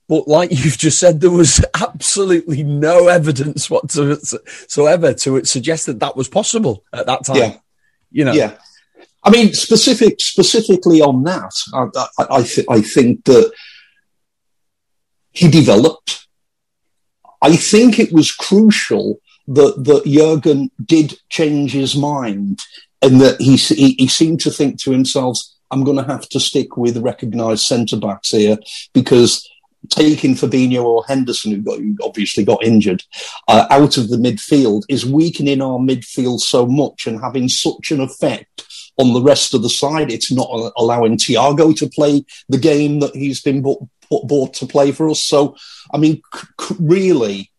But 0.09 0.29
like 0.29 0.51
you've 0.51 0.79
just 0.79 0.99
said, 0.99 1.21
there 1.21 1.31
was 1.31 1.64
absolutely 1.81 2.62
no 2.62 3.09
evidence 3.09 3.71
whatsoever 3.71 5.14
to 5.14 5.45
suggest 5.45 5.87
that 5.87 6.01
that 6.01 6.17
was 6.17 6.29
possible 6.29 6.85
at 6.93 7.07
that 7.07 7.25
time. 7.25 7.37
Yeah. 7.37 7.57
You 8.11 8.25
know. 8.25 8.33
Yeah. 8.33 8.57
I 9.23 9.31
mean, 9.31 9.55
specific 9.55 10.21
specifically 10.21 11.01
on 11.01 11.25
that, 11.25 11.53
I, 11.73 11.87
I, 12.19 12.27
I, 12.38 12.43
th- 12.43 12.67
I 12.69 12.83
think 12.83 13.25
that 13.25 13.53
he 15.33 15.51
developed. 15.51 16.27
I 17.40 17.57
think 17.57 17.99
it 17.99 18.12
was 18.12 18.33
crucial 18.33 19.21
that 19.49 19.85
that 19.85 20.05
Jurgen 20.05 20.71
did 20.85 21.14
change 21.31 21.73
his 21.73 21.97
mind, 21.97 22.61
and 23.01 23.21
that 23.23 23.40
he 23.40 23.57
he, 23.57 23.95
he 23.99 24.09
seemed 24.09 24.40
to 24.40 24.51
think 24.51 24.79
to 24.83 24.93
himself, 24.93 25.38
"I'm 25.71 25.85
going 25.85 25.97
to 25.97 26.12
have 26.12 26.29
to 26.29 26.40
stick 26.40 26.77
with 26.77 26.99
recognised 26.99 27.64
centre 27.64 27.97
backs 27.97 28.31
here 28.31 28.59
because 28.93 29.49
taking 29.90 30.35
Fabinho 30.35 30.85
or 30.85 31.05
Henderson, 31.07 31.53
who, 31.53 31.59
got, 31.59 31.79
who 31.79 31.97
obviously 32.03 32.44
got 32.44 32.64
injured, 32.64 33.03
uh, 33.49 33.66
out 33.70 33.97
of 33.97 34.09
the 34.09 34.16
midfield 34.16 34.83
is 34.88 35.07
weakening 35.07 35.61
our 35.61 35.79
midfield 35.79 36.40
so 36.40 36.66
much 36.66 37.07
and 37.07 37.20
having 37.20 37.49
such 37.49 37.90
an 37.90 38.01
effect 38.01 38.66
on 38.99 39.12
the 39.12 39.23
rest 39.23 39.55
of 39.55 39.62
the 39.62 39.70
side. 39.70 40.11
It's 40.11 40.33
not 40.33 40.49
allowing 40.77 41.16
Thiago 41.16 41.77
to 41.77 41.88
play 41.88 42.25
the 42.49 42.59
game 42.59 43.01
that 43.01 43.14
he's 43.14 43.40
been 43.40 43.62
bought, 43.62 43.87
bought 44.09 44.55
to 44.55 44.66
play 44.66 44.92
for 44.92 45.09
us. 45.09 45.23
So, 45.23 45.57
I 45.92 45.99
mean, 45.99 46.23
c- 46.35 46.77
really, 46.79 47.51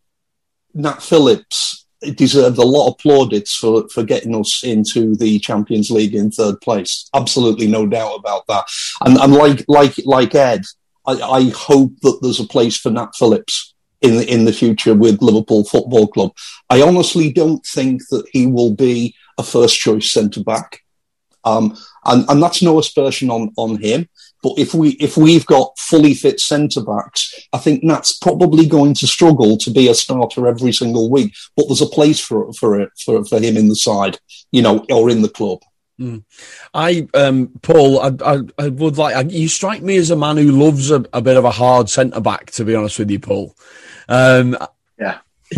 Nat 0.74 1.02
Phillips 1.02 1.86
deserved 2.16 2.58
a 2.58 2.64
lot 2.64 2.90
of 2.90 2.98
plaudits 3.00 3.56
for, 3.56 3.88
for 3.90 4.04
getting 4.04 4.36
us 4.36 4.64
into 4.64 5.16
the 5.16 5.40
Champions 5.40 5.90
League 5.90 6.14
in 6.14 6.32
third 6.32 6.62
place. 6.62 7.10
Absolutely 7.14 7.68
no 7.68 7.88
doubt 7.88 8.16
about 8.16 8.46
that. 8.48 8.66
And, 9.02 9.18
and 9.18 9.34
like, 9.34 9.66
like, 9.68 9.96
like 10.06 10.36
Ed, 10.36 10.64
I, 11.08 11.14
I 11.14 11.50
hope 11.50 11.92
that 12.02 12.20
there's 12.22 12.40
a 12.40 12.48
place 12.48 12.78
for 12.78 12.92
Nat 12.92 13.16
Phillips 13.16 13.74
in 14.02 14.18
the, 14.18 14.32
in 14.32 14.46
the 14.46 14.54
future 14.54 14.94
with 14.94 15.22
Liverpool 15.22 15.64
Football 15.64 16.08
Club. 16.08 16.32
I 16.70 16.82
honestly 16.82 17.32
don't 17.32 17.66
think 17.66 18.02
that 18.10 18.26
he 18.32 18.48
will 18.48 18.74
be 18.74 19.16
a 19.38 19.44
first 19.44 19.80
choice 19.80 20.12
centre 20.12 20.44
back. 20.44 20.82
Um, 21.44 21.78
and, 22.06 22.26
and 22.30 22.42
that's 22.42 22.62
no 22.62 22.80
aspersion 22.80 23.30
on, 23.30 23.52
on 23.58 23.82
him. 23.82 24.10
But 24.42 24.60
if 24.60 24.76
we 24.76 24.90
if 25.00 25.18
we've 25.18 25.46
got 25.48 25.78
fully 25.80 26.14
fit 26.14 26.40
centre 26.40 26.84
backs, 26.84 27.34
I 27.52 27.58
think 27.58 27.84
Nat's 27.84 28.16
probably 28.16 28.68
going 28.68 28.94
to 28.96 29.08
struggle 29.08 29.58
to 29.58 29.72
be 29.72 29.88
a 29.88 29.96
starter 29.96 30.48
every 30.48 30.72
single 30.72 31.10
week. 31.10 31.34
But 31.58 31.66
there's 31.68 31.82
a 31.82 31.88
place 31.88 32.20
for 32.20 32.54
for 32.54 32.80
it 32.80 32.92
for, 33.04 33.26
for 33.26 33.40
him 33.40 33.58
in 33.58 33.70
the 33.70 33.76
side, 33.76 34.20
you 34.52 34.62
know, 34.62 34.86
or 34.92 35.10
in 35.10 35.24
the 35.24 35.30
club. 35.30 35.62
Mm. 36.00 36.24
I, 36.74 37.08
um, 37.14 37.52
Paul, 37.62 38.02
I, 38.02 38.12
I, 38.26 38.42
I 38.58 38.68
would 38.68 38.98
like, 38.98 39.16
I, 39.16 39.22
you 39.22 39.48
strike 39.48 39.82
me 39.82 39.98
as 39.98 40.12
a 40.12 40.16
man 40.16 40.38
who 40.38 40.52
loves 40.52 40.92
a, 40.92 41.06
a 41.14 41.22
bit 41.22 41.38
of 41.38 41.46
a 41.46 41.52
hard 41.52 41.90
centre 41.90 42.20
back, 42.20 42.52
to 42.52 42.66
be 42.66 42.76
honest 42.76 43.00
with 43.00 43.10
you, 43.10 43.20
Paul. 43.20 43.56
Um, 44.10 44.58
yeah. 45.00 45.20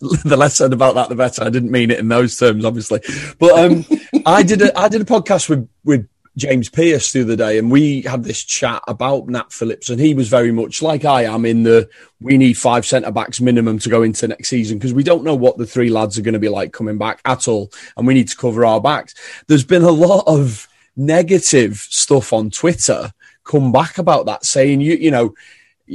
the 0.00 0.36
less 0.36 0.56
said 0.56 0.72
about 0.72 0.94
that, 0.94 1.08
the 1.08 1.16
better. 1.16 1.42
I 1.42 1.50
didn't 1.50 1.72
mean 1.72 1.90
it 1.90 1.98
in 1.98 2.08
those 2.08 2.38
terms, 2.38 2.64
obviously. 2.64 3.00
But 3.38 3.58
um, 3.58 3.84
I 4.26 4.42
did 4.42 4.62
a, 4.62 4.78
I 4.78 4.88
did 4.88 5.00
a 5.00 5.04
podcast 5.04 5.48
with, 5.48 5.68
with 5.84 6.08
James 6.38 6.68
Pierce 6.68 7.12
the 7.12 7.22
other 7.22 7.36
day, 7.36 7.58
and 7.58 7.70
we 7.70 8.02
had 8.02 8.24
this 8.24 8.42
chat 8.42 8.82
about 8.86 9.28
Nat 9.28 9.52
Phillips, 9.52 9.90
and 9.90 10.00
he 10.00 10.14
was 10.14 10.28
very 10.28 10.52
much 10.52 10.80
like 10.80 11.04
I 11.04 11.24
am 11.24 11.44
in 11.44 11.64
the 11.64 11.90
we 12.20 12.38
need 12.38 12.54
five 12.54 12.86
centre 12.86 13.10
backs 13.10 13.40
minimum 13.40 13.78
to 13.80 13.90
go 13.90 14.02
into 14.02 14.28
next 14.28 14.48
season 14.48 14.78
because 14.78 14.94
we 14.94 15.02
don't 15.02 15.24
know 15.24 15.34
what 15.34 15.58
the 15.58 15.66
three 15.66 15.90
lads 15.90 16.18
are 16.18 16.22
going 16.22 16.34
to 16.34 16.38
be 16.38 16.48
like 16.48 16.72
coming 16.72 16.96
back 16.96 17.20
at 17.24 17.48
all, 17.48 17.72
and 17.96 18.06
we 18.06 18.14
need 18.14 18.28
to 18.28 18.36
cover 18.36 18.64
our 18.64 18.80
backs. 18.80 19.14
There's 19.48 19.64
been 19.64 19.82
a 19.82 19.90
lot 19.90 20.24
of 20.26 20.68
negative 20.96 21.76
stuff 21.76 22.32
on 22.32 22.50
Twitter 22.50 23.12
come 23.44 23.72
back 23.72 23.98
about 23.98 24.26
that, 24.26 24.44
saying 24.44 24.80
you 24.80 24.94
you 24.94 25.10
know 25.10 25.34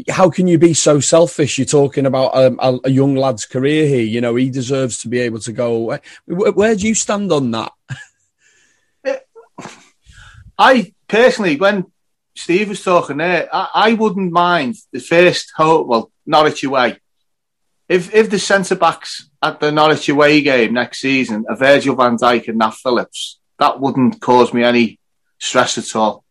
how 0.09 0.29
can 0.29 0.47
you 0.47 0.57
be 0.57 0.73
so 0.73 0.99
selfish? 0.99 1.57
You're 1.57 1.65
talking 1.65 2.05
about 2.05 2.35
a, 2.35 2.79
a, 2.83 2.89
young 2.89 3.15
lad's 3.15 3.45
career 3.45 3.87
here. 3.87 4.01
You 4.01 4.21
know, 4.21 4.35
he 4.35 4.49
deserves 4.49 4.97
to 4.99 5.07
be 5.07 5.19
able 5.19 5.39
to 5.41 5.51
go. 5.51 5.79
Where, 6.25 6.51
where 6.51 6.75
do 6.75 6.87
you 6.87 6.95
stand 6.95 7.31
on 7.31 7.51
that? 7.51 7.71
I 10.63 10.93
personally, 11.09 11.57
when 11.57 11.91
Steve 12.35 12.69
was 12.69 12.81
talking 12.81 13.17
there, 13.17 13.49
I, 13.51 13.69
I 13.73 13.93
wouldn't 13.95 14.31
mind 14.31 14.75
the 14.93 15.01
first 15.01 15.51
home, 15.57 15.87
well, 15.87 16.11
Norwich 16.25 16.63
away. 16.63 16.99
If 17.89 18.15
if 18.15 18.29
the 18.29 18.39
centre 18.39 18.75
backs 18.75 19.29
at 19.41 19.59
the 19.59 19.71
Norwich 19.71 20.07
away 20.07 20.41
game 20.41 20.73
next 20.73 21.01
season 21.01 21.45
are 21.49 21.57
Virgil 21.57 21.97
van 21.97 22.15
Dijk 22.17 22.47
and 22.47 22.59
Nat 22.59 22.75
Phillips, 22.75 23.39
that 23.59 23.81
wouldn't 23.81 24.21
cause 24.21 24.53
me 24.53 24.63
any 24.63 24.99
stress 25.37 25.77
at 25.77 25.93
all. 25.97 26.23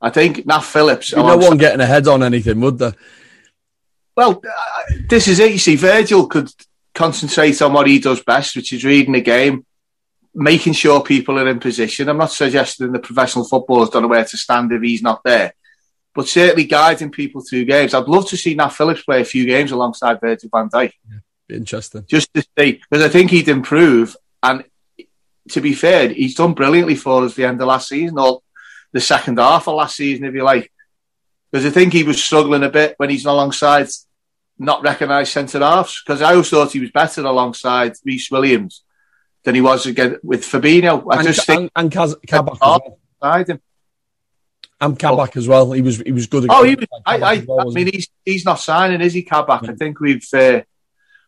I 0.00 0.10
think 0.10 0.44
Nat 0.44 0.62
Phillips. 0.62 1.14
no 1.14 1.36
one 1.36 1.56
getting 1.56 1.80
ahead 1.80 2.08
on 2.08 2.24
anything, 2.24 2.60
would 2.60 2.78
there? 2.78 2.94
Well, 4.16 4.42
uh, 4.44 4.94
this 5.08 5.28
is 5.28 5.38
it. 5.38 5.52
You 5.52 5.58
see, 5.58 5.76
Virgil 5.76 6.26
could 6.26 6.50
concentrate 6.94 7.62
on 7.62 7.72
what 7.72 7.86
he 7.86 8.00
does 8.00 8.22
best, 8.24 8.56
which 8.56 8.72
is 8.72 8.84
reading 8.84 9.12
the 9.12 9.20
game 9.20 9.64
making 10.36 10.74
sure 10.74 11.02
people 11.02 11.38
are 11.38 11.48
in 11.48 11.58
position. 11.58 12.10
I'm 12.10 12.18
not 12.18 12.30
suggesting 12.30 12.92
the 12.92 12.98
professional 12.98 13.46
footballers 13.46 13.88
don't 13.88 14.02
know 14.02 14.08
where 14.08 14.24
to 14.24 14.36
stand 14.36 14.70
if 14.70 14.82
he's 14.82 15.00
not 15.00 15.24
there, 15.24 15.54
but 16.14 16.28
certainly 16.28 16.64
guiding 16.64 17.10
people 17.10 17.40
through 17.40 17.64
games. 17.64 17.94
I'd 17.94 18.06
love 18.06 18.28
to 18.28 18.36
see 18.36 18.54
Nat 18.54 18.68
Phillips 18.68 19.02
play 19.02 19.22
a 19.22 19.24
few 19.24 19.46
games 19.46 19.72
alongside 19.72 20.20
Virgil 20.20 20.50
van 20.52 20.68
Dijk. 20.68 20.92
Yeah, 21.10 21.56
interesting. 21.56 22.04
Just 22.06 22.32
to 22.34 22.42
see, 22.58 22.72
because 22.72 23.02
I 23.02 23.08
think 23.08 23.30
he'd 23.30 23.48
improve. 23.48 24.14
And 24.42 24.64
to 25.48 25.60
be 25.62 25.72
fair, 25.72 26.10
he's 26.10 26.34
done 26.34 26.52
brilliantly 26.52 26.96
for 26.96 27.24
us 27.24 27.34
the 27.34 27.46
end 27.46 27.62
of 27.62 27.68
last 27.68 27.88
season 27.88 28.18
or 28.18 28.42
the 28.92 29.00
second 29.00 29.38
half 29.38 29.66
of 29.66 29.74
last 29.74 29.96
season, 29.96 30.26
if 30.26 30.34
you 30.34 30.44
like. 30.44 30.70
Because 31.50 31.64
I 31.64 31.70
think 31.70 31.94
he 31.94 32.02
was 32.02 32.22
struggling 32.22 32.62
a 32.62 32.68
bit 32.68 32.94
when 32.98 33.08
he's 33.08 33.24
alongside 33.24 33.88
not 34.58 34.82
recognised 34.82 35.32
centre 35.32 35.60
halves. 35.60 36.02
Because 36.04 36.20
I 36.20 36.32
always 36.32 36.50
thought 36.50 36.72
he 36.72 36.80
was 36.80 36.90
better 36.90 37.22
alongside 37.22 37.94
Rhys 38.04 38.28
Williams 38.30 38.82
than 39.46 39.54
he 39.54 39.60
was 39.60 39.86
again 39.86 40.18
with 40.24 40.42
Fabinho. 40.42 41.06
I 41.08 41.18
and, 41.18 41.28
just 41.28 41.46
think 41.46 41.70
and, 41.76 41.84
and 41.84 41.92
Kaz, 41.92 42.16
Kabak 42.26 42.54
as 42.54 42.60
well. 43.22 43.44
him. 43.44 43.60
And 44.80 44.98
Kabak 44.98 45.36
as 45.36 45.46
well. 45.46 45.70
He 45.70 45.82
was 45.82 45.98
he 45.98 46.10
was 46.10 46.26
good. 46.26 46.46
Oh, 46.50 46.64
he 46.64 46.74
was, 46.74 46.86
I, 47.06 47.18
I, 47.18 47.44
well, 47.46 47.70
I 47.70 47.72
mean, 47.72 47.86
he's 47.92 48.08
he's 48.24 48.44
not 48.44 48.56
signing, 48.56 49.00
is 49.00 49.14
he, 49.14 49.22
Kabak? 49.22 49.62
Yeah. 49.62 49.70
I 49.70 49.74
think 49.76 50.00
we've. 50.00 50.26
Uh, 50.34 50.62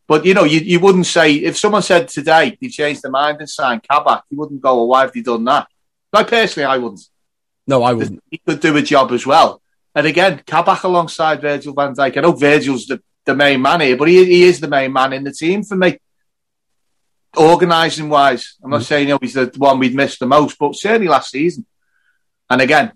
but 0.08 0.26
you 0.26 0.34
know, 0.34 0.42
you, 0.42 0.58
you 0.58 0.80
wouldn't 0.80 1.06
say 1.06 1.34
if 1.34 1.56
someone 1.56 1.82
said 1.82 2.08
today 2.08 2.58
they 2.60 2.68
changed 2.68 3.02
their 3.02 3.12
mind 3.12 3.38
and 3.38 3.48
signed 3.48 3.86
Kabak, 3.88 4.24
you 4.30 4.36
wouldn't 4.36 4.60
go, 4.60 4.74
"Well, 4.74 4.88
why 4.88 5.02
have 5.02 5.12
they 5.12 5.20
done 5.20 5.44
that?" 5.44 5.68
Like 6.12 6.26
personally, 6.28 6.66
I 6.66 6.78
wouldn't. 6.78 7.08
No, 7.68 7.84
I 7.84 7.92
wouldn't. 7.92 8.20
He 8.32 8.38
could 8.38 8.58
do 8.58 8.76
a 8.76 8.82
job 8.82 9.12
as 9.12 9.24
well. 9.24 9.62
And 9.94 10.08
again, 10.08 10.42
Kabak 10.44 10.82
alongside 10.82 11.40
Virgil 11.40 11.72
van 11.72 11.94
Dijk. 11.94 12.16
I 12.16 12.20
know 12.20 12.32
Virgil's 12.32 12.86
the, 12.86 13.00
the 13.24 13.36
main 13.36 13.62
man 13.62 13.80
here, 13.80 13.96
but 13.96 14.08
he, 14.08 14.24
he 14.24 14.42
is 14.42 14.58
the 14.58 14.66
main 14.66 14.92
man 14.92 15.12
in 15.12 15.22
the 15.22 15.32
team 15.32 15.62
for 15.62 15.76
me. 15.76 15.98
Organising 17.36 18.08
wise, 18.08 18.56
I'm 18.62 18.70
not 18.70 18.80
mm. 18.80 18.84
saying 18.84 19.08
you 19.08 19.14
know, 19.14 19.18
he's 19.20 19.34
the 19.34 19.52
one 19.56 19.78
we'd 19.78 19.94
missed 19.94 20.18
the 20.18 20.26
most, 20.26 20.58
but 20.58 20.74
certainly 20.74 21.08
last 21.08 21.30
season. 21.30 21.66
And 22.50 22.60
again, 22.60 22.92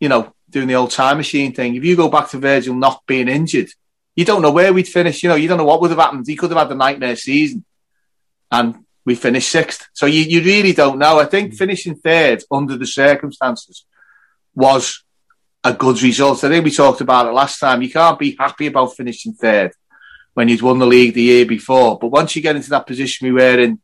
you 0.00 0.08
know, 0.08 0.34
doing 0.50 0.68
the 0.68 0.74
old 0.74 0.90
time 0.90 1.16
machine 1.16 1.52
thing. 1.52 1.74
If 1.74 1.84
you 1.84 1.96
go 1.96 2.08
back 2.08 2.28
to 2.30 2.38
Virgil 2.38 2.74
not 2.74 3.02
being 3.06 3.28
injured, 3.28 3.70
you 4.14 4.24
don't 4.24 4.42
know 4.42 4.50
where 4.50 4.72
we'd 4.72 4.88
finish. 4.88 5.22
You 5.22 5.28
know, 5.28 5.36
you 5.36 5.48
don't 5.48 5.58
know 5.58 5.64
what 5.64 5.80
would 5.80 5.90
have 5.90 5.98
happened. 5.98 6.26
He 6.26 6.36
could 6.36 6.50
have 6.50 6.58
had 6.58 6.68
the 6.68 6.74
nightmare 6.74 7.16
season, 7.16 7.64
and 8.50 8.84
we 9.04 9.14
finished 9.14 9.50
sixth. 9.50 9.88
So 9.94 10.06
you, 10.06 10.22
you 10.22 10.42
really 10.42 10.72
don't 10.72 10.98
know. 10.98 11.18
I 11.18 11.24
think 11.24 11.54
finishing 11.54 11.94
third 11.94 12.42
under 12.50 12.76
the 12.76 12.86
circumstances 12.86 13.84
was 14.54 15.02
a 15.64 15.72
good 15.72 16.02
result. 16.02 16.44
I 16.44 16.48
think 16.48 16.64
we 16.64 16.70
talked 16.70 17.00
about 17.00 17.26
it 17.26 17.32
last 17.32 17.58
time. 17.58 17.82
You 17.82 17.90
can't 17.90 18.18
be 18.18 18.36
happy 18.38 18.66
about 18.66 18.96
finishing 18.96 19.32
third 19.32 19.72
when 20.34 20.48
you'd 20.48 20.62
won 20.62 20.78
the 20.78 20.86
league 20.86 21.14
the 21.14 21.22
year 21.22 21.46
before. 21.46 21.98
But 21.98 22.08
once 22.08 22.34
you 22.34 22.42
get 22.42 22.56
into 22.56 22.70
that 22.70 22.86
position 22.86 23.26
we 23.26 23.32
were 23.32 23.58
in 23.58 23.80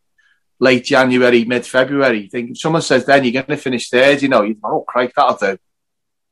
late 0.59 0.85
January, 0.85 1.45
mid 1.45 1.67
February, 1.67 2.23
you 2.23 2.29
think 2.29 2.51
if 2.51 2.59
someone 2.59 2.83
says 2.83 3.05
then 3.05 3.25
you're 3.25 3.33
going 3.33 3.47
to 3.47 3.57
finish 3.57 3.91
third, 3.91 4.23
you 4.23 4.29
know, 4.29 4.43
you 4.43 4.57
oh, 4.65 4.85
Craig, 4.87 5.13
that'll 5.15 5.37
do. 5.37 5.59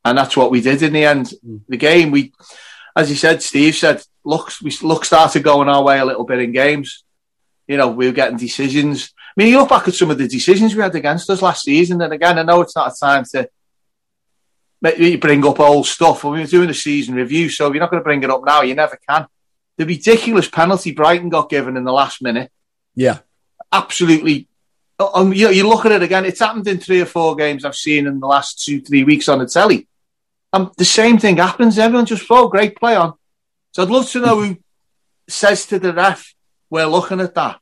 And 0.05 0.19
that's 0.19 0.37
what 0.37 0.51
we 0.51 0.61
did 0.61 0.83
in 0.83 0.93
the 0.93 1.05
end. 1.05 1.33
Mm. 1.45 1.61
The 1.69 1.77
game, 1.77 2.11
we, 2.11 2.33
as 2.95 3.11
you 3.11 3.17
said, 3.17 3.43
Steve 3.43 3.75
said, 3.75 4.03
look, 4.25 4.53
we 4.63 4.71
look 4.83 5.05
started 5.05 5.43
going 5.43 5.69
our 5.69 5.83
way 5.83 5.99
a 5.99 6.05
little 6.05 6.25
bit 6.25 6.41
in 6.41 6.53
games. 6.53 7.05
You 7.67 7.77
know, 7.77 7.89
we 7.89 8.07
were 8.07 8.13
getting 8.13 8.39
decisions. 8.39 9.13
I 9.19 9.33
mean, 9.37 9.49
you 9.49 9.59
look 9.59 9.69
back 9.69 9.89
at 9.89 9.95
some 9.95 10.11
of 10.11 10.19
the 10.19 10.29
decisions 10.29 10.75
we 10.75 10.83
had 10.83 10.95
against 10.95 11.29
us 11.29 11.43
last 11.43 11.65
season, 11.65 12.01
and 12.01 12.13
again, 12.13 12.39
I 12.39 12.43
know 12.43 12.61
it's 12.61 12.77
not 12.77 12.93
a 12.93 12.97
time 12.99 13.25
to 13.33 15.19
bring 15.19 15.45
up 15.45 15.59
old 15.59 15.87
stuff. 15.87 16.25
we 16.25 16.41
were 16.41 16.47
doing 16.47 16.71
a 16.71 16.75
season 16.75 17.17
review, 17.17 17.49
so 17.49 17.73
you're 17.73 17.81
not 17.81 17.91
going 17.91 18.01
to 18.01 18.05
bring 18.05 18.23
it 18.23 18.31
up 18.31 18.45
now. 18.45 18.63
You 18.63 18.75
never 18.75 18.99
can. 19.09 19.27
The 19.79 19.87
ridiculous 19.87 20.49
penalty 20.49 20.93
Brighton 20.93 21.29
got 21.29 21.51
given 21.51 21.77
in 21.77 21.85
the 21.85 21.93
last 21.93 22.23
minute. 22.23 22.51
Yeah, 22.95 23.19
absolutely. 23.73 24.49
Um, 24.99 25.33
you, 25.35 25.47
know, 25.47 25.51
you 25.51 25.69
look 25.69 25.85
at 25.85 25.93
it 25.93 26.03
again. 26.03 26.25
It's 26.25 26.41
happened 26.41 26.67
in 26.67 26.79
three 26.79 27.03
or 27.03 27.07
four 27.07 27.37
games 27.37 27.65
I've 27.65 27.77
seen 27.77 28.07
in 28.07 28.21
the 28.21 28.27
last 28.27 28.65
two, 28.65 28.81
three 28.81 29.05
weeks 29.05 29.29
on 29.29 29.41
the 29.41 29.47
telly. 29.47 29.87
Um, 30.53 30.73
the 30.79 30.87
same 30.87 31.19
thing 31.19 31.37
happens. 31.37 31.79
Everyone 31.79 32.07
just, 32.07 32.25
oh, 32.31 32.49
great 32.49 32.77
play 32.77 32.97
on. 32.97 33.13
So 33.73 33.83
I'd 33.83 33.91
love 33.91 34.09
to 34.11 34.21
know 34.21 34.41
who 34.41 34.57
says 35.29 35.67
to 35.67 35.79
the 35.79 35.93
ref, 35.93 36.35
we're 36.71 36.87
looking 36.87 37.21
at 37.21 37.35
that. 37.35 37.61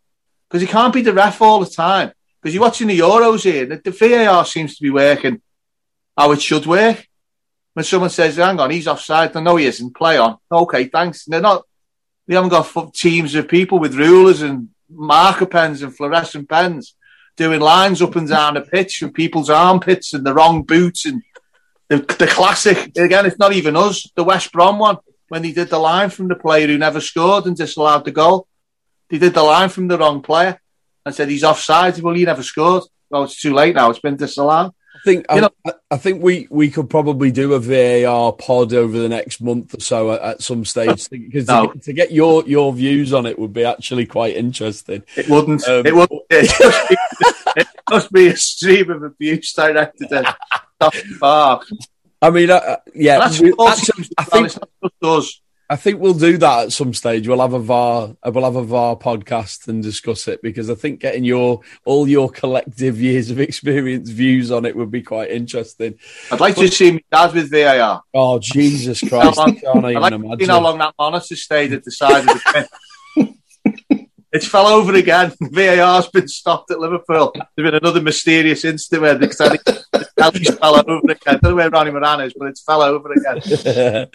Because 0.49 0.63
he 0.63 0.69
can't 0.69 0.95
be 0.95 1.03
the 1.03 1.13
ref 1.13 1.43
all 1.43 1.59
the 1.59 1.71
time. 1.71 2.13
Because 2.41 2.55
you're 2.55 2.63
watching 2.63 2.87
the 2.87 2.99
Euros 3.01 3.43
here, 3.43 3.67
the, 3.67 3.81
the 3.83 3.91
VAR 3.91 4.45
seems 4.45 4.77
to 4.77 4.83
be 4.83 4.91
working 4.91 5.41
how 6.17 6.31
it 6.31 6.41
should 6.41 6.67
work. 6.67 7.07
When 7.73 7.85
someone 7.85 8.11
says, 8.11 8.37
hang 8.37 8.61
on, 8.61 8.71
he's 8.71 8.87
offside, 8.87 9.35
I 9.37 9.41
know 9.41 9.57
he 9.57 9.67
isn't, 9.67 9.97
play 9.97 10.17
on. 10.17 10.37
Okay, 10.53 10.85
thanks. 10.85 11.25
they're 11.25 11.41
not, 11.41 11.65
they 12.27 12.35
haven't 12.35 12.51
got 12.51 12.95
teams 12.95 13.35
of 13.35 13.49
people 13.49 13.79
with 13.79 13.95
rulers 13.95 14.43
and 14.43 14.69
marker 14.91 15.47
pens 15.47 15.83
and 15.83 15.95
fluorescent 15.95 16.49
pens 16.49 16.95
doing 17.37 17.61
lines 17.61 18.01
up 18.01 18.17
and 18.17 18.29
down 18.29 18.55
the 18.55 18.61
pitch 18.61 19.03
with 19.03 19.15
people's 19.15 19.51
armpits 19.51 20.15
and 20.15 20.25
the 20.25 20.33
wrong 20.33 20.63
boots 20.63 21.05
and 21.05 21.23
the, 21.89 21.99
the 22.19 22.27
classic, 22.27 22.97
again, 22.97 23.27
it's 23.27 23.39
not 23.39 23.53
even 23.53 23.77
us, 23.77 24.11
the 24.15 24.25
West 24.25 24.53
Brom 24.53 24.79
one, 24.79 24.97
when 25.29 25.43
they 25.43 25.53
did 25.53 25.69
the 25.69 25.79
line 25.79 26.11
from 26.11 26.29
the 26.29 26.35
player 26.35 26.67
who 26.67 26.79
never 26.79 27.01
scored 27.01 27.47
and 27.47 27.57
disallowed 27.57 28.05
the 28.05 28.11
goal. 28.11 28.47
They 29.11 29.19
did 29.19 29.35
the 29.35 29.43
line 29.43 29.69
from 29.69 29.89
the 29.89 29.99
wrong 29.99 30.23
player 30.23 30.61
and 31.05 31.15
said 31.15 31.29
he's 31.29 31.45
offside. 31.45 32.01
Well, 32.01 32.15
he 32.15 32.25
never 32.25 32.43
scored. 32.43 32.85
Well, 33.11 33.25
it's 33.25 33.41
too 33.41 33.53
late 33.53 33.75
now. 33.75 33.91
It's 33.91 33.99
been 33.99 34.17
disallowed 34.17 34.73
think 35.05 35.27
I, 35.29 35.41
know, 35.41 35.51
I, 35.91 35.97
think 35.97 36.23
we, 36.23 36.47
we 36.51 36.71
could 36.71 36.89
probably 36.89 37.31
do 37.31 37.55
a 37.55 37.61
VAR 37.61 38.33
pod 38.33 38.73
over 38.73 38.99
the 38.99 39.09
next 39.09 39.41
month 39.41 39.75
or 39.75 39.81
so 39.81 40.13
at, 40.13 40.21
at 40.21 40.43
some 40.43 40.65
stage 40.65 41.09
because 41.11 41.49
no. 41.49 41.73
to, 41.73 41.79
to, 41.81 41.93
get 41.93 42.13
your 42.13 42.45
your 42.47 42.73
views 42.73 43.13
on 43.13 43.27
it 43.27 43.39
would 43.39 43.53
be 43.53 43.65
actually 43.65 44.07
quite 44.07 44.37
interesting. 44.37 45.03
It 45.17 45.29
wouldn't. 45.29 45.67
Um, 45.69 45.87
it 45.87 45.95
wouldn't. 45.95 46.23
It 46.31 46.51
must, 46.61 46.89
be, 46.89 46.97
it 47.57 47.69
must 47.91 48.13
be 48.13 48.27
a 48.29 48.37
stream 48.37 48.91
of 48.91 49.03
abuse 49.03 49.53
directed 49.53 50.13
at 50.13 50.37
VAR. 51.21 51.61
I 52.23 52.31
mean, 52.31 52.51
uh, 52.51 52.77
yeah, 52.95 53.19
we, 53.41 53.53
actually, 53.59 54.11
I 54.19 54.25
think 54.25 54.53
us. 55.03 55.41
I 55.71 55.77
think 55.77 55.99
we'll 55.99 56.15
do 56.15 56.37
that 56.39 56.65
at 56.67 56.73
some 56.73 56.93
stage. 56.93 57.27
We'll 57.27 57.41
have 57.41 57.55
a 57.55 57.59
VAR, 57.59 58.15
uh, 58.23 58.31
we'll 58.31 58.45
have 58.45 58.57
a 58.57 58.63
VAR 58.63 58.97
podcast 58.97 59.67
and 59.67 59.83
discuss 59.83 60.29
it 60.29 60.43
because 60.43 60.69
I 60.69 60.75
think 60.75 61.01
getting 61.01 61.25
your 61.25 61.61
all 61.85 62.07
your 62.07 62.29
collective 62.29 63.01
years 63.01 63.31
of 63.31 63.41
experience 63.41 64.11
views 64.11 64.51
on 64.51 64.67
it 64.67 64.77
would 64.77 64.91
be 64.91 65.03
quite 65.03 65.31
interesting. 65.31 65.99
I'd 66.31 66.41
like 66.41 66.57
but, 66.57 66.65
oh, 66.65 66.67
to 66.67 66.73
see 66.73 66.93
me 66.93 67.05
dad 67.11 67.33
with 67.33 67.51
VAR. 67.51 68.03
Oh 68.13 68.39
Jesus 68.39 69.01
Christ! 69.01 69.39
I 69.39 69.53
can't 69.53 69.59
even 69.65 69.87
I'd 69.87 69.95
like 69.95 70.13
imagine. 70.13 70.49
How 70.49 70.61
long 70.61 70.79
that 70.79 70.95
monitor 70.99 71.37
stayed 71.37 71.73
at 71.73 71.85
the 71.85 71.91
side 71.91 72.21
of 72.21 72.27
the 72.27 72.69
It's 74.35 74.49
fell 74.49 74.67
over 74.67 74.93
again. 74.95 75.33
VAR's 75.41 76.09
been 76.09 76.27
stopped 76.27 76.69
at 76.73 76.81
Liverpool. 76.81 77.33
There's 77.35 77.71
been 77.71 77.81
another 77.81 78.03
mysterious 78.03 78.65
incident 78.65 79.03
where 79.03 79.15
the 79.15 79.29
telly's 80.19 80.59
fell 80.59 80.75
over 80.77 80.99
again. 81.05 81.17
I 81.25 81.31
don't 81.37 81.43
know 81.45 81.55
where 81.55 81.71
Ronnie 81.71 81.93
Moran 81.93 82.21
is, 82.23 82.35
but 82.37 82.49
it's 82.49 82.61
fell 82.61 82.83
over 82.83 83.13
again. 83.13 84.09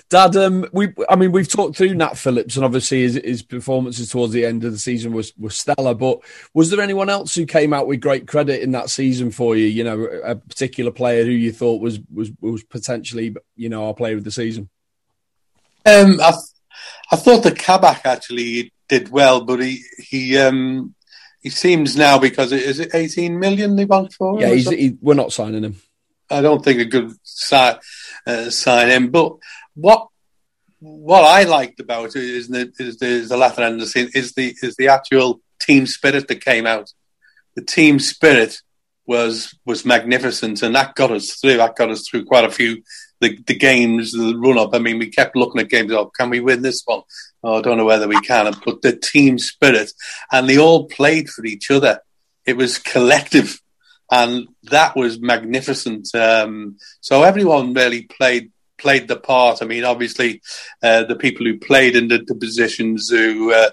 Dad, 0.10 0.36
um, 0.36 0.64
we, 0.72 0.94
I 1.08 1.16
mean, 1.16 1.32
we've 1.32 1.48
talked 1.48 1.76
through 1.76 1.92
Nat 1.94 2.16
Phillips, 2.16 2.54
and 2.54 2.64
obviously 2.64 3.02
his, 3.02 3.14
his 3.16 3.42
performances 3.42 4.10
towards 4.10 4.32
the 4.32 4.46
end 4.46 4.62
of 4.62 4.70
the 4.70 4.78
season 4.78 5.12
was, 5.12 5.36
was 5.36 5.58
stellar. 5.58 5.94
But 5.94 6.20
was 6.54 6.70
there 6.70 6.80
anyone 6.80 7.08
else 7.08 7.34
who 7.34 7.44
came 7.44 7.72
out 7.72 7.88
with 7.88 8.00
great 8.00 8.28
credit 8.28 8.62
in 8.62 8.70
that 8.70 8.90
season 8.90 9.32
for 9.32 9.56
you? 9.56 9.66
You 9.66 9.82
know, 9.82 10.04
a 10.04 10.36
particular 10.36 10.92
player 10.92 11.24
who 11.24 11.32
you 11.32 11.50
thought 11.50 11.82
was 11.82 11.98
was 12.12 12.30
was 12.40 12.62
potentially, 12.62 13.34
you 13.56 13.70
know, 13.70 13.86
our 13.86 13.94
player 13.94 14.16
of 14.16 14.22
the 14.22 14.30
season. 14.30 14.70
Um, 15.84 16.20
I, 16.22 16.30
th- 16.30 16.54
I 17.10 17.16
thought 17.16 17.42
the 17.42 17.50
Kabak 17.50 18.02
actually 18.06 18.72
did 18.88 19.10
well, 19.10 19.44
but 19.44 19.60
he 19.60 19.82
he 19.98 20.38
um 20.38 20.94
he 21.40 21.50
seems 21.50 21.96
now 21.96 22.18
because 22.18 22.52
it, 22.52 22.62
is 22.62 22.80
it 22.80 22.94
eighteen 22.94 23.38
million 23.38 23.76
they 23.76 23.84
want 23.84 24.12
for? 24.12 24.40
Yeah, 24.40 24.54
he, 24.54 24.96
we're 25.00 25.14
not 25.14 25.32
signing 25.32 25.64
him. 25.64 25.76
I 26.30 26.40
don't 26.40 26.64
think 26.64 26.80
a 26.80 26.84
good 26.84 27.12
sign 27.22 27.76
uh, 28.26 28.50
sign 28.50 28.88
him. 28.88 29.10
But 29.10 29.36
what 29.74 30.08
what 30.80 31.24
I 31.24 31.44
liked 31.44 31.80
about 31.80 32.16
it 32.16 32.24
is 32.24 32.48
the 32.48 32.72
is 32.78 32.98
the, 32.98 33.06
is 33.06 33.28
the 33.28 33.36
latter 33.36 33.62
end 33.62 33.74
of 33.74 33.80
the 33.80 33.86
scene 33.86 34.10
is 34.14 34.32
the 34.32 34.54
is 34.62 34.76
the 34.76 34.88
actual 34.88 35.40
team 35.60 35.86
spirit 35.86 36.28
that 36.28 36.44
came 36.44 36.66
out. 36.66 36.92
The 37.56 37.62
team 37.62 37.98
spirit 37.98 38.56
was 39.06 39.54
was 39.64 39.84
magnificent, 39.84 40.62
and 40.62 40.74
that 40.74 40.94
got 40.94 41.10
us 41.10 41.34
through. 41.34 41.58
That 41.58 41.76
got 41.76 41.90
us 41.90 42.08
through 42.08 42.24
quite 42.24 42.44
a 42.44 42.50
few 42.50 42.82
the, 43.20 43.38
the 43.46 43.54
games, 43.54 44.12
the 44.12 44.34
run 44.36 44.58
up. 44.58 44.74
I 44.74 44.78
mean, 44.78 44.98
we 44.98 45.08
kept 45.08 45.36
looking 45.36 45.60
at 45.60 45.70
games. 45.70 45.92
Oh, 45.92 46.10
can 46.18 46.30
we 46.30 46.40
win 46.40 46.62
this 46.62 46.82
one? 46.84 47.02
Oh, 47.44 47.58
I 47.58 47.60
don't 47.60 47.76
know 47.76 47.84
whether 47.84 48.08
we 48.08 48.20
can. 48.22 48.52
But 48.64 48.80
the 48.80 48.96
team 48.96 49.38
spirit, 49.38 49.92
and 50.32 50.48
they 50.48 50.58
all 50.58 50.86
played 50.86 51.28
for 51.28 51.44
each 51.44 51.70
other. 51.70 52.00
It 52.46 52.56
was 52.56 52.78
collective, 52.78 53.60
and 54.10 54.48
that 54.64 54.96
was 54.96 55.20
magnificent. 55.20 56.14
Um, 56.14 56.78
so 57.00 57.22
everyone 57.22 57.74
really 57.74 58.02
played 58.02 58.50
played 58.78 59.08
the 59.08 59.16
part. 59.16 59.62
I 59.62 59.66
mean, 59.66 59.84
obviously, 59.84 60.42
uh, 60.82 61.04
the 61.04 61.16
people 61.16 61.46
who 61.46 61.58
played 61.58 61.96
in 61.96 62.08
the, 62.08 62.18
the 62.18 62.34
positions 62.34 63.08
who, 63.08 63.52
uh, 63.52 63.70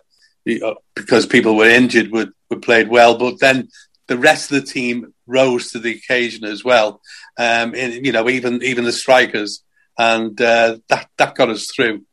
because 0.95 1.25
people 1.25 1.55
were 1.55 1.69
injured, 1.69 2.11
were, 2.11 2.27
were 2.49 2.59
played 2.59 2.89
well. 2.89 3.17
But 3.17 3.39
then 3.39 3.69
the 4.07 4.17
rest 4.17 4.51
of 4.51 4.61
the 4.61 4.67
team 4.67 5.13
rose 5.27 5.71
to 5.71 5.79
the 5.79 5.95
occasion 5.95 6.43
as 6.43 6.63
well. 6.63 7.01
Um, 7.37 7.73
you 7.73 8.11
know, 8.11 8.29
even 8.29 8.61
even 8.63 8.83
the 8.83 8.91
strikers, 8.91 9.63
and 9.97 10.39
uh, 10.41 10.77
that 10.89 11.07
that 11.17 11.35
got 11.35 11.49
us 11.49 11.71
through 11.71 12.05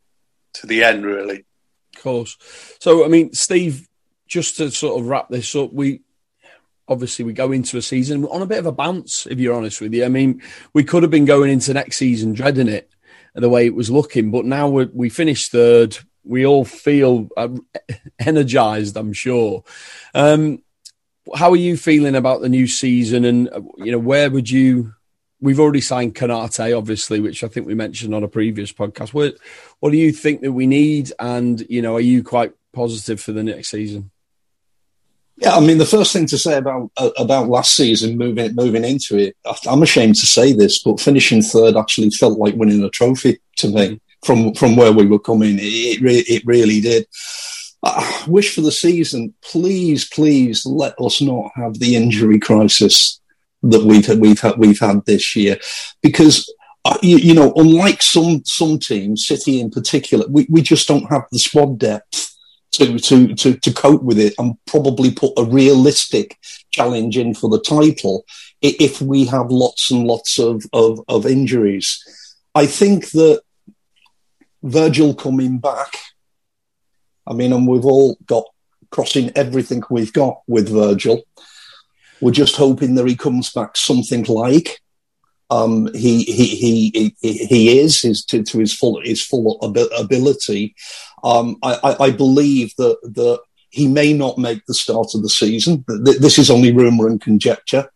to 0.54 0.66
the 0.66 0.84
end, 0.84 1.04
really. 1.04 1.44
Course. 2.02 2.36
So, 2.80 3.04
I 3.04 3.08
mean, 3.08 3.32
Steve, 3.32 3.88
just 4.26 4.56
to 4.58 4.70
sort 4.70 5.00
of 5.00 5.06
wrap 5.06 5.28
this 5.28 5.54
up, 5.54 5.72
we 5.72 6.02
obviously 6.88 7.24
we 7.24 7.32
go 7.32 7.52
into 7.52 7.76
a 7.76 7.82
season 7.82 8.24
on 8.26 8.42
a 8.42 8.46
bit 8.46 8.58
of 8.58 8.66
a 8.66 8.72
bounce, 8.72 9.26
if 9.26 9.38
you're 9.38 9.54
honest 9.54 9.80
with 9.80 9.92
you. 9.92 10.04
I 10.04 10.08
mean, 10.08 10.42
we 10.72 10.84
could 10.84 11.02
have 11.02 11.10
been 11.10 11.24
going 11.24 11.50
into 11.50 11.74
next 11.74 11.96
season 11.96 12.32
dreading 12.32 12.68
it 12.68 12.90
the 13.34 13.48
way 13.48 13.66
it 13.66 13.74
was 13.74 13.90
looking, 13.90 14.30
but 14.30 14.44
now 14.44 14.68
we 14.68 14.86
we 14.86 15.08
finished 15.08 15.52
third. 15.52 15.98
We 16.24 16.44
all 16.44 16.64
feel 16.64 17.28
uh, 17.36 17.48
energized, 18.18 18.96
I'm 18.96 19.12
sure. 19.12 19.64
Um, 20.14 20.62
how 21.34 21.50
are 21.50 21.56
you 21.56 21.76
feeling 21.76 22.14
about 22.14 22.40
the 22.40 22.48
new 22.48 22.66
season? 22.66 23.24
And 23.24 23.48
uh, 23.48 23.60
you 23.78 23.92
know, 23.92 23.98
where 23.98 24.30
would 24.30 24.50
you? 24.50 24.94
We've 25.40 25.60
already 25.60 25.80
signed 25.80 26.14
Konate, 26.14 26.76
obviously, 26.76 27.20
which 27.20 27.44
I 27.44 27.48
think 27.48 27.66
we 27.66 27.74
mentioned 27.74 28.14
on 28.14 28.24
a 28.24 28.28
previous 28.28 28.72
podcast. 28.72 29.14
What 29.14 29.36
What 29.80 29.90
do 29.90 29.96
you 29.96 30.12
think 30.12 30.40
that 30.42 30.52
we 30.52 30.66
need? 30.66 31.12
And 31.18 31.64
you 31.68 31.82
know, 31.82 31.96
are 31.96 32.00
you 32.00 32.22
quite 32.22 32.52
positive 32.72 33.20
for 33.20 33.32
the 33.32 33.44
next 33.44 33.70
season? 33.70 34.10
Yeah, 35.40 35.54
I 35.54 35.60
mean, 35.60 35.78
the 35.78 35.86
first 35.86 36.12
thing 36.12 36.26
to 36.26 36.38
say 36.38 36.56
about 36.56 36.90
uh, 36.96 37.10
about 37.16 37.48
last 37.48 37.76
season, 37.76 38.18
moving 38.18 38.54
moving 38.56 38.84
into 38.84 39.16
it, 39.16 39.36
I'm 39.66 39.82
ashamed 39.82 40.16
to 40.16 40.26
say 40.26 40.52
this, 40.52 40.82
but 40.82 41.00
finishing 41.00 41.42
third 41.42 41.76
actually 41.76 42.10
felt 42.10 42.38
like 42.38 42.56
winning 42.56 42.82
a 42.82 42.90
trophy 42.90 43.38
to 43.56 43.68
me 43.68 44.00
from 44.24 44.52
from 44.54 44.74
where 44.74 44.92
we 44.92 45.06
were 45.06 45.20
coming. 45.20 45.58
It 45.60 46.02
it, 46.02 46.28
it 46.28 46.42
really 46.44 46.80
did. 46.80 47.06
I 47.84 48.24
wish 48.26 48.52
for 48.52 48.62
the 48.62 48.72
season, 48.72 49.34
please, 49.40 50.08
please 50.08 50.66
let 50.66 51.00
us 51.00 51.20
not 51.22 51.52
have 51.54 51.78
the 51.78 51.94
injury 51.94 52.40
crisis 52.40 53.17
that 53.62 53.84
we've 53.84 54.06
had, 54.06 54.20
we've 54.20 54.40
had, 54.40 54.58
we've 54.58 54.78
had 54.78 55.04
this 55.04 55.34
year, 55.36 55.58
because 56.02 56.52
uh, 56.84 56.98
you, 57.02 57.18
you, 57.18 57.34
know, 57.34 57.52
unlike 57.56 58.02
some 58.02 58.42
some 58.44 58.78
teams, 58.78 59.26
City 59.26 59.60
in 59.60 59.70
particular, 59.70 60.26
we, 60.28 60.46
we 60.48 60.62
just 60.62 60.86
don't 60.88 61.10
have 61.10 61.24
the 61.32 61.38
squad 61.38 61.78
depth 61.78 62.36
to, 62.72 62.98
to 62.98 63.34
to 63.34 63.54
to 63.54 63.72
cope 63.72 64.02
with 64.02 64.18
it 64.18 64.34
and 64.38 64.54
probably 64.66 65.10
put 65.10 65.32
a 65.36 65.44
realistic 65.44 66.38
challenge 66.70 67.16
in 67.16 67.34
for 67.34 67.50
the 67.50 67.60
title 67.60 68.24
if 68.60 69.00
we 69.00 69.24
have 69.24 69.50
lots 69.50 69.90
and 69.90 70.06
lots 70.06 70.38
of 70.38 70.64
of, 70.72 71.00
of 71.08 71.26
injuries. 71.26 72.02
I 72.54 72.66
think 72.66 73.10
that 73.10 73.42
Virgil 74.62 75.14
coming 75.14 75.58
back 75.58 75.96
I 77.28 77.34
mean, 77.34 77.52
and 77.52 77.68
we've 77.68 77.84
all 77.84 78.16
got 78.24 78.44
crossing 78.90 79.30
everything 79.36 79.82
we've 79.90 80.12
got 80.12 80.40
with 80.46 80.70
Virgil. 80.70 81.22
We're 82.20 82.32
just 82.32 82.56
hoping 82.56 82.94
that 82.96 83.06
he 83.06 83.16
comes 83.16 83.52
back 83.52 83.76
something 83.76 84.24
like 84.24 84.80
um, 85.50 85.92
he, 85.94 86.24
he, 86.24 86.90
he, 86.90 87.46
he, 87.46 87.78
is 87.78 88.02
his, 88.02 88.24
to, 88.26 88.42
to 88.42 88.58
his 88.58 88.74
full, 88.74 89.00
his 89.02 89.24
full 89.24 89.58
ability. 89.62 90.74
Um, 91.24 91.56
I, 91.62 91.96
I, 92.00 92.10
believe 92.10 92.74
that, 92.76 92.98
that 93.02 93.40
he 93.70 93.88
may 93.88 94.12
not 94.12 94.36
make 94.36 94.66
the 94.66 94.74
start 94.74 95.14
of 95.14 95.22
the 95.22 95.30
season. 95.30 95.84
This 95.88 96.38
is 96.38 96.50
only 96.50 96.72
rumour 96.72 97.08
and 97.08 97.20
conjecture. 97.20 97.88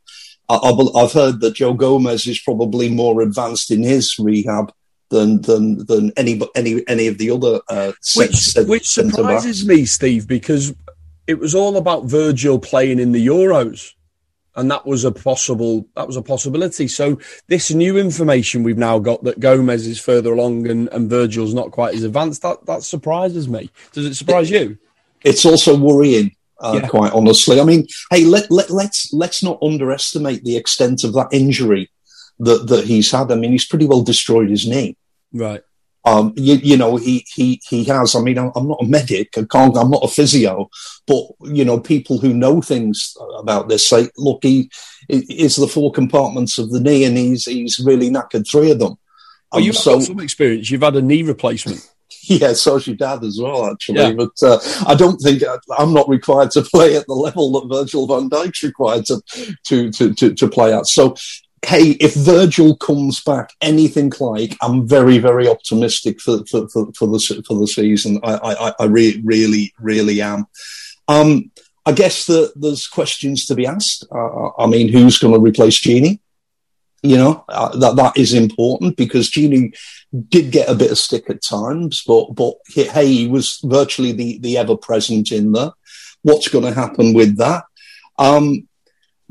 I've 0.48 1.12
heard 1.12 1.40
that 1.40 1.54
Joe 1.54 1.74
Gomez 1.74 2.26
is 2.26 2.40
probably 2.40 2.88
more 2.90 3.22
advanced 3.22 3.70
in 3.70 3.82
his 3.82 4.18
rehab 4.18 4.72
than 5.08 5.42
than 5.42 5.86
than 5.86 6.12
any 6.16 6.40
any 6.56 6.82
any 6.88 7.06
of 7.06 7.18
the 7.18 7.30
other 7.30 7.60
uh, 7.68 7.92
which 8.16 8.54
which 8.66 8.88
surprises 8.88 9.66
me, 9.66 9.84
Steve, 9.84 10.26
because 10.26 10.74
it 11.26 11.38
was 11.38 11.54
all 11.54 11.76
about 11.76 12.04
Virgil 12.04 12.58
playing 12.58 12.98
in 12.98 13.12
the 13.12 13.26
Euros, 13.26 13.92
and 14.54 14.70
that 14.70 14.86
was 14.86 15.04
a 15.04 15.12
possible 15.12 15.86
that 15.96 16.06
was 16.06 16.16
a 16.16 16.22
possibility. 16.22 16.88
So 16.88 17.18
this 17.48 17.70
new 17.70 17.96
information 17.96 18.62
we've 18.62 18.78
now 18.78 18.98
got 18.98 19.24
that 19.24 19.40
Gomez 19.40 19.86
is 19.86 19.98
further 19.98 20.32
along 20.32 20.68
and, 20.68 20.88
and 20.88 21.08
Virgil's 21.08 21.54
not 21.54 21.70
quite 21.70 21.94
as 21.94 22.02
advanced 22.02 22.42
that 22.42 22.64
that 22.66 22.82
surprises 22.82 23.48
me. 23.48 23.70
Does 23.92 24.06
it 24.06 24.14
surprise 24.14 24.50
it, 24.50 24.60
you? 24.60 24.78
It's 25.24 25.44
also 25.44 25.76
worrying. 25.76 26.36
Uh, 26.60 26.78
yeah. 26.80 26.88
Quite 26.88 27.12
honestly, 27.12 27.60
I 27.60 27.64
mean, 27.64 27.88
hey, 28.12 28.24
let, 28.24 28.48
let 28.48 28.70
let's 28.70 29.12
let's 29.12 29.42
not 29.42 29.58
underestimate 29.62 30.44
the 30.44 30.56
extent 30.56 31.02
of 31.02 31.12
that 31.14 31.26
injury 31.32 31.90
that 32.38 32.68
that 32.68 32.84
he's 32.84 33.10
had. 33.10 33.32
I 33.32 33.34
mean, 33.34 33.50
he's 33.50 33.66
pretty 33.66 33.86
well 33.86 34.02
destroyed 34.02 34.48
his 34.48 34.68
knee. 34.68 34.96
Right. 35.32 35.64
Um, 36.04 36.32
you, 36.36 36.54
you, 36.54 36.76
know, 36.76 36.96
he, 36.96 37.24
he, 37.32 37.60
he 37.68 37.84
has, 37.84 38.16
I 38.16 38.20
mean, 38.20 38.36
I'm 38.38 38.68
not 38.68 38.82
a 38.82 38.86
medic, 38.86 39.38
I 39.38 39.44
can't, 39.44 39.76
I'm 39.76 39.90
not 39.90 40.02
a 40.02 40.08
physio, 40.08 40.68
but, 41.06 41.26
you 41.42 41.64
know, 41.64 41.78
people 41.78 42.18
who 42.18 42.34
know 42.34 42.60
things 42.60 43.16
about 43.38 43.68
this 43.68 43.86
say, 43.86 44.08
look, 44.16 44.40
he 44.42 44.68
is 45.08 45.56
the 45.56 45.68
four 45.68 45.92
compartments 45.92 46.58
of 46.58 46.70
the 46.70 46.80
knee 46.80 47.04
and 47.04 47.16
he's, 47.16 47.44
he's 47.44 47.78
really 47.78 48.10
knackered 48.10 48.50
three 48.50 48.72
of 48.72 48.80
them. 48.80 48.96
Um, 49.52 49.62
you've 49.62 49.76
so, 49.76 49.98
got 49.98 50.04
some 50.04 50.20
experience. 50.20 50.70
You've 50.70 50.82
had 50.82 50.96
a 50.96 51.02
knee 51.02 51.22
replacement. 51.22 51.88
yeah, 52.22 52.52
so's 52.52 52.86
your 52.86 52.96
dad 52.96 53.22
as 53.24 53.38
well, 53.40 53.70
actually. 53.70 54.00
Yeah. 54.00 54.12
But 54.12 54.42
uh, 54.42 54.58
I 54.86 54.94
don't 54.94 55.18
think 55.18 55.42
uh, 55.42 55.58
I'm 55.78 55.92
not 55.92 56.08
required 56.08 56.50
to 56.52 56.62
play 56.74 56.96
at 56.96 57.06
the 57.06 57.14
level 57.14 57.52
that 57.52 57.74
Virgil 57.74 58.06
van 58.06 58.28
Dijk's 58.28 58.62
required 58.62 59.06
to, 59.06 59.22
to, 59.64 59.90
to, 59.90 60.14
to, 60.14 60.34
to 60.34 60.48
play 60.48 60.72
at. 60.72 60.86
So 60.86 61.16
hey, 61.64 61.90
if 62.00 62.14
Virgil 62.14 62.76
comes 62.76 63.22
back 63.22 63.52
anything 63.60 64.12
like, 64.18 64.56
I'm 64.60 64.86
very, 64.86 65.18
very 65.18 65.48
optimistic 65.48 66.20
for, 66.20 66.44
for, 66.46 66.68
for, 66.68 66.92
for 66.92 67.06
the, 67.06 67.42
for 67.46 67.54
the 67.58 67.68
season. 67.68 68.18
I, 68.24 68.34
I, 68.34 68.74
I 68.80 68.84
re- 68.86 69.20
really, 69.24 69.72
really 69.78 70.20
am. 70.20 70.46
Um, 71.06 71.50
I 71.86 71.92
guess 71.92 72.26
that 72.26 72.52
there's 72.56 72.86
questions 72.86 73.46
to 73.46 73.54
be 73.54 73.66
asked. 73.66 74.04
Uh, 74.10 74.50
I 74.58 74.66
mean, 74.66 74.88
who's 74.88 75.18
going 75.18 75.34
to 75.34 75.40
replace 75.40 75.80
Gini? 75.80 76.20
You 77.02 77.16
know, 77.16 77.44
uh, 77.48 77.76
that, 77.78 77.96
that 77.96 78.16
is 78.16 78.34
important 78.34 78.96
because 78.96 79.30
Gini 79.30 79.76
did 80.28 80.52
get 80.52 80.68
a 80.68 80.74
bit 80.74 80.92
of 80.92 80.98
stick 80.98 81.28
at 81.30 81.42
times, 81.42 82.02
but, 82.06 82.34
but 82.34 82.54
hey, 82.68 83.06
he 83.06 83.28
was 83.28 83.58
virtually 83.64 84.12
the, 84.12 84.38
the 84.38 84.58
ever 84.58 84.76
present 84.76 85.32
in 85.32 85.52
there. 85.52 85.72
What's 86.22 86.48
going 86.48 86.64
to 86.64 86.80
happen 86.80 87.12
with 87.12 87.38
that? 87.38 87.64
Um, 88.18 88.68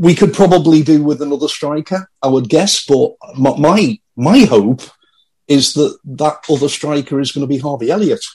we 0.01 0.15
could 0.15 0.33
probably 0.33 0.81
do 0.81 1.03
with 1.03 1.21
another 1.21 1.47
striker, 1.47 2.09
I 2.23 2.27
would 2.27 2.49
guess. 2.49 2.83
But 2.83 3.11
my 3.37 3.99
my 4.15 4.39
hope 4.39 4.81
is 5.47 5.75
that 5.75 5.95
that 6.03 6.37
other 6.49 6.69
striker 6.69 7.19
is 7.19 7.31
going 7.31 7.43
to 7.43 7.53
be 7.55 7.59
Harvey 7.59 7.91
Elliott, 7.91 8.25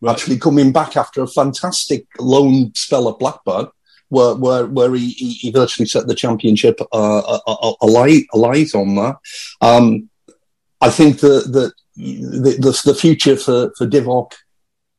right. 0.00 0.10
actually 0.10 0.40
coming 0.40 0.72
back 0.72 0.96
after 0.96 1.22
a 1.22 1.28
fantastic 1.28 2.06
loan 2.18 2.74
spell 2.74 3.08
at 3.08 3.20
Blackburn, 3.20 3.68
where 4.08 4.34
where 4.34 4.66
where 4.66 4.92
he, 4.96 5.10
he 5.10 5.52
virtually 5.52 5.86
set 5.86 6.08
the 6.08 6.16
championship 6.16 6.80
uh, 6.92 7.38
a, 7.46 7.74
a, 7.80 7.86
light 7.86 8.24
a 8.32 8.38
light 8.38 8.74
on 8.74 8.96
that. 8.96 9.16
Um, 9.60 10.10
I 10.80 10.90
think 10.90 11.20
that 11.20 11.52
that 11.52 11.72
the, 11.94 12.58
the, 12.58 12.82
the 12.86 12.94
future 12.94 13.36
for 13.36 13.72
for 13.78 13.86
Divock 13.86 14.32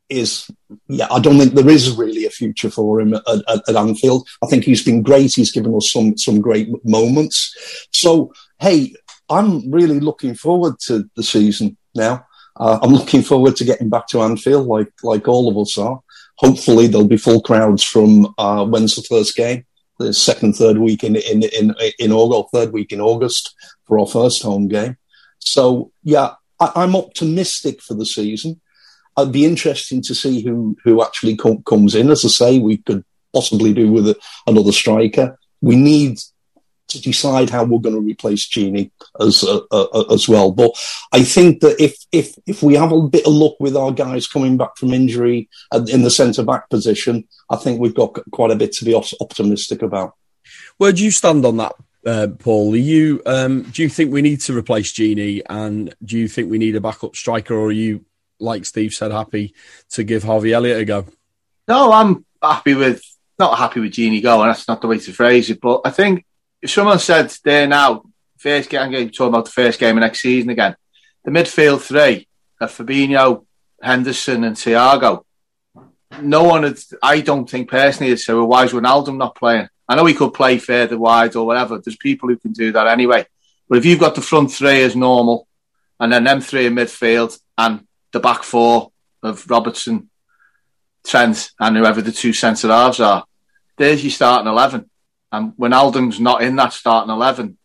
is 0.09 0.49
yeah, 0.87 1.07
I 1.11 1.19
don't 1.19 1.37
think 1.37 1.53
there 1.53 1.69
is 1.69 1.95
really 1.95 2.25
a 2.25 2.29
future 2.29 2.69
for 2.69 2.99
him 2.99 3.13
at, 3.13 3.23
at, 3.27 3.69
at, 3.69 3.75
Anfield. 3.75 4.27
I 4.43 4.47
think 4.47 4.63
he's 4.63 4.83
been 4.83 5.01
great. 5.01 5.33
He's 5.33 5.51
given 5.51 5.75
us 5.75 5.91
some 5.91 6.17
some 6.17 6.41
great 6.41 6.69
moments. 6.85 7.87
So 7.91 8.33
hey, 8.59 8.93
I'm 9.29 9.69
really 9.71 9.99
looking 9.99 10.35
forward 10.35 10.79
to 10.81 11.09
the 11.15 11.23
season 11.23 11.77
now. 11.95 12.25
Uh, 12.57 12.79
I'm 12.81 12.91
looking 12.91 13.21
forward 13.21 13.55
to 13.57 13.65
getting 13.65 13.89
back 13.89 14.07
to 14.07 14.21
Anfield, 14.21 14.67
like 14.67 14.91
like 15.03 15.27
all 15.27 15.49
of 15.49 15.57
us 15.57 15.77
are. 15.77 15.99
Hopefully, 16.37 16.87
there'll 16.87 17.07
be 17.07 17.17
full 17.17 17.41
crowds 17.41 17.83
from 17.83 18.33
uh, 18.37 18.65
when's 18.65 18.95
the 18.95 19.03
first 19.03 19.35
game? 19.35 19.65
The 19.97 20.13
second, 20.13 20.53
third 20.53 20.77
week 20.77 21.03
in 21.03 21.15
in 21.15 21.43
in 21.43 21.75
in 21.99 22.11
August, 22.11 22.53
third 22.53 22.73
week 22.73 22.91
in 22.91 23.01
August 23.01 23.55
for 23.85 23.99
our 23.99 24.07
first 24.07 24.43
home 24.43 24.67
game. 24.67 24.97
So 25.39 25.91
yeah, 26.03 26.33
I, 26.59 26.71
I'm 26.75 26.95
optimistic 26.95 27.81
for 27.81 27.93
the 27.93 28.05
season. 28.05 28.61
It'd 29.17 29.31
be 29.31 29.45
interesting 29.45 30.01
to 30.03 30.15
see 30.15 30.41
who 30.41 30.77
who 30.83 31.03
actually 31.03 31.35
com- 31.37 31.63
comes 31.63 31.95
in. 31.95 32.09
As 32.09 32.25
I 32.25 32.29
say, 32.29 32.59
we 32.59 32.77
could 32.77 33.03
possibly 33.33 33.73
do 33.73 33.91
with 33.91 34.07
a, 34.07 34.17
another 34.47 34.71
striker. 34.71 35.37
We 35.61 35.75
need 35.75 36.19
to 36.87 37.01
decide 37.01 37.49
how 37.49 37.63
we're 37.63 37.79
going 37.79 37.95
to 37.95 38.01
replace 38.01 38.47
Gini 38.47 38.91
as 39.19 39.43
uh, 39.43 39.61
uh, 39.71 40.13
as 40.13 40.27
well. 40.27 40.51
But 40.51 40.71
I 41.11 41.23
think 41.23 41.61
that 41.61 41.81
if 41.81 41.97
if 42.11 42.35
if 42.45 42.61
we 42.61 42.75
have 42.75 42.91
a 42.91 43.01
bit 43.01 43.25
of 43.25 43.33
luck 43.33 43.55
with 43.59 43.75
our 43.75 43.91
guys 43.91 44.27
coming 44.27 44.57
back 44.57 44.77
from 44.77 44.93
injury 44.93 45.49
in 45.73 46.01
the 46.03 46.11
centre 46.11 46.43
back 46.43 46.69
position, 46.69 47.27
I 47.49 47.57
think 47.57 47.79
we've 47.79 47.95
got 47.95 48.19
quite 48.31 48.51
a 48.51 48.55
bit 48.55 48.71
to 48.73 48.85
be 48.85 48.95
optimistic 48.95 49.81
about. 49.81 50.15
Where 50.77 50.91
do 50.91 51.03
you 51.03 51.11
stand 51.11 51.45
on 51.45 51.57
that, 51.57 51.73
uh, 52.05 52.27
Paul? 52.37 52.73
Are 52.73 52.77
you 52.77 53.21
um, 53.25 53.63
do 53.63 53.81
you 53.81 53.89
think 53.89 54.11
we 54.11 54.21
need 54.21 54.41
to 54.41 54.57
replace 54.57 54.93
Gini, 54.93 55.41
and 55.49 55.93
do 56.03 56.17
you 56.17 56.27
think 56.27 56.49
we 56.49 56.57
need 56.57 56.75
a 56.75 56.81
backup 56.81 57.15
striker, 57.15 57.55
or 57.55 57.67
are 57.67 57.71
you 57.71 58.05
like 58.39 58.65
Steve 58.65 58.93
said, 58.93 59.11
happy 59.11 59.53
to 59.91 60.03
give 60.03 60.23
Harvey 60.23 60.53
Elliott 60.53 60.81
a 60.81 60.85
go? 60.85 61.05
No, 61.67 61.91
I'm 61.91 62.25
happy 62.41 62.73
with 62.73 63.01
not 63.37 63.57
happy 63.57 63.79
with 63.79 63.91
Gini 63.91 64.21
going. 64.21 64.47
That's 64.47 64.67
not 64.67 64.81
the 64.81 64.87
way 64.87 64.99
to 64.99 65.13
phrase 65.13 65.49
it. 65.49 65.59
But 65.59 65.81
I 65.85 65.89
think 65.91 66.25
if 66.61 66.69
someone 66.69 66.99
said 66.99 67.33
there 67.43 67.67
now, 67.67 68.03
first 68.37 68.69
game, 68.69 68.81
I'm 68.81 69.09
talking 69.09 69.27
about 69.27 69.45
the 69.45 69.51
first 69.51 69.79
game 69.79 69.97
of 69.97 70.01
next 70.01 70.21
season 70.21 70.49
again, 70.49 70.75
the 71.23 71.31
midfield 71.31 71.81
three 71.81 72.27
of 72.61 72.71
Fabinho, 72.75 73.45
Henderson, 73.81 74.43
and 74.43 74.55
Thiago. 74.55 75.23
No 76.21 76.43
one, 76.43 76.63
had, 76.63 76.77
I 77.03 77.21
don't 77.21 77.49
think 77.49 77.69
personally, 77.69 78.15
say, 78.15 78.33
well, 78.33 78.47
why 78.47 78.63
is 78.63 78.71
Wijnaldum 78.71 79.17
not 79.17 79.35
playing? 79.35 79.67
I 79.87 79.95
know 79.95 80.05
he 80.05 80.13
could 80.13 80.33
play 80.33 80.57
further 80.57 80.97
wide 80.97 81.35
or 81.35 81.45
whatever. 81.45 81.77
There's 81.77 81.97
people 81.97 82.29
who 82.29 82.37
can 82.37 82.53
do 82.53 82.71
that 82.71 82.87
anyway. 82.87 83.25
But 83.67 83.79
if 83.79 83.85
you've 83.85 83.99
got 83.99 84.15
the 84.15 84.21
front 84.21 84.51
three 84.51 84.83
as 84.83 84.95
normal, 84.95 85.47
and 85.99 86.11
then 86.11 86.23
them 86.23 86.41
three 86.41 86.65
in 86.67 86.75
midfield, 86.75 87.37
and 87.57 87.85
the 88.15 88.19
back 88.21 88.43
four 88.43 88.93
of 89.23 89.49
Robertson, 89.49 90.09
Trent, 91.05 91.51
and 91.59 91.75
whoever 91.75 92.01
the 92.01 92.13
two 92.13 92.31
centre 92.31 92.69
halves 92.69 93.01
are. 93.01 93.25
There's 93.75 94.01
your 94.05 94.11
starting 94.11 94.47
11. 94.47 94.89
And 95.33 95.51
Wijnaldum's 95.57 96.21
not 96.21 96.41
in 96.41 96.55
that 96.55 96.71
starting 96.71 97.13
11, 97.13 97.57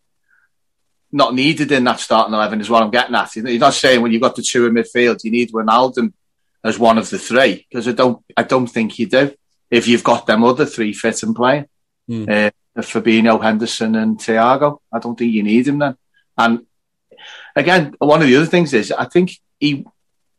not 1.13 1.33
needed 1.33 1.71
in 1.71 1.85
that 1.85 2.01
starting 2.01 2.33
11 2.33 2.59
is 2.59 2.69
what 2.69 2.83
I'm 2.83 2.91
getting 2.91 3.15
at. 3.15 3.33
You're 3.33 3.59
not 3.59 3.75
saying 3.75 4.01
when 4.01 4.11
you've 4.11 4.21
got 4.21 4.35
the 4.35 4.41
two 4.41 4.65
in 4.65 4.73
midfield, 4.73 5.23
you 5.23 5.31
need 5.31 5.53
Wijnaldum 5.53 6.11
as 6.65 6.77
one 6.77 6.97
of 6.97 7.09
the 7.09 7.17
three, 7.17 7.65
because 7.69 7.87
I 7.87 7.93
don't, 7.93 8.21
I 8.35 8.43
don't 8.43 8.67
think 8.67 8.99
you 8.99 9.07
do. 9.07 9.33
If 9.69 9.87
you've 9.87 10.03
got 10.03 10.27
them 10.27 10.43
other 10.43 10.65
three 10.65 10.91
fit 10.91 11.23
and 11.23 11.33
playing, 11.33 11.67
mm. 12.09 12.29
uh, 12.29 12.51
Fabinho, 12.81 13.41
Henderson 13.41 13.95
and 13.95 14.19
Thiago, 14.19 14.79
I 14.91 14.99
don't 14.99 15.17
think 15.17 15.31
you 15.31 15.43
need 15.43 15.65
him 15.65 15.79
then. 15.79 15.95
And 16.37 16.65
again, 17.55 17.95
one 17.99 18.21
of 18.21 18.27
the 18.27 18.35
other 18.35 18.45
things 18.47 18.73
is, 18.73 18.91
I 18.91 19.05
think 19.05 19.31
he, 19.57 19.85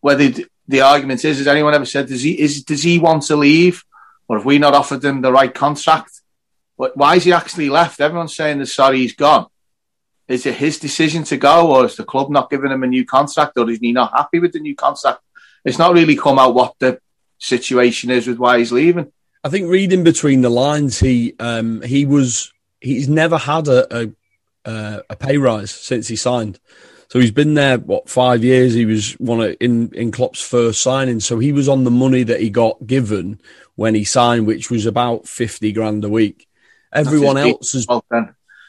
whether 0.03 0.31
the 0.69 0.81
argument 0.83 1.25
is, 1.25 1.39
has 1.39 1.47
anyone 1.47 1.75
ever 1.75 1.87
said, 1.87 2.09
does 2.09 2.23
he, 2.23 2.39
is, 2.39 2.63
does 2.65 2.83
he 2.83 2.99
want 2.99 3.23
to 3.25 3.37
leave? 3.37 3.83
Or 4.29 4.37
have 4.37 4.45
we 4.45 4.59
not 4.59 4.75
offered 4.75 5.03
him 5.03 5.23
the 5.23 5.33
right 5.33 5.53
contract? 5.53 6.21
But 6.77 6.97
why 6.97 7.17
is 7.17 7.25
he 7.25 7.33
actually 7.33 7.71
left? 7.71 8.01
Everyone's 8.01 8.37
saying 8.37 8.59
that 8.59 8.67
sorry 8.67 8.99
he's 8.99 9.15
gone. 9.15 9.47
Is 10.29 10.47
it 10.47 10.55
his 10.55 10.79
decision 10.79 11.25
to 11.25 11.37
go, 11.37 11.75
or 11.75 11.85
is 11.85 11.97
the 11.97 12.05
club 12.05 12.31
not 12.31 12.51
giving 12.51 12.71
him 12.71 12.83
a 12.83 12.87
new 12.87 13.05
contract, 13.05 13.57
or 13.57 13.69
is 13.71 13.79
he 13.79 13.93
not 13.93 14.13
happy 14.13 14.39
with 14.39 14.53
the 14.53 14.61
new 14.61 14.75
contract? 14.75 15.21
It's 15.65 15.79
not 15.79 15.95
really 15.95 16.17
come 16.17 16.39
out 16.39 16.55
what 16.55 16.75
the 16.79 17.01
situation 17.39 18.11
is 18.11 18.27
with 18.27 18.39
why 18.39 18.59
he's 18.59 18.73
leaving. 18.73 19.13
I 19.45 19.49
think 19.49 19.69
reading 19.69 20.05
between 20.05 20.41
the 20.41 20.49
lines, 20.49 21.01
he 21.01 21.35
um, 21.39 21.83
he 21.83 22.07
was 22.07 22.53
he's 22.81 23.09
never 23.09 23.37
had 23.37 23.69
a, 23.69 24.13
a, 24.65 25.03
a 25.11 25.17
pay 25.17 25.37
rise 25.37 25.71
since 25.71 26.09
he 26.09 26.17
signed. 26.17 26.59
So 27.13 27.19
he's 27.19 27.31
been 27.31 27.53
there 27.53 27.77
what 27.77 28.09
five 28.09 28.43
years. 28.43 28.73
He 28.73 28.87
was 28.87 29.13
one 29.21 29.43
of 29.43 29.55
in 29.61 29.91
in 29.93 30.13
Klopp's 30.13 30.41
first 30.41 30.81
signing. 30.81 31.21
So 31.21 31.39
he 31.39 31.53
was 31.53 31.69
on 31.69 31.85
the 31.85 31.91
money 31.91 32.23
that 32.23 32.41
he 32.41 32.49
got 32.49 32.87
given 32.87 33.39
when 33.75 33.95
he 33.95 34.03
signed, 34.03 34.47
which 34.47 34.71
was 34.71 34.87
about 34.87 35.29
fifty 35.29 35.73
grand 35.73 36.07
a 36.07 36.09
week. 36.09 36.49
Everyone 36.91 37.37
else 37.37 37.75
has. 37.75 37.87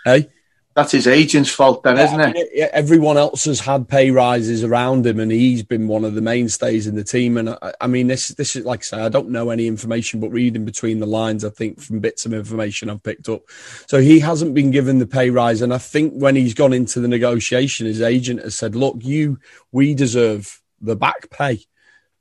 Hey, 0.04 0.28
that's 0.76 0.92
his 0.92 1.06
agent's 1.06 1.52
fault, 1.52 1.84
then, 1.84 2.00
isn't 2.00 2.36
it? 2.36 2.72
Everyone 2.74 3.16
else 3.16 3.46
has 3.46 3.60
had 3.60 3.88
pay 3.88 4.10
rises 4.10 4.64
around 4.64 5.06
him, 5.06 5.20
and 5.20 5.32
he's 5.32 5.62
been 5.62 5.88
one 5.88 6.04
of 6.04 6.16
the 6.16 6.22
mainstays 6.22 6.88
in 6.88 6.96
the 6.96 7.04
team. 7.04 7.38
And 7.38 7.52
I, 7.52 7.74
I, 7.82 7.88
mean, 7.88 8.08
this 8.08 8.30
this 8.30 8.56
is 8.56 8.66
like 8.66 8.80
I 8.80 8.84
say, 8.84 9.02
I 9.02 9.10
don't 9.10 9.30
know 9.30 9.52
any 9.52 9.68
information, 9.68 10.20
but 10.20 10.32
reading 10.32 10.66
between 10.66 11.00
the 11.00 11.06
lines, 11.06 11.46
I 11.46 11.50
think 11.52 11.80
from 11.80 12.00
bits 12.00 12.26
of 12.26 12.34
information 12.34 12.90
I've 12.90 13.04
picked 13.04 13.30
up, 13.30 13.44
so 13.88 14.02
he 14.02 14.20
hasn't 14.20 14.56
been 14.56 14.72
given 14.72 14.98
the 14.98 15.06
pay 15.06 15.30
rise. 15.30 15.62
And 15.62 15.74
I 15.74 15.78
think 15.78 16.14
when 16.16 16.36
he's 16.36 16.56
gone 16.56 16.74
into 16.74 17.00
the 17.00 17.08
negotiation, 17.08 17.86
his 17.86 18.02
agent 18.02 18.42
has 18.42 18.56
said, 18.56 18.76
"Look, 18.76 18.98
you, 19.02 19.40
we 19.72 19.94
deserve 19.94 20.60
the 20.82 20.96
back 20.96 21.30
pay." 21.30 21.60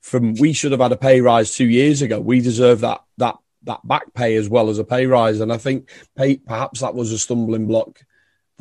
From 0.03 0.35
we 0.35 0.53
should 0.53 0.73
have 0.73 0.81
had 0.81 0.93
a 0.93 0.97
pay 0.97 1.21
rise 1.21 1.55
two 1.55 1.69
years 1.69 2.03
ago. 2.03 2.21
We 2.21 2.41
deserve 2.41 2.81
that 2.81 3.03
that 3.19 3.37
that 3.63 3.87
back 3.87 4.13
pay 4.13 4.35
as 4.37 4.49
well 4.49 4.69
as 4.69 4.79
a 4.79 4.85
pay 4.85 5.07
rise. 5.07 5.41
And 5.41 5.53
I 5.53 5.57
think 5.57 5.89
pay, 6.17 6.37
perhaps 6.37 6.81
that 6.81 6.95
was 6.95 7.13
a 7.13 7.19
stumbling 7.19 7.67
block 7.67 8.03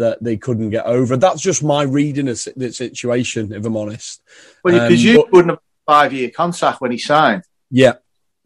that 0.02 0.22
they 0.22 0.36
couldn't 0.36 0.72
get 0.72 0.86
over. 0.86 1.16
That's 1.16 1.42
just 1.42 1.64
my 1.64 1.84
reading 1.84 2.28
of 2.28 2.44
the 2.56 2.74
situation, 2.74 3.54
if 3.54 3.66
I'm 3.66 3.78
honest. 3.78 4.22
Well, 4.64 4.74
because 4.74 5.06
um, 5.06 5.12
you 5.12 5.28
wouldn't 5.32 5.52
have 5.52 5.60
a 5.60 5.92
five 5.92 6.14
year 6.14 6.30
contract 6.30 6.82
when 6.82 6.92
he 6.92 6.98
signed. 6.98 7.44
Yeah. 7.70 7.94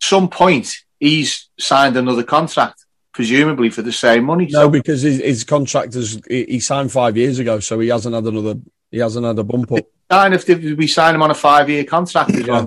Some 0.01 0.29
point 0.29 0.75
he's 0.99 1.49
signed 1.57 1.97
another 1.97 2.23
contract, 2.23 2.85
presumably 3.13 3.69
for 3.69 3.81
the 3.81 3.91
same 3.91 4.25
money. 4.25 4.47
No, 4.51 4.63
so. 4.63 4.69
because 4.69 5.01
his, 5.01 5.19
his 5.19 5.43
contract 5.43 5.95
is 5.95 6.21
he 6.29 6.59
signed 6.59 6.91
five 6.91 7.15
years 7.17 7.39
ago, 7.39 7.59
so 7.59 7.79
he 7.79 7.87
hasn't 7.87 8.13
had 8.13 8.25
another 8.25 8.59
he 8.91 8.99
hasn't 8.99 9.25
had 9.25 9.39
a 9.39 9.43
bump 9.43 9.71
up. 9.71 9.85
Sign 10.11 10.33
if 10.33 10.47
we 10.47 10.87
sign 10.87 11.15
him 11.15 11.21
on 11.21 11.31
a 11.31 11.35
five 11.35 11.69
year 11.69 11.83
contract. 11.85 12.31
Yeah. 12.31 12.65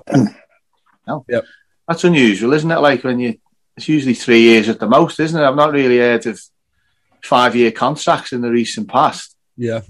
no. 1.07 1.25
Yep. 1.29 1.45
That's 1.87 2.05
unusual, 2.05 2.53
isn't 2.55 2.71
it? 2.71 2.81
Like 2.81 3.05
when 3.05 3.21
you 3.21 3.39
it's 3.77 3.89
usually 3.89 4.15
three 4.15 4.41
years 4.41 4.69
at 4.69 4.81
the 4.81 4.89
most, 4.89 5.21
isn't 5.21 5.41
it? 5.41 5.45
I've 5.45 5.55
not 5.55 5.73
really 5.73 5.99
heard 5.99 6.27
of 6.27 6.41
five 7.23 7.57
year 7.57 7.71
contracts 7.71 8.33
in 8.33 8.41
the 8.41 8.51
recent 8.51 8.89
past. 8.89 9.35
Yeah. 9.57 9.81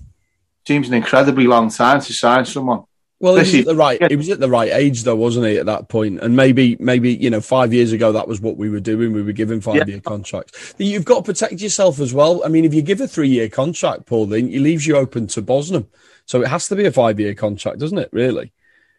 Seems 0.66 0.89
an 0.89 0.95
incredibly 0.95 1.47
long 1.47 1.70
time 1.70 2.01
to 2.01 2.12
sign 2.12 2.45
someone. 2.45 2.85
Well, 3.20 3.35
he 3.35 3.41
was 3.41 3.55
at 3.55 3.64
the 3.64 3.74
right. 3.74 4.11
He 4.11 4.16
was 4.16 4.29
at 4.29 4.39
the 4.39 4.49
right 4.49 4.70
age, 4.72 5.03
though, 5.03 5.16
wasn't 5.16 5.47
he? 5.47 5.57
At 5.57 5.66
that 5.66 5.89
point? 5.89 6.20
and 6.20 6.37
maybe, 6.37 6.76
maybe 6.79 7.12
you 7.12 7.31
know, 7.31 7.41
five 7.41 7.74
years 7.74 7.91
ago, 7.91 8.12
that 8.12 8.29
was 8.29 8.41
what 8.41 8.57
we 8.57 8.70
were 8.70 8.79
doing. 8.79 9.12
We 9.12 9.22
were 9.22 9.33
giving 9.33 9.61
five-year 9.61 9.97
yeah. 9.97 10.01
contracts. 10.01 10.74
You've 10.79 11.05
got 11.05 11.16
to 11.16 11.22
protect 11.24 11.61
yourself 11.61 11.99
as 11.99 12.14
well. 12.14 12.45
I 12.45 12.49
mean, 12.49 12.64
if 12.64 12.72
you 12.72 12.83
give 12.83 13.01
a 13.01 13.09
three-year 13.09 13.49
contract, 13.49 14.07
Paul, 14.07 14.26
then 14.26 14.49
it 14.49 14.61
leaves 14.61 14.87
you 14.87 14.97
open 14.97 15.26
to 15.29 15.43
Bosman. 15.43 15.89
So 16.26 16.43
it 16.43 16.49
has 16.49 16.68
to 16.68 16.76
be 16.76 16.85
a 16.85 16.93
five-year 16.93 17.35
contract, 17.35 17.81
doesn't 17.81 17.99
it? 17.99 18.09
Really? 18.12 18.53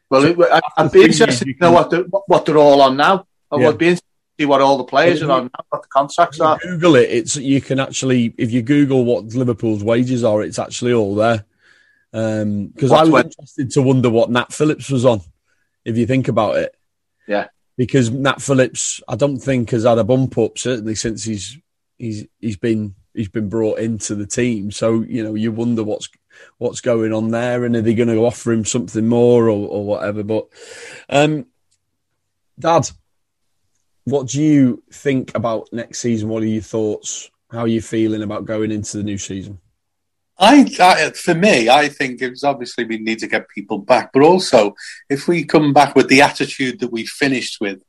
Well, 0.10 0.24
so 0.24 0.42
it, 0.42 0.64
I'd 0.76 0.92
be 0.92 1.04
interested 1.04 1.46
to 1.46 1.56
know 1.62 1.72
what, 1.72 1.90
the, 1.90 2.00
what 2.28 2.46
they're 2.46 2.58
all 2.58 2.82
on 2.82 2.98
now. 2.98 3.26
I 3.52 3.58
yeah. 3.58 3.68
would 3.68 3.78
be 3.78 3.88
interested 3.88 4.09
see 4.40 4.46
what 4.46 4.62
all 4.62 4.78
the 4.78 4.84
players 4.86 5.22
are 5.22 5.32
on 5.32 5.44
now, 5.46 5.66
what 5.70 5.82
the 5.82 5.88
contracts 5.90 6.40
are. 6.40 6.58
Google 6.60 6.96
it. 6.96 7.10
It's 7.10 7.36
you 7.36 7.62
can 7.62 7.80
actually, 7.80 8.34
if 8.38 8.52
you 8.52 8.62
Google 8.62 9.04
what 9.04 9.26
Liverpool's 9.26 9.84
wages 9.84 10.24
are, 10.24 10.42
it's 10.42 10.60
actually 10.60 10.94
all 10.94 11.16
there. 11.16 11.46
Because 12.12 12.92
um, 12.92 12.98
I 12.98 13.02
was 13.02 13.10
when? 13.10 13.26
interested 13.26 13.72
to 13.72 13.82
wonder 13.82 14.10
what 14.10 14.32
Nat 14.32 14.54
Phillips 14.54 14.90
was 14.90 15.06
on, 15.06 15.22
if 15.84 15.98
you 15.98 16.06
think 16.06 16.28
about 16.28 16.58
it. 16.58 16.76
Yeah. 17.28 17.48
Because 17.78 18.10
Nat 18.10 18.42
Phillips, 18.42 19.02
I 19.08 19.16
don't 19.16 19.40
think 19.40 19.72
has 19.72 19.84
had 19.84 19.98
a 19.98 20.04
bump 20.04 20.38
up 20.38 20.58
certainly 20.58 20.96
since 20.96 21.24
he's 21.24 21.58
he's 21.98 22.26
he's 22.40 22.58
been 22.58 22.96
he's 23.14 23.30
been 23.30 23.50
brought 23.50 23.80
into 23.80 24.16
the 24.16 24.26
team. 24.26 24.72
So 24.72 25.02
you 25.02 25.24
know 25.24 25.36
you 25.36 25.52
wonder 25.52 25.84
what's 25.84 26.10
what's 26.58 26.82
going 26.82 27.14
on 27.14 27.30
there, 27.32 27.66
and 27.66 27.76
are 27.76 27.82
they 27.82 27.94
going 27.94 28.10
to 28.10 28.26
offer 28.26 28.52
him 28.52 28.66
something 28.66 29.08
more 29.08 29.46
or, 29.46 29.68
or 29.68 29.86
whatever? 29.86 30.24
But 30.24 30.48
um, 31.10 31.46
Dad, 32.58 32.90
what 34.10 34.28
do 34.28 34.42
you 34.42 34.84
think 34.92 35.36
about 35.36 35.70
next 35.72 36.00
season? 36.00 36.30
What 36.30 36.44
are 36.44 36.48
your 36.48 36.62
thoughts? 36.62 37.30
How 37.52 37.60
are 37.60 37.68
you 37.68 37.82
feeling 37.82 38.24
about 38.24 38.46
going 38.46 38.72
into 38.72 38.98
the 38.98 39.04
new 39.04 39.18
season? 39.18 39.60
I, 40.38 40.70
I, 40.80 41.10
for 41.12 41.36
me, 41.36 41.68
I 41.68 41.90
think 41.90 42.22
it's 42.22 42.44
obviously 42.44 42.86
we 42.86 42.98
need 42.98 43.20
to 43.20 43.28
get 43.28 43.50
people 43.50 43.78
back, 43.78 44.12
but 44.14 44.22
also 44.22 44.74
if 45.10 45.28
we 45.28 45.44
come 45.44 45.74
back 45.74 45.96
with 45.96 46.08
the 46.08 46.22
attitude 46.22 46.80
that 46.80 46.92
we 46.92 47.06
finished 47.06 47.60
with, 47.60 47.84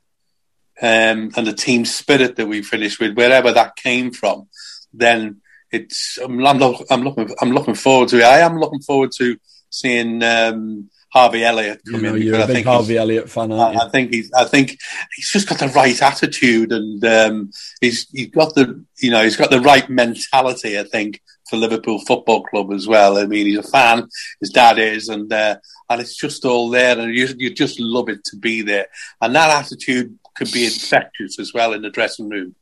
um, 0.82 1.30
and 1.36 1.46
the 1.46 1.52
team 1.52 1.84
spirit 1.84 2.36
that 2.36 2.48
we 2.48 2.62
finished 2.62 2.98
with, 2.98 3.14
wherever 3.14 3.52
that 3.52 3.76
came 3.76 4.10
from, 4.10 4.48
then 4.92 5.40
it's 5.70 6.18
I'm, 6.18 6.44
I'm, 6.44 6.60
I'm 6.90 7.02
looking 7.02 7.30
I'm 7.40 7.52
looking 7.52 7.74
forward 7.74 8.08
to 8.08 8.18
it. 8.18 8.24
I 8.24 8.40
am 8.40 8.58
looking 8.58 8.80
forward 8.80 9.12
to 9.18 9.36
seeing 9.68 10.22
um, 10.22 10.90
Harvey 11.12 11.44
Elliott 11.44 11.80
come 11.84 11.96
you 11.96 12.10
know, 12.10 12.14
in. 12.14 12.22
You're 12.22 12.40
a 12.40 12.46
big 12.46 12.64
Harvey 12.64 12.96
Elliott 12.96 13.28
fan, 13.28 13.52
aren't 13.52 13.76
I, 13.76 13.86
I, 13.86 13.88
think 13.88 14.12
he's. 14.12 14.32
I 14.32 14.44
think 14.44 14.78
he's 15.14 15.30
just 15.30 15.48
got 15.48 15.58
the 15.58 15.68
right 15.68 16.00
attitude, 16.00 16.72
and 16.72 17.04
um, 17.04 17.50
he's 17.80 18.08
he's 18.10 18.30
got 18.30 18.54
the 18.54 18.84
you 18.98 19.10
know 19.10 19.22
he's 19.22 19.36
got 19.36 19.50
the 19.50 19.60
right 19.60 19.88
mentality. 19.90 20.78
I 20.78 20.84
think 20.84 21.20
for 21.48 21.56
Liverpool 21.56 21.98
Football 21.98 22.44
Club 22.44 22.72
as 22.72 22.86
well. 22.86 23.18
I 23.18 23.26
mean, 23.26 23.46
he's 23.46 23.58
a 23.58 23.62
fan. 23.62 24.08
His 24.40 24.50
dad 24.50 24.78
is, 24.78 25.08
and 25.08 25.30
uh, 25.32 25.56
and 25.88 26.00
it's 26.00 26.16
just 26.16 26.44
all 26.44 26.70
there, 26.70 26.98
and 26.98 27.14
you 27.14 27.28
you 27.36 27.52
just 27.52 27.80
love 27.80 28.08
it 28.08 28.24
to 28.26 28.36
be 28.36 28.62
there. 28.62 28.86
And 29.20 29.34
that 29.34 29.64
attitude 29.64 30.16
could 30.36 30.52
be 30.52 30.64
infectious 30.64 31.38
as 31.40 31.52
well 31.52 31.72
in 31.72 31.82
the 31.82 31.90
dressing 31.90 32.28
room. 32.28 32.54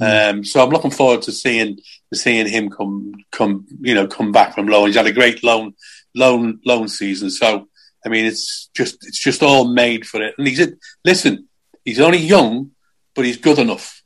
Mm. 0.00 0.30
Um, 0.30 0.44
so 0.44 0.62
I'm 0.62 0.70
looking 0.70 0.90
forward 0.90 1.22
to 1.22 1.32
seeing 1.32 1.78
to 2.12 2.18
seeing 2.18 2.46
him 2.46 2.68
come 2.68 3.14
come 3.32 3.66
you 3.80 3.94
know 3.94 4.06
come 4.06 4.30
back 4.30 4.54
from 4.54 4.66
loan. 4.66 4.88
He's 4.88 4.96
had 4.96 5.06
a 5.06 5.12
great 5.12 5.42
loan 5.42 5.74
loan 6.14 6.60
loan 6.66 6.88
season, 6.88 7.30
so 7.30 7.68
I 8.04 8.08
mean, 8.08 8.26
it's 8.26 8.68
just 8.74 9.06
it's 9.06 9.18
just 9.18 9.42
all 9.42 9.66
made 9.66 10.06
for 10.06 10.22
it. 10.22 10.34
And 10.36 10.46
he's 10.46 10.66
listen, 11.04 11.48
he's 11.84 12.00
only 12.00 12.18
young, 12.18 12.72
but 13.14 13.24
he's 13.24 13.38
good 13.38 13.58
enough. 13.58 14.02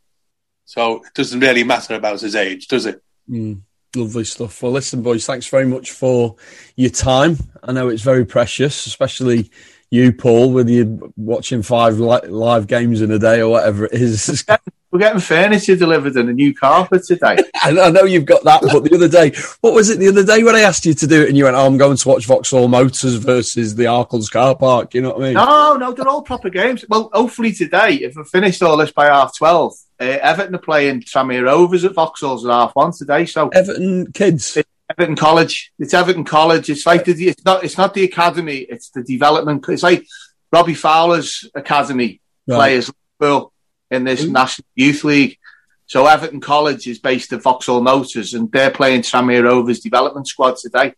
So 0.65 0.97
it 0.97 1.15
doesn't 1.15 1.41
really 1.41 1.65
matter 1.65 1.95
about 1.95 2.21
his 2.21 2.37
age, 2.37 2.69
does 2.69 2.87
it? 2.87 3.03
Mm, 3.29 3.63
lovely 3.97 4.25
stuff. 4.25 4.63
Well, 4.63 4.73
listen, 4.73 5.03
boys, 5.03 5.27
thanks 5.27 5.47
very 5.47 5.67
much 5.67 5.93
for 5.93 6.37
your 6.77 6.91
time. 6.91 7.39
I 7.63 7.73
know 7.73 7.89
it's 7.89 8.03
very 8.03 8.25
precious, 8.25 8.87
especially 8.87 9.51
you, 9.91 10.13
Paul, 10.13 10.53
with 10.53 10.69
you 10.69 11.13
watching 11.17 11.63
five 11.63 11.99
li- 11.99 12.29
live 12.29 12.67
games 12.67 13.01
in 13.01 13.11
a 13.11 13.19
day 13.19 13.41
or 13.41 13.49
whatever 13.49 13.87
it 13.87 13.95
is. 13.95 14.45
We're 14.91 15.01
getting 15.01 15.21
furniture 15.21 15.77
delivered 15.77 16.17
and 16.17 16.31
a 16.31 16.33
new 16.33 16.55
carpet 16.55 17.05
today. 17.05 17.37
and 17.65 17.79
I 17.79 17.91
know 17.91 18.05
you've 18.05 18.25
got 18.25 18.45
that, 18.45 18.63
but 18.63 18.85
the 18.85 18.95
other 18.95 19.09
day, 19.09 19.33
what 19.61 19.75
was 19.75 19.91
it 19.91 19.99
the 19.99 20.09
other 20.09 20.25
day 20.25 20.43
when 20.43 20.55
I 20.55 20.61
asked 20.61 20.87
you 20.87 20.95
to 20.95 21.07
do 21.07 21.23
it 21.23 21.29
and 21.29 21.37
you 21.37 21.45
went, 21.45 21.57
oh, 21.57 21.67
I'm 21.67 21.77
going 21.77 21.97
to 21.97 22.09
watch 22.09 22.25
Vauxhall 22.25 22.69
Motors 22.69 23.17
versus 23.17 23.75
the 23.75 23.85
Arkles 23.85 24.31
car 24.31 24.57
park? 24.57 24.95
You 24.95 25.03
know 25.03 25.11
what 25.11 25.21
I 25.21 25.25
mean? 25.25 25.35
No, 25.35 25.77
no, 25.77 25.93
they're 25.93 26.09
all 26.09 26.23
proper 26.23 26.49
games. 26.49 26.87
Well, 26.89 27.11
hopefully 27.13 27.53
today, 27.53 27.95
if 27.97 28.17
we 28.17 28.25
finished 28.25 28.63
all 28.63 28.79
this 28.79 28.91
by 28.91 29.07
half 29.07 29.37
12, 29.37 29.75
uh, 30.01 30.05
Everton 30.05 30.55
are 30.55 30.59
playing 30.59 31.03
Tranmere 31.03 31.45
Rovers 31.45 31.85
at 31.85 31.93
Vauxhall's 31.95 32.47
at 32.47 32.53
half 32.53 32.75
one 32.75 32.93
today. 32.93 33.27
So 33.27 33.49
Everton 33.49 34.11
kids. 34.13 34.57
Everton 34.91 35.17
College. 35.17 35.73
It's 35.79 35.93
Everton 35.93 36.25
College. 36.25 36.71
It's 36.71 36.87
like 36.87 37.05
the, 37.05 37.29
it's 37.29 37.45
not 37.45 37.63
it's 37.63 37.77
not 37.77 37.95
the 37.95 38.05
academy. 38.05 38.59
It's 38.59 38.91
the 38.91 39.03
development. 39.03 39.67
It's 39.69 39.83
like 39.83 40.07
Robbie 40.53 40.75
Fowler's 40.75 41.49
academy 41.55 42.21
right. 42.47 42.57
players. 42.57 42.91
Well, 43.21 43.53
in 43.91 44.05
this 44.05 44.25
mm. 44.25 44.31
National 44.31 44.67
Youth 44.75 45.05
League. 45.05 45.39
So 45.87 46.07
Everton 46.07 46.41
College 46.41 46.87
is 46.87 46.99
based 46.99 47.33
at 47.33 47.43
Vauxhall 47.43 47.81
Motors, 47.81 48.35
and 48.35 48.53
they're 48.53 48.71
playing 48.71 49.03
Tranmere 49.03 49.45
Rovers 49.45 49.81
development 49.81 50.29
squad 50.29 50.57
today. 50.57 50.93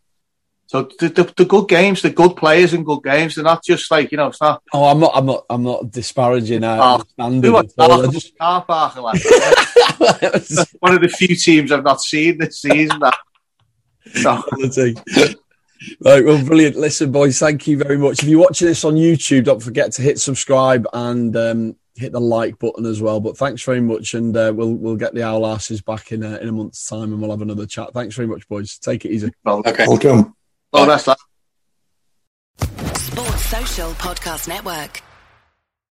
So 0.67 0.89
the, 1.01 1.09
the, 1.09 1.33
the, 1.37 1.45
good 1.45 1.69
games, 1.69 2.01
the 2.03 2.11
good 2.11 2.37
players 2.37 2.73
and 2.75 2.87
good 2.87 3.03
games. 3.03 3.35
They're 3.35 3.45
not 3.45 3.65
just 3.65 3.91
like 3.91 4.13
you 4.13 4.19
know. 4.19 4.29
It's 4.29 4.41
not. 4.41 4.63
Oh, 4.73 4.85
I'm 4.85 5.01
not. 5.01 5.13
I'm 5.15 5.27
not. 5.27 5.45
I'm 5.51 5.63
not 5.65 5.91
disparaging 5.91 6.63
our 6.63 7.01
oh, 7.01 7.05
standard. 7.13 7.53
Car 8.39 8.65
park 8.65 8.95
One 10.79 10.95
of 10.95 11.01
the 11.01 11.09
few 11.09 11.35
teams 11.35 11.73
I've 11.73 11.83
not 11.83 12.01
seen 12.01 12.39
this 12.39 12.61
season. 12.61 13.01
That. 13.01 13.17
So, 14.15 14.43
Right, 16.05 16.25
well, 16.25 16.45
brilliant. 16.45 16.77
Listen, 16.77 17.11
boys, 17.11 17.39
thank 17.39 17.67
you 17.67 17.79
very 17.79 17.97
much. 17.97 18.23
If 18.23 18.29
you're 18.29 18.41
watching 18.41 18.69
this 18.69 18.85
on 18.85 18.95
YouTube, 18.95 19.45
don't 19.45 19.63
forget 19.63 19.93
to 19.93 20.03
hit 20.03 20.21
subscribe 20.21 20.87
and 20.93 21.35
um, 21.37 21.77
hit 22.01 22.13
the 22.13 22.21
like 22.21 22.59
button 22.59 22.87
as 22.87 23.01
well. 23.01 23.21
But 23.21 23.37
thanks 23.37 23.63
very 23.63 23.81
much, 23.81 24.15
and 24.15 24.37
uh, 24.37 24.53
we'll 24.55 24.75
we'll 24.75 24.97
get 24.97 25.15
the 25.15 25.23
Arl 25.23 25.43
Arses 25.43 25.85
back 25.85 26.13
in 26.13 26.23
a, 26.23 26.39
in 26.39 26.49
a 26.49 26.53
month's 26.53 26.89
time, 26.89 27.13
and 27.13 27.21
we'll 27.21 27.31
have 27.31 27.43
another 27.43 27.67
chat. 27.67 27.93
Thanks 27.93 28.17
very 28.17 28.27
much, 28.27 28.49
boys. 28.49 28.79
Take 28.79 29.05
it 29.05 29.13
easy. 29.13 29.31
Okay. 29.47 29.87
Welcome. 29.87 30.35
oh, 30.73 30.87
that's 30.87 31.05
that. 31.05 31.19
Sports 32.97 33.45
Social 33.47 33.91
Podcast 33.93 34.49
Network. 34.49 35.03